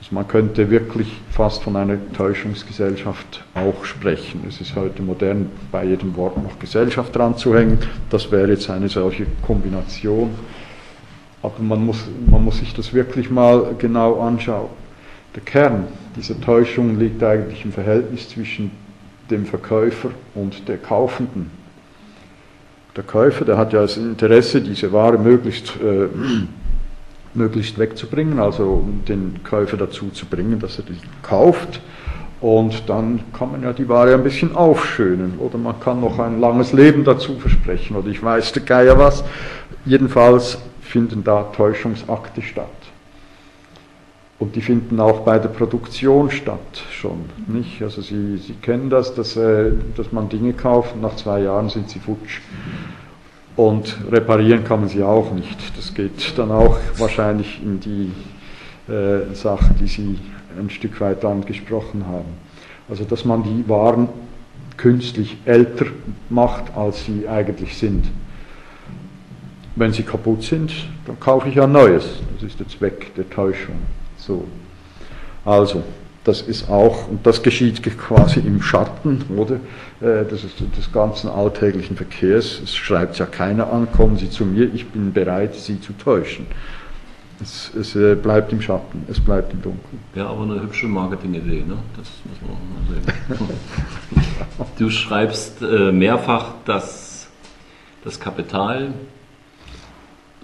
Also 0.00 0.14
man 0.14 0.28
könnte 0.28 0.70
wirklich 0.70 1.08
fast 1.30 1.64
von 1.64 1.74
einer 1.74 1.96
Täuschungsgesellschaft 2.12 3.44
auch 3.54 3.84
sprechen. 3.84 4.44
Es 4.48 4.60
ist 4.60 4.76
heute 4.76 5.02
modern, 5.02 5.50
bei 5.72 5.84
jedem 5.84 6.14
Wort 6.16 6.40
noch 6.40 6.60
Gesellschaft 6.60 7.14
dran 7.16 7.36
zu 7.36 7.56
hängen. 7.56 7.78
Das 8.08 8.30
wäre 8.30 8.50
jetzt 8.50 8.70
eine 8.70 8.88
solche 8.88 9.26
Kombination. 9.44 10.30
Aber 11.42 11.60
man 11.60 11.84
muss, 11.84 12.04
man 12.30 12.44
muss 12.44 12.58
sich 12.58 12.72
das 12.74 12.94
wirklich 12.94 13.30
mal 13.30 13.74
genau 13.78 14.20
anschauen. 14.20 14.70
Der 15.34 15.42
Kern 15.42 15.88
dieser 16.16 16.40
Täuschung 16.40 16.98
liegt 16.98 17.22
eigentlich 17.22 17.64
im 17.64 17.72
Verhältnis 17.72 18.28
zwischen 18.28 18.70
dem 19.30 19.46
Verkäufer 19.46 20.10
und 20.34 20.68
der 20.68 20.76
Kaufenden. 20.76 21.50
Der 22.94 23.04
Käufer, 23.04 23.44
der 23.46 23.56
hat 23.56 23.72
ja 23.72 23.80
das 23.80 23.96
Interesse, 23.96 24.60
diese 24.60 24.92
Ware 24.92 25.18
möglichst, 25.18 25.74
äh, 25.80 26.08
möglichst 27.34 27.78
wegzubringen, 27.78 28.38
also 28.38 28.86
den 29.08 29.40
Käufer 29.42 29.78
dazu 29.78 30.10
zu 30.10 30.26
bringen, 30.26 30.60
dass 30.60 30.78
er 30.78 30.84
die 30.84 30.98
kauft. 31.22 31.80
Und 32.42 32.88
dann 32.88 33.20
kann 33.32 33.52
man 33.52 33.62
ja 33.62 33.72
die 33.72 33.88
Ware 33.88 34.14
ein 34.14 34.22
bisschen 34.24 34.54
aufschönen 34.54 35.38
oder 35.38 35.56
man 35.58 35.78
kann 35.80 36.00
noch 36.00 36.18
ein 36.18 36.40
langes 36.40 36.72
Leben 36.72 37.04
dazu 37.04 37.38
versprechen 37.38 37.96
oder 37.96 38.08
ich 38.08 38.22
weiß 38.22 38.52
der 38.52 38.64
Geier 38.64 38.98
was. 38.98 39.24
Jedenfalls 39.86 40.58
finden 40.92 41.24
da 41.24 41.44
Täuschungsakte 41.44 42.42
statt. 42.42 42.68
Und 44.38 44.56
die 44.56 44.60
finden 44.60 45.00
auch 45.00 45.20
bei 45.20 45.38
der 45.38 45.48
Produktion 45.48 46.30
statt 46.30 46.84
schon. 46.90 47.24
Nicht? 47.46 47.80
Also 47.80 48.02
Sie, 48.02 48.36
Sie 48.36 48.52
kennen 48.54 48.90
das, 48.90 49.14
dass, 49.14 49.34
äh, 49.36 49.72
dass 49.96 50.12
man 50.12 50.28
Dinge 50.28 50.52
kauft 50.52 50.94
und 50.94 51.00
nach 51.00 51.16
zwei 51.16 51.40
Jahren 51.40 51.70
sind 51.70 51.88
sie 51.88 51.98
futsch. 51.98 52.40
Und 53.56 53.96
reparieren 54.10 54.64
kann 54.64 54.80
man 54.80 54.88
sie 54.90 55.02
auch 55.02 55.32
nicht. 55.32 55.58
Das 55.78 55.94
geht 55.94 56.36
dann 56.36 56.50
auch 56.50 56.76
wahrscheinlich 56.98 57.62
in 57.62 57.80
die 57.80 58.12
äh, 58.92 59.34
Sache, 59.34 59.72
die 59.80 59.86
Sie 59.86 60.18
ein 60.58 60.68
Stück 60.68 61.00
weit 61.00 61.24
angesprochen 61.24 62.04
haben. 62.06 62.36
Also 62.90 63.04
dass 63.04 63.24
man 63.24 63.42
die 63.42 63.66
Waren 63.66 64.08
künstlich 64.76 65.38
älter 65.46 65.86
macht, 66.28 66.76
als 66.76 67.04
sie 67.06 67.28
eigentlich 67.28 67.78
sind. 67.78 68.06
Wenn 69.74 69.92
sie 69.92 70.02
kaputt 70.02 70.42
sind, 70.42 70.72
dann 71.06 71.18
kaufe 71.18 71.48
ich 71.48 71.60
ein 71.60 71.72
neues. 71.72 72.04
Das 72.34 72.50
ist 72.50 72.60
der 72.60 72.68
Zweck 72.68 73.14
der 73.14 73.28
Täuschung. 73.30 73.76
So. 74.16 74.44
Also, 75.44 75.82
das 76.24 76.40
ist 76.40 76.68
auch, 76.68 77.08
und 77.08 77.26
das 77.26 77.42
geschieht 77.42 77.82
quasi 77.98 78.40
im 78.40 78.62
Schatten, 78.62 79.24
oder? 79.36 79.56
Äh, 80.00 80.24
das 80.28 80.44
ist 80.44 80.60
des 80.76 80.92
ganzen 80.92 81.28
alltäglichen 81.28 81.96
Verkehrs. 81.96 82.60
Es 82.62 82.76
schreibt 82.76 83.18
ja 83.18 83.26
keiner 83.26 83.72
an, 83.72 83.90
kommen 83.90 84.16
Sie 84.16 84.30
zu 84.30 84.44
mir, 84.44 84.72
ich 84.72 84.86
bin 84.86 85.12
bereit, 85.12 85.54
Sie 85.54 85.80
zu 85.80 85.92
täuschen. 85.94 86.46
Es, 87.40 87.72
es 87.74 87.96
äh, 87.96 88.14
bleibt 88.14 88.52
im 88.52 88.62
Schatten, 88.62 89.04
es 89.08 89.18
bleibt 89.18 89.52
im 89.52 89.62
Dunkeln. 89.62 89.98
Ja, 90.14 90.28
aber 90.28 90.42
eine 90.44 90.62
hübsche 90.62 90.86
Marketingidee, 90.86 91.64
ne? 91.66 91.76
Das 91.96 92.08
muss 92.24 92.38
man 92.40 92.56
mal 92.70 93.38
sehen. 93.38 94.68
du 94.78 94.90
schreibst 94.90 95.60
äh, 95.60 95.90
mehrfach, 95.90 96.54
dass 96.64 97.28
das 98.04 98.20
Kapital 98.20 98.92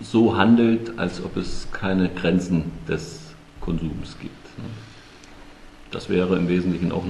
so 0.01 0.37
handelt, 0.37 0.99
als 0.99 1.23
ob 1.25 1.37
es 1.37 1.69
keine 1.73 2.09
Grenzen 2.09 2.65
des 2.89 3.35
Konsums 3.61 4.17
gibt. 4.21 4.35
Das 5.91 6.11
wäre 6.11 6.37
im 6.37 6.49
Wesentlichen 6.49 6.93
auch 6.93 7.05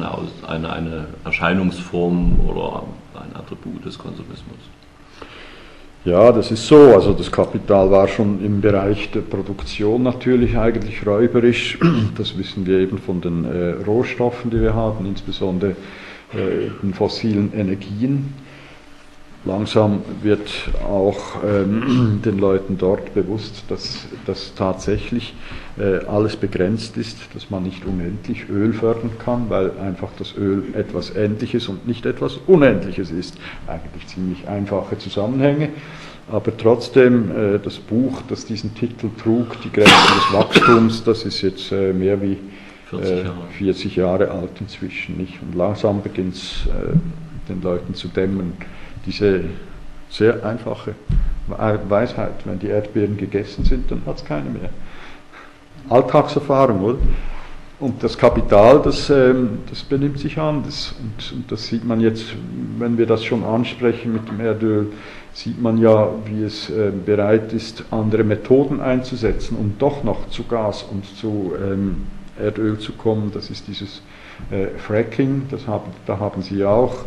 eine, 0.47 1.07
Erscheinungsform 1.25 2.39
oder 2.49 2.85
ein 3.15 3.35
Attribut 3.35 3.85
des 3.85 3.99
Konsumismus. 3.99 4.59
Ja, 6.05 6.31
das 6.31 6.53
ist 6.53 6.67
so. 6.67 6.95
Also 6.95 7.13
das 7.13 7.31
Kapital 7.31 7.91
war 7.91 8.07
schon 8.07 8.45
im 8.45 8.61
Bereich 8.61 9.11
der 9.11 9.21
Produktion 9.21 10.05
natürlich 10.05 10.57
eigentlich 10.57 11.05
räuberisch. 11.05 11.79
Das 12.17 12.39
wissen 12.39 12.67
wir 12.67 12.79
eben 12.79 12.99
von 12.99 13.21
den 13.21 13.45
äh, 13.45 13.71
Rohstoffen, 13.85 14.51
die 14.51 14.61
wir 14.61 14.75
haben, 14.75 15.07
insbesondere 15.07 15.73
äh, 16.33 16.71
den 16.83 16.95
fossilen 16.95 17.53
Energien. 17.53 18.33
Langsam 19.49 20.03
wird 20.23 20.51
auch 20.87 21.43
ähm, 21.43 22.21
den 22.25 22.39
Leuten 22.39 22.77
dort 22.77 23.15
bewusst, 23.15 23.65
dass, 23.69 24.07
dass 24.27 24.55
tatsächlich 24.55 25.35
äh, 25.79 26.05
alles 26.05 26.37
begrenzt 26.37 26.99
ist, 26.99 27.17
dass 27.33 27.49
man 27.49 27.63
nicht 27.63 27.87
unendlich 27.87 28.51
Öl 28.51 28.75
fördern 28.75 29.11
kann, 29.19 29.49
weil 29.49 29.71
einfach 29.79 30.11
das 30.19 30.37
Öl 30.37 30.65
etwas 30.75 31.09
Endliches 31.09 31.67
und 31.69 31.89
nicht 31.89 32.05
etwas 32.05 32.37
Unendliches 32.47 33.11
ist. 33.11 33.39
Eigentlich 33.67 34.07
ziemlich 34.09 34.47
einfache 34.47 34.99
Zusammenhänge, 34.99 35.71
aber 36.31 36.55
trotzdem 36.55 37.31
äh, 37.31 37.59
das 37.59 37.79
Buch, 37.79 38.21
das 38.29 38.45
diesen 38.45 38.75
Titel 38.75 39.09
trug, 39.17 39.59
Die 39.63 39.73
Grenzen 39.73 40.15
des 40.15 40.33
Wachstums, 40.35 41.05
das 41.05 41.25
ist 41.25 41.41
jetzt 41.41 41.73
äh, 41.73 41.95
mehr 41.95 42.21
wie 42.21 42.37
40 42.91 43.11
äh, 43.11 43.23
Jahre. 43.23 43.35
40 43.57 43.97
Jahre 43.97 44.31
alt 44.31 44.61
inzwischen. 44.61 45.17
Nicht? 45.17 45.41
Und 45.41 45.55
langsam 45.55 46.03
beginnt 46.03 46.35
es 46.35 46.67
äh, 46.67 46.99
den 47.49 47.63
Leuten 47.63 47.95
zu 47.95 48.09
dämmern 48.09 48.53
diese 49.09 49.45
sehr 50.11 50.45
einfache 50.45 50.95
Weisheit, 51.47 52.45
wenn 52.45 52.59
die 52.59 52.67
Erdbeeren 52.67 53.17
gegessen 53.17 53.65
sind, 53.65 53.91
dann 53.91 54.03
hat 54.05 54.19
es 54.19 54.25
keine 54.25 54.51
mehr. 54.51 54.69
Alltagserfahrung, 55.89 56.81
oder? 56.83 56.99
Und 57.81 58.03
das 58.03 58.19
Kapital, 58.19 58.83
das, 58.83 59.09
ähm, 59.09 59.61
das 59.71 59.83
benimmt 59.83 60.19
sich 60.19 60.37
anders. 60.37 60.95
Und, 61.01 61.33
und, 61.33 61.53
das 61.53 61.67
sieht 61.69 61.85
man 61.85 62.01
jetzt, 62.01 62.35
wenn 62.77 62.99
wir 62.99 63.07
das 63.07 63.25
schon 63.25 63.45
ansprechen 63.45 64.13
mit 64.13 64.29
dem 64.29 64.41
Erdöl, 64.41 64.93
sieht 65.33 65.63
man 65.63 65.79
ja, 65.79 66.11
wie 66.27 66.43
es 66.43 66.69
äh, 66.69 66.91
bereit 66.91 67.53
ist, 67.53 67.85
andere 67.91 68.25
Methoden 68.25 68.81
einzusetzen, 68.81 69.57
um 69.57 69.77
doch 69.79 70.03
noch 70.03 70.29
zu 70.29 70.43
Gas 70.45 70.83
und 70.83 71.07
zu 71.17 71.53
ähm, 71.57 72.09
Erdöl 72.39 72.79
zu 72.79 72.93
kommen. 72.93 73.31
Das 73.33 73.49
ist 73.49 73.69
dieses 73.69 74.03
äh, 74.51 74.77
Fracking, 74.79 75.43
das 75.51 75.67
haben, 75.69 75.93
da 76.05 76.19
haben 76.19 76.43
Sie 76.43 76.57
ja 76.57 76.71
auch 76.71 77.05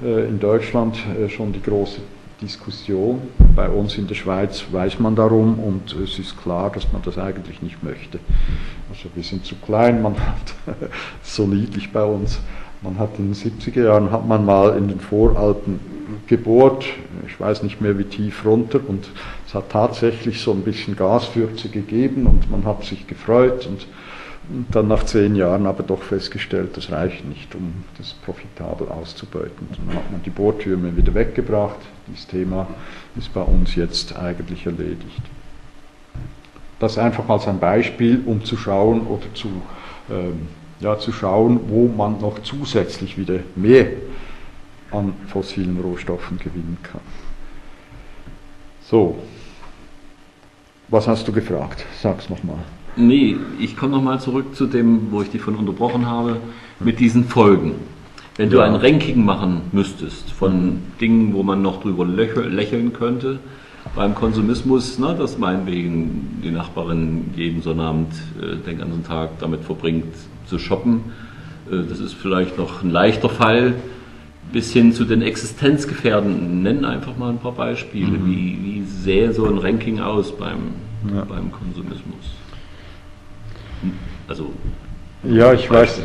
in 0.00 0.38
Deutschland 0.38 0.98
äh, 1.18 1.28
schon 1.28 1.52
die 1.52 1.62
große 1.62 2.00
Diskussion. 2.40 3.22
Bei 3.54 3.68
uns 3.68 3.96
in 3.96 4.06
der 4.06 4.14
Schweiz 4.14 4.64
weiß 4.70 4.98
man 4.98 5.16
darum 5.16 5.58
und 5.58 5.94
es 5.94 6.18
ist 6.18 6.40
klar, 6.42 6.70
dass 6.70 6.92
man 6.92 7.00
das 7.02 7.16
eigentlich 7.16 7.62
nicht 7.62 7.82
möchte. 7.82 8.18
Also 8.90 9.08
wir 9.14 9.22
sind 9.22 9.46
zu 9.46 9.54
klein, 9.56 10.02
man 10.02 10.14
hat 10.18 10.54
solidlich 11.22 11.92
bei 11.92 12.04
uns. 12.04 12.38
Man 12.82 12.98
hat 12.98 13.18
in 13.18 13.32
den 13.32 13.34
70er 13.34 13.84
Jahren 13.84 14.10
hat 14.10 14.26
man 14.28 14.44
mal 14.44 14.76
in 14.76 14.88
den 14.88 15.00
Voralpen 15.00 15.80
gebohrt, 16.26 16.84
ich 17.26 17.40
weiß 17.40 17.62
nicht 17.62 17.80
mehr 17.80 17.98
wie 17.98 18.04
tief 18.04 18.44
runter 18.44 18.80
und 18.86 19.08
es 19.46 19.54
hat 19.54 19.70
tatsächlich 19.70 20.40
so 20.40 20.52
ein 20.52 20.62
bisschen 20.62 20.94
Gasfürze 20.94 21.68
gegeben 21.68 22.26
und 22.26 22.50
man 22.50 22.64
hat 22.64 22.84
sich 22.84 23.06
gefreut 23.06 23.66
und 23.66 23.86
und 24.48 24.66
dann 24.70 24.86
nach 24.88 25.04
zehn 25.04 25.34
Jahren 25.34 25.66
aber 25.66 25.82
doch 25.82 26.02
festgestellt, 26.02 26.76
das 26.76 26.90
reicht 26.92 27.24
nicht, 27.24 27.54
um 27.54 27.84
das 27.98 28.14
profitabel 28.14 28.88
auszubeuten. 28.88 29.68
Dann 29.70 29.96
hat 29.96 30.10
man 30.12 30.22
die 30.22 30.30
Bohrtürme 30.30 30.96
wieder 30.96 31.14
weggebracht. 31.14 31.78
Dieses 32.06 32.26
Thema 32.26 32.68
ist 33.16 33.32
bei 33.34 33.42
uns 33.42 33.74
jetzt 33.74 34.16
eigentlich 34.16 34.64
erledigt. 34.66 35.22
Das 36.78 36.96
einfach 36.98 37.28
als 37.28 37.48
ein 37.48 37.58
Beispiel, 37.58 38.22
um 38.24 38.44
zu 38.44 38.56
schauen 38.56 39.06
oder 39.06 39.34
zu, 39.34 39.48
ähm, 40.10 40.48
ja, 40.78 40.98
zu 40.98 41.10
schauen, 41.10 41.60
wo 41.68 41.88
man 41.88 42.20
noch 42.20 42.38
zusätzlich 42.42 43.18
wieder 43.18 43.40
mehr 43.56 43.88
an 44.92 45.14
fossilen 45.26 45.80
Rohstoffen 45.80 46.38
gewinnen 46.38 46.78
kann. 46.82 47.00
So, 48.82 49.18
was 50.88 51.08
hast 51.08 51.26
du 51.26 51.32
gefragt? 51.32 51.84
Sag's 52.00 52.28
nochmal. 52.28 52.58
Nee, 52.96 53.36
ich 53.58 53.76
komme 53.76 53.92
nochmal 53.92 54.20
zurück 54.20 54.54
zu 54.54 54.66
dem, 54.66 55.10
wo 55.10 55.20
ich 55.20 55.30
dich 55.30 55.42
von 55.42 55.54
unterbrochen 55.54 56.06
habe, 56.06 56.38
mit 56.80 56.98
diesen 56.98 57.24
Folgen. 57.24 57.72
Wenn 58.36 58.50
du 58.50 58.58
ja. 58.58 58.64
ein 58.64 58.74
Ranking 58.74 59.24
machen 59.24 59.62
müsstest 59.72 60.30
von 60.30 60.80
Dingen, 61.00 61.32
wo 61.34 61.42
man 61.42 61.62
noch 61.62 61.82
drüber 61.82 62.04
lächeln 62.04 62.92
könnte, 62.92 63.38
beim 63.94 64.14
Konsumismus, 64.14 64.98
ne, 64.98 65.14
dass 65.16 65.38
meinetwegen 65.38 66.40
die 66.42 66.50
Nachbarin 66.50 67.30
jeden 67.36 67.62
Sonnabend 67.62 68.12
äh, 68.40 68.56
den 68.56 68.78
ganzen 68.78 69.04
Tag 69.04 69.38
damit 69.40 69.62
verbringt 69.62 70.14
zu 70.46 70.58
shoppen, 70.58 71.00
äh, 71.70 71.82
das 71.88 72.00
ist 72.00 72.14
vielleicht 72.14 72.58
noch 72.58 72.82
ein 72.82 72.90
leichter 72.90 73.28
Fall, 73.28 73.74
bis 74.52 74.72
hin 74.72 74.92
zu 74.92 75.04
den 75.04 75.22
Existenzgefährdenden. 75.22 76.62
Nenn 76.62 76.84
einfach 76.84 77.16
mal 77.16 77.30
ein 77.30 77.38
paar 77.38 77.52
Beispiele. 77.52 78.18
Mhm. 78.18 78.26
Wie, 78.26 78.58
wie 78.62 78.82
sähe 78.84 79.32
so 79.32 79.46
ein 79.46 79.58
Ranking 79.58 80.00
aus 80.00 80.36
beim, 80.36 80.74
ja. 81.14 81.24
beim 81.24 81.50
Konsumismus? 81.52 82.36
Also 84.28 84.50
ja, 85.22 85.52
ich 85.52 85.68
weiß, 85.70 86.02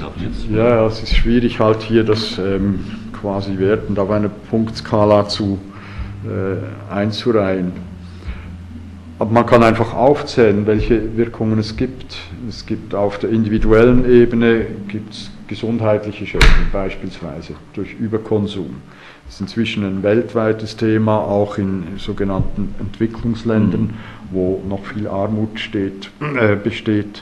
ja, 0.50 0.86
es 0.86 1.04
ist 1.04 1.16
schwierig 1.16 1.60
halt 1.60 1.82
hier 1.82 2.04
das 2.04 2.38
ähm, 2.40 2.80
quasi 3.14 3.58
wertend 3.60 4.00
auf 4.00 4.10
eine 4.10 4.30
Punktskala 4.30 5.28
zu 5.28 5.60
äh, 6.26 6.94
einzureihen. 6.94 7.72
Aber 9.20 9.32
man 9.32 9.46
kann 9.46 9.62
einfach 9.62 9.94
aufzählen, 9.94 10.66
welche 10.66 11.16
Wirkungen 11.16 11.60
es 11.60 11.78
gibt. 11.78 12.18
Es 12.50 12.66
gibt 12.66 12.96
auf 12.96 13.20
der 13.20 13.30
individuellen 13.30 14.10
Ebene 14.12 14.66
gibt's 14.88 15.30
gesundheitliche 15.48 16.26
Schäden 16.26 16.48
beispielsweise 16.72 17.54
durch 17.74 17.94
Überkonsum. 17.94 18.78
Das 19.26 19.36
ist 19.36 19.42
inzwischen 19.42 19.84
ein 19.84 20.02
weltweites 20.02 20.78
Thema, 20.78 21.20
auch 21.20 21.60
in 21.60 21.84
sogenannten 21.98 22.74
Entwicklungsländern, 22.80 23.82
mhm. 23.82 23.94
wo 24.32 24.64
noch 24.68 24.84
viel 24.86 25.08
Armut 25.08 25.60
steht, 25.60 26.10
äh, 26.40 26.56
besteht 26.56 27.22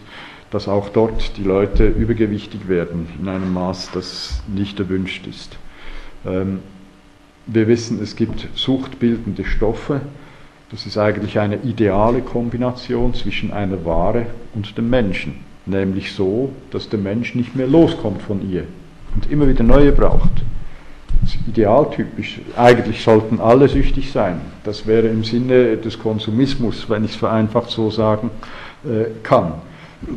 dass 0.52 0.68
auch 0.68 0.90
dort 0.90 1.38
die 1.38 1.44
Leute 1.44 1.88
übergewichtig 1.88 2.68
werden 2.68 3.08
in 3.20 3.28
einem 3.28 3.54
Maß, 3.54 3.92
das 3.94 4.42
nicht 4.48 4.80
erwünscht 4.80 5.28
ist. 5.28 5.58
Ähm, 6.26 6.60
wir 7.46 7.68
wissen, 7.68 8.02
es 8.02 8.16
gibt 8.16 8.48
suchtbildende 8.56 9.46
Stoffe. 9.46 10.02
Das 10.72 10.86
ist 10.86 10.98
eigentlich 10.98 11.40
eine 11.40 11.58
ideale 11.58 12.22
Kombination 12.22 13.14
zwischen 13.14 13.52
einer 13.52 13.84
Ware 13.86 14.28
und 14.54 14.78
dem 14.78 14.90
Menschen. 14.90 15.36
Nämlich 15.66 16.14
so, 16.14 16.52
dass 16.72 16.90
der 16.90 17.00
Mensch 17.00 17.36
nicht 17.36 17.56
mehr 17.56 17.68
loskommt 17.68 18.22
von 18.22 18.48
ihr 18.50 18.66
und 19.16 19.32
immer 19.32 19.48
wieder 19.48 19.64
neue 19.64 19.92
braucht. 19.92 20.44
Das 21.22 21.36
ist 21.36 21.48
idealtypisch. 21.48 22.40
Eigentlich 22.56 23.02
sollten 23.02 23.40
alle 23.40 23.68
süchtig 23.68 24.12
sein. 24.12 24.42
Das 24.64 24.86
wäre 24.88 25.08
im 25.08 25.24
Sinne 25.24 25.78
des 25.78 26.00
Konsumismus, 26.00 26.90
wenn 26.90 27.04
ich 27.04 27.12
es 27.12 27.18
vereinfacht 27.18 27.70
so 27.72 27.90
sagen 27.90 28.30
äh, 28.86 29.06
kann. 29.24 29.54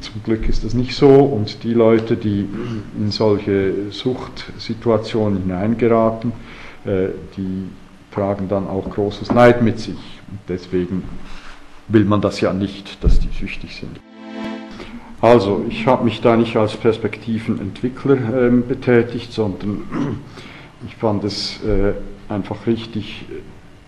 Zum 0.00 0.22
Glück 0.22 0.48
ist 0.48 0.64
das 0.64 0.74
nicht 0.74 0.94
so 0.94 1.08
und 1.08 1.64
die 1.64 1.74
Leute, 1.74 2.16
die 2.16 2.48
in 2.96 3.10
solche 3.10 3.90
Suchtsituationen 3.90 5.42
hineingeraten, 5.42 6.32
äh, 6.84 7.08
die 7.36 7.68
tragen 8.12 8.48
dann 8.48 8.68
auch 8.68 8.88
großes 8.88 9.32
Leid 9.32 9.62
mit 9.62 9.80
sich. 9.80 10.20
Und 10.30 10.38
deswegen 10.48 11.02
will 11.88 12.04
man 12.04 12.20
das 12.20 12.40
ja 12.40 12.52
nicht, 12.52 13.02
dass 13.02 13.18
die 13.18 13.28
süchtig 13.36 13.74
sind. 13.74 14.00
Also, 15.20 15.64
ich 15.68 15.86
habe 15.86 16.04
mich 16.04 16.20
da 16.20 16.36
nicht 16.36 16.56
als 16.56 16.76
Perspektivenentwickler 16.76 18.46
äh, 18.46 18.50
betätigt, 18.50 19.32
sondern 19.32 19.82
ich 20.86 20.96
fand 20.96 21.24
es 21.24 21.60
äh, 21.64 21.92
einfach 22.28 22.66
richtig, 22.66 23.24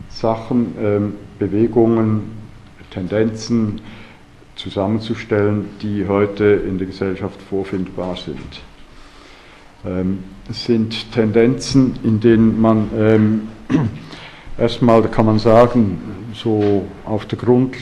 Sachen, 0.09 0.79
äh, 0.79 1.01
Bewegungen, 1.39 2.33
Tendenzen 2.91 3.81
zusammenzustellen, 4.57 5.67
die 5.83 6.07
heute 6.07 6.45
in 6.45 6.79
der 6.79 6.87
Gesellschaft 6.87 7.41
vorfindbar 7.43 8.17
sind. 8.17 8.63
Ähm, 9.85 10.21
es 10.49 10.65
sind 10.65 11.13
Tendenzen, 11.13 11.99
in 12.03 12.21
denen 12.21 12.61
man 12.61 12.89
ähm, 12.97 13.49
erstmal, 14.59 15.03
da 15.03 15.09
kann 15.09 15.27
man 15.27 15.39
sagen, 15.39 15.99
so 16.35 16.87
auf 17.05 17.27
der 17.27 17.39
Grund, 17.39 17.77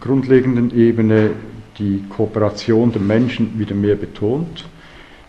grundlegenden 0.00 0.76
Ebene 0.76 1.30
die 1.78 2.04
Kooperation 2.08 2.92
der 2.92 3.02
Menschen 3.02 3.58
wieder 3.58 3.74
mehr 3.74 3.96
betont. 3.96 4.64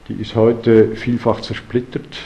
Die 0.07 0.13
ist 0.13 0.36
heute 0.36 0.95
vielfach 0.95 1.41
zersplittert. 1.41 2.17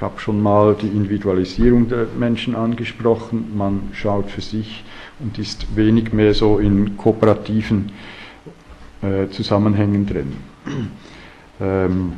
Ich 0.00 0.02
habe 0.02 0.18
schon 0.18 0.40
mal 0.40 0.74
die 0.80 0.86
Individualisierung 0.86 1.86
der 1.90 2.06
Menschen 2.18 2.56
angesprochen. 2.56 3.54
Man 3.54 3.90
schaut 3.92 4.30
für 4.30 4.40
sich 4.40 4.82
und 5.18 5.38
ist 5.38 5.76
wenig 5.76 6.14
mehr 6.14 6.32
so 6.32 6.58
in 6.58 6.96
kooperativen 6.96 7.92
äh, 9.02 9.28
Zusammenhängen 9.28 10.06
drin. 10.06 10.32
Ähm, 11.60 12.12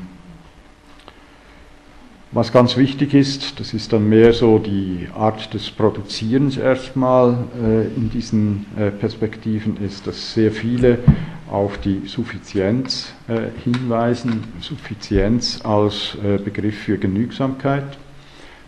was 2.30 2.52
ganz 2.52 2.76
wichtig 2.76 3.14
ist, 3.14 3.58
das 3.58 3.74
ist 3.74 3.92
dann 3.92 4.08
mehr 4.08 4.32
so 4.32 4.60
die 4.60 5.08
Art 5.12 5.52
des 5.52 5.68
Produzierens 5.68 6.58
erstmal 6.58 7.36
äh, 7.60 7.86
in 7.96 8.10
diesen 8.10 8.64
äh, 8.78 8.92
Perspektiven, 8.92 9.76
ist, 9.78 10.06
dass 10.06 10.34
sehr 10.34 10.52
viele 10.52 11.00
auf 11.52 11.78
die 11.78 12.02
Suffizienz 12.06 13.12
äh, 13.28 13.48
hinweisen. 13.62 14.44
Suffizienz 14.60 15.60
als 15.62 16.16
äh, 16.24 16.38
Begriff 16.38 16.78
für 16.78 16.96
Genügsamkeit, 16.96 17.98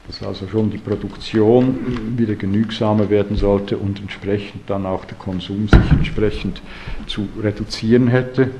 dass 0.07 0.22
also 0.22 0.47
schon 0.47 0.70
die 0.70 0.78
Produktion 0.78 2.18
wieder 2.18 2.35
genügsamer 2.35 3.09
werden 3.09 3.37
sollte 3.37 3.78
und 3.78 4.01
entsprechend 4.01 4.68
dann 4.68 4.85
auch 4.85 5.07
der 5.07 5.16
Konsum 5.16 5.66
sich 5.66 5.91
entsprechend 5.91 6.61
zu 7.07 7.26
reduzieren 7.43 8.09
hätte. 8.09 8.51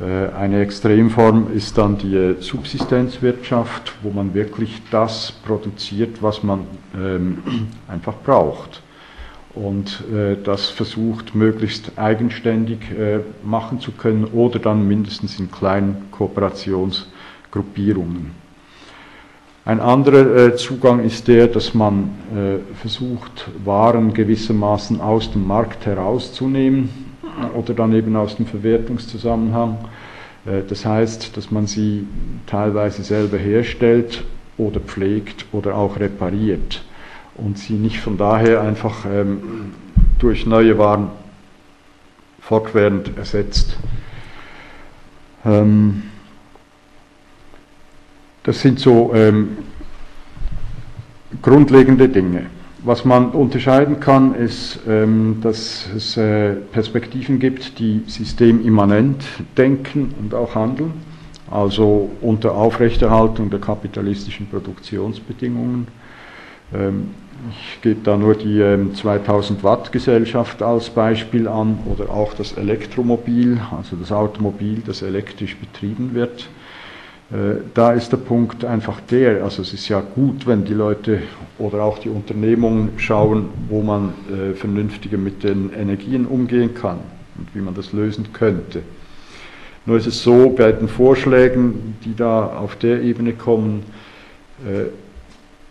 Äh, 0.00 0.34
eine 0.34 0.62
Extremform 0.62 1.52
ist 1.54 1.76
dann 1.76 1.98
die 1.98 2.16
äh, 2.16 2.40
Subsistenzwirtschaft, 2.40 3.92
wo 4.02 4.10
man 4.10 4.32
wirklich 4.32 4.80
das 4.90 5.30
produziert, 5.44 6.22
was 6.22 6.42
man 6.42 6.66
ähm, 6.94 7.42
einfach 7.88 8.14
braucht. 8.24 8.82
Und 9.56 10.04
äh, 10.12 10.36
das 10.42 10.68
versucht 10.68 11.34
möglichst 11.34 11.98
eigenständig 11.98 12.90
äh, 12.90 13.20
machen 13.42 13.80
zu 13.80 13.90
können 13.90 14.26
oder 14.26 14.58
dann 14.58 14.86
mindestens 14.86 15.40
in 15.40 15.50
kleinen 15.50 16.10
Kooperationsgruppierungen. 16.10 18.32
Ein 19.64 19.80
anderer 19.80 20.36
äh, 20.36 20.56
Zugang 20.56 21.02
ist 21.02 21.26
der, 21.26 21.46
dass 21.46 21.72
man 21.72 22.10
äh, 22.34 22.58
versucht, 22.76 23.48
Waren 23.64 24.12
gewissermaßen 24.12 25.00
aus 25.00 25.32
dem 25.32 25.46
Markt 25.46 25.86
herauszunehmen 25.86 26.90
oder 27.54 27.72
dann 27.72 27.94
eben 27.94 28.14
aus 28.14 28.36
dem 28.36 28.44
Verwertungszusammenhang. 28.46 29.78
Äh, 30.44 30.64
das 30.68 30.84
heißt, 30.84 31.34
dass 31.34 31.50
man 31.50 31.66
sie 31.66 32.06
teilweise 32.46 33.02
selber 33.02 33.38
herstellt 33.38 34.22
oder 34.58 34.80
pflegt 34.80 35.46
oder 35.50 35.76
auch 35.76 35.98
repariert 35.98 36.82
und 37.36 37.58
sie 37.58 37.74
nicht 37.74 38.00
von 38.00 38.16
daher 38.16 38.60
einfach 38.60 39.04
ähm, 39.04 39.74
durch 40.18 40.46
neue 40.46 40.78
Waren 40.78 41.10
fortwährend 42.40 43.16
ersetzt. 43.18 43.76
Ähm, 45.44 46.04
das 48.42 48.60
sind 48.60 48.78
so 48.78 49.12
ähm, 49.14 49.58
grundlegende 51.42 52.08
Dinge. 52.08 52.46
Was 52.84 53.04
man 53.04 53.30
unterscheiden 53.30 53.98
kann, 53.98 54.34
ist, 54.36 54.78
ähm, 54.88 55.38
dass 55.42 55.88
es 55.94 56.16
äh, 56.16 56.54
Perspektiven 56.54 57.40
gibt, 57.40 57.80
die 57.80 58.04
systemimmanent 58.06 59.24
denken 59.56 60.14
und 60.20 60.34
auch 60.34 60.54
handeln, 60.54 60.92
also 61.50 62.10
unter 62.20 62.54
Aufrechterhaltung 62.54 63.50
der 63.50 63.58
kapitalistischen 63.58 64.48
Produktionsbedingungen. 64.48 65.88
Ich 67.50 67.82
gebe 67.82 68.00
da 68.02 68.16
nur 68.16 68.34
die 68.34 68.60
2000 68.94 69.58
ähm, 69.58 69.64
Watt 69.64 69.92
Gesellschaft 69.92 70.62
als 70.62 70.90
Beispiel 70.90 71.48
an 71.48 71.78
oder 71.86 72.10
auch 72.10 72.34
das 72.34 72.52
Elektromobil, 72.52 73.60
also 73.76 73.96
das 73.96 74.10
Automobil, 74.10 74.82
das 74.84 75.02
elektrisch 75.02 75.56
betrieben 75.56 76.14
wird. 76.14 76.48
Äh, 77.30 77.62
da 77.74 77.92
ist 77.92 78.10
der 78.12 78.18
Punkt 78.18 78.64
einfach 78.64 79.00
der, 79.00 79.44
also 79.44 79.62
es 79.62 79.72
ist 79.72 79.88
ja 79.88 80.00
gut, 80.00 80.46
wenn 80.46 80.64
die 80.64 80.74
Leute 80.74 81.22
oder 81.58 81.82
auch 81.82 81.98
die 81.98 82.08
Unternehmungen 82.08 82.90
schauen, 82.98 83.48
wo 83.68 83.82
man 83.82 84.14
äh, 84.30 84.54
vernünftiger 84.54 85.18
mit 85.18 85.42
den 85.42 85.72
Energien 85.72 86.26
umgehen 86.26 86.74
kann 86.74 86.98
und 87.36 87.54
wie 87.54 87.60
man 87.60 87.74
das 87.74 87.92
lösen 87.92 88.32
könnte. 88.32 88.82
Nur 89.86 89.96
ist 89.96 90.06
es 90.06 90.22
so, 90.22 90.50
bei 90.50 90.72
den 90.72 90.88
Vorschlägen, 90.88 91.96
die 92.04 92.14
da 92.16 92.46
auf 92.46 92.76
der 92.76 93.02
Ebene 93.02 93.32
kommen, 93.32 93.82
äh, 94.64 94.86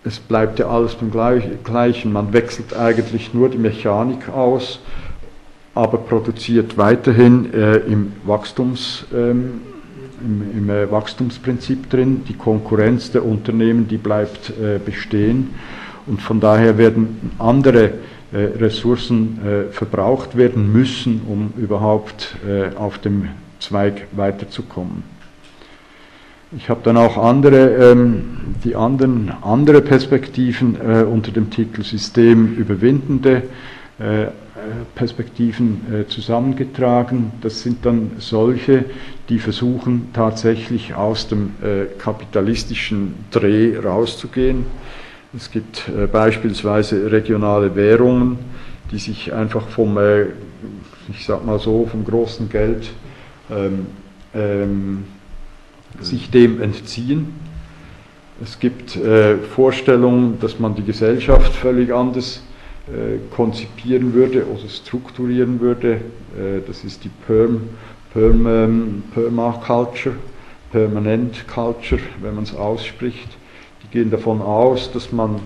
es 0.06 0.20
bleibt 0.20 0.60
ja 0.60 0.68
alles 0.68 0.96
beim 0.96 1.12
Gleichen. 1.12 2.14
Man 2.14 2.32
wechselt 2.32 2.76
eigentlich 2.76 3.34
nur 3.34 3.50
die 3.50 3.58
Mechanik 3.58 4.30
aus, 4.30 4.80
aber 5.74 5.98
produziert 5.98 6.78
weiterhin 6.78 7.54
äh, 7.54 7.78
im 7.78 8.14
Wachstums. 8.24 9.06
Ähm, 9.14 9.62
im, 10.22 10.44
im 10.58 10.70
äh, 10.70 10.90
Wachstumsprinzip 10.90 11.90
drin. 11.90 12.24
Die 12.28 12.34
Konkurrenz 12.34 13.12
der 13.12 13.26
Unternehmen, 13.26 13.88
die 13.88 13.98
bleibt 13.98 14.50
äh, 14.50 14.80
bestehen. 14.84 15.54
Und 16.08 16.22
von 16.22 16.40
daher 16.40 16.78
werden 16.78 17.32
andere 17.40 17.86
äh, 18.32 18.38
Ressourcen 18.60 19.40
äh, 19.46 19.72
verbraucht 19.72 20.38
werden 20.38 20.72
müssen, 20.72 21.22
um 21.28 21.54
überhaupt 21.58 22.36
äh, 22.48 22.76
auf 22.76 22.98
dem 23.00 23.30
Zweig 23.60 24.08
weiterzukommen. 24.12 25.15
Ich 26.52 26.70
habe 26.70 26.82
dann 26.84 26.98
auch 26.98 27.18
andere, 27.18 27.92
ähm, 27.92 28.56
die 28.64 28.76
anderen, 28.76 29.32
andere 29.42 29.82
Perspektiven 29.82 30.76
äh, 30.80 31.04
unter 31.04 31.32
dem 31.32 31.50
Titel 31.50 31.84
System 31.84 32.56
überwindende 32.56 33.44
Perspektiven 34.96 35.82
äh, 35.94 36.08
zusammengetragen. 36.08 37.32
Das 37.42 37.62
sind 37.62 37.86
dann 37.86 38.12
solche, 38.18 38.86
die 39.30 39.40
versuchen 39.40 40.10
tatsächlich 40.14 40.96
aus 40.96 41.28
dem 41.28 41.52
äh, 41.62 41.86
kapitalistischen 41.98 43.14
Dreh 43.32 43.78
rauszugehen. 43.78 44.66
Es 45.36 45.52
gibt 45.52 45.90
äh, 45.90 46.08
beispielsweise 46.08 47.12
regionale 47.12 47.76
Währungen, 47.76 48.38
die 48.92 49.00
sich 49.00 49.34
einfach 49.34 49.68
vom, 49.68 49.98
ich 51.10 51.26
sag 51.26 51.46
mal 51.46 51.60
so, 51.60 51.86
vom 51.86 52.06
großen 52.06 52.50
Geld 52.50 52.92
ähm, 53.50 53.88
ähm, 54.34 55.04
sich 56.02 56.30
dem 56.30 56.62
entziehen. 56.62 57.34
Es 58.44 58.60
gibt 58.60 58.96
äh, 58.98 59.38
Vorstellungen, 59.38 60.40
dass 60.40 60.60
man 60.60 60.76
die 60.76 60.84
Gesellschaft 60.84 61.54
völlig 61.54 61.94
anders 61.94 62.42
äh, 62.88 63.18
konzipieren 63.34 64.14
würde 64.14 64.46
oder 64.46 64.68
strukturieren 64.68 65.60
würde. 65.62 65.94
Äh, 65.94 66.62
das 66.68 66.84
ist 66.84 67.04
die 67.04 67.12
Perm, 67.26 67.62
Perm, 68.14 68.46
ähm, 68.46 69.04
Permaculture, 69.14 70.16
Permanent 70.72 71.48
Culture, 71.48 72.02
wenn 72.22 72.36
man 72.36 72.44
es 72.44 72.54
ausspricht. 72.54 73.30
Die 73.84 73.88
gehen 73.88 74.12
davon 74.12 74.42
aus, 74.42 74.92
dass 74.92 75.12
man 75.14 75.40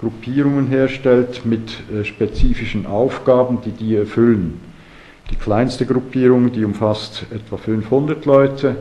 Gruppierungen 0.00 0.66
herstellt 0.66 1.46
mit 1.46 1.78
äh, 1.92 2.04
spezifischen 2.04 2.86
Aufgaben, 2.86 3.58
die 3.64 3.70
die 3.70 3.94
erfüllen. 3.94 4.60
die 5.30 5.36
kleinste 5.36 5.86
Gruppierung, 5.86 6.52
die 6.52 6.64
umfasst 6.64 7.24
etwa 7.30 7.56
500 7.56 8.24
Leute 8.26 8.76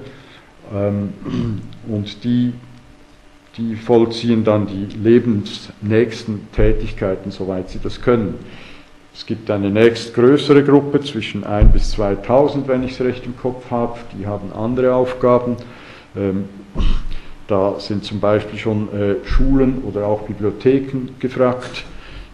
und 0.72 2.24
die, 2.24 2.54
die 3.58 3.76
vollziehen 3.76 4.44
dann 4.44 4.68
die 4.68 4.86
lebensnächsten 4.98 6.48
Tätigkeiten, 6.54 7.32
soweit 7.32 7.70
sie 7.70 7.80
das 7.80 8.02
können. 8.02 8.36
Es 9.14 9.26
gibt 9.26 9.52
eine 9.52 9.70
nächstgrößere 9.70 10.64
Gruppe 10.64 11.02
zwischen 11.02 11.44
1 11.44 11.74
bis 11.74 11.92
2000, 11.92 12.68
wenn 12.68 12.84
ich 12.84 12.92
es 12.94 13.02
recht 13.02 13.26
im 13.26 13.36
Kopf 13.36 13.70
habe, 13.70 14.00
die 14.18 14.26
haben 14.26 14.54
andere 14.54 14.96
Aufgaben. 14.96 15.58
Ähm, 16.16 16.46
da 17.48 17.78
sind 17.80 18.06
zum 18.06 18.22
Beispiel 18.22 18.58
schon 18.58 18.88
äh, 18.94 19.16
Schulen 19.26 19.84
oder 19.84 20.06
auch 20.08 20.22
Bibliotheken 20.22 21.10
gefragt, 21.20 21.84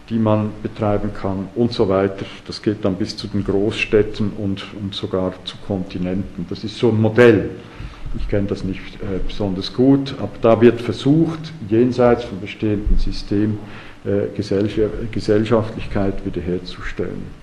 die 0.08 0.18
man 0.18 0.50
betreiben 0.62 1.12
kann 1.12 1.48
und 1.56 1.72
so 1.72 1.88
weiter. 1.88 2.24
Das 2.46 2.62
geht 2.62 2.84
dann 2.84 2.94
bis 2.94 3.16
zu 3.16 3.26
den 3.26 3.44
Großstädten 3.44 4.30
und, 4.38 4.64
und 4.80 4.94
sogar 4.94 5.32
zu 5.44 5.56
Kontinenten. 5.66 6.46
Das 6.48 6.62
ist 6.62 6.78
so 6.78 6.90
ein 6.90 7.00
Modell. 7.00 7.50
Ich 8.16 8.28
kenne 8.28 8.46
das 8.46 8.64
nicht 8.64 8.80
äh, 8.96 9.18
besonders 9.26 9.72
gut, 9.74 10.14
aber 10.18 10.30
da 10.40 10.60
wird 10.60 10.80
versucht, 10.80 11.52
jenseits 11.68 12.24
vom 12.24 12.40
bestehenden 12.40 12.98
System 12.98 13.58
äh, 14.04 14.28
Gesellschaftlichkeit 15.10 16.24
wiederherzustellen. 16.24 17.37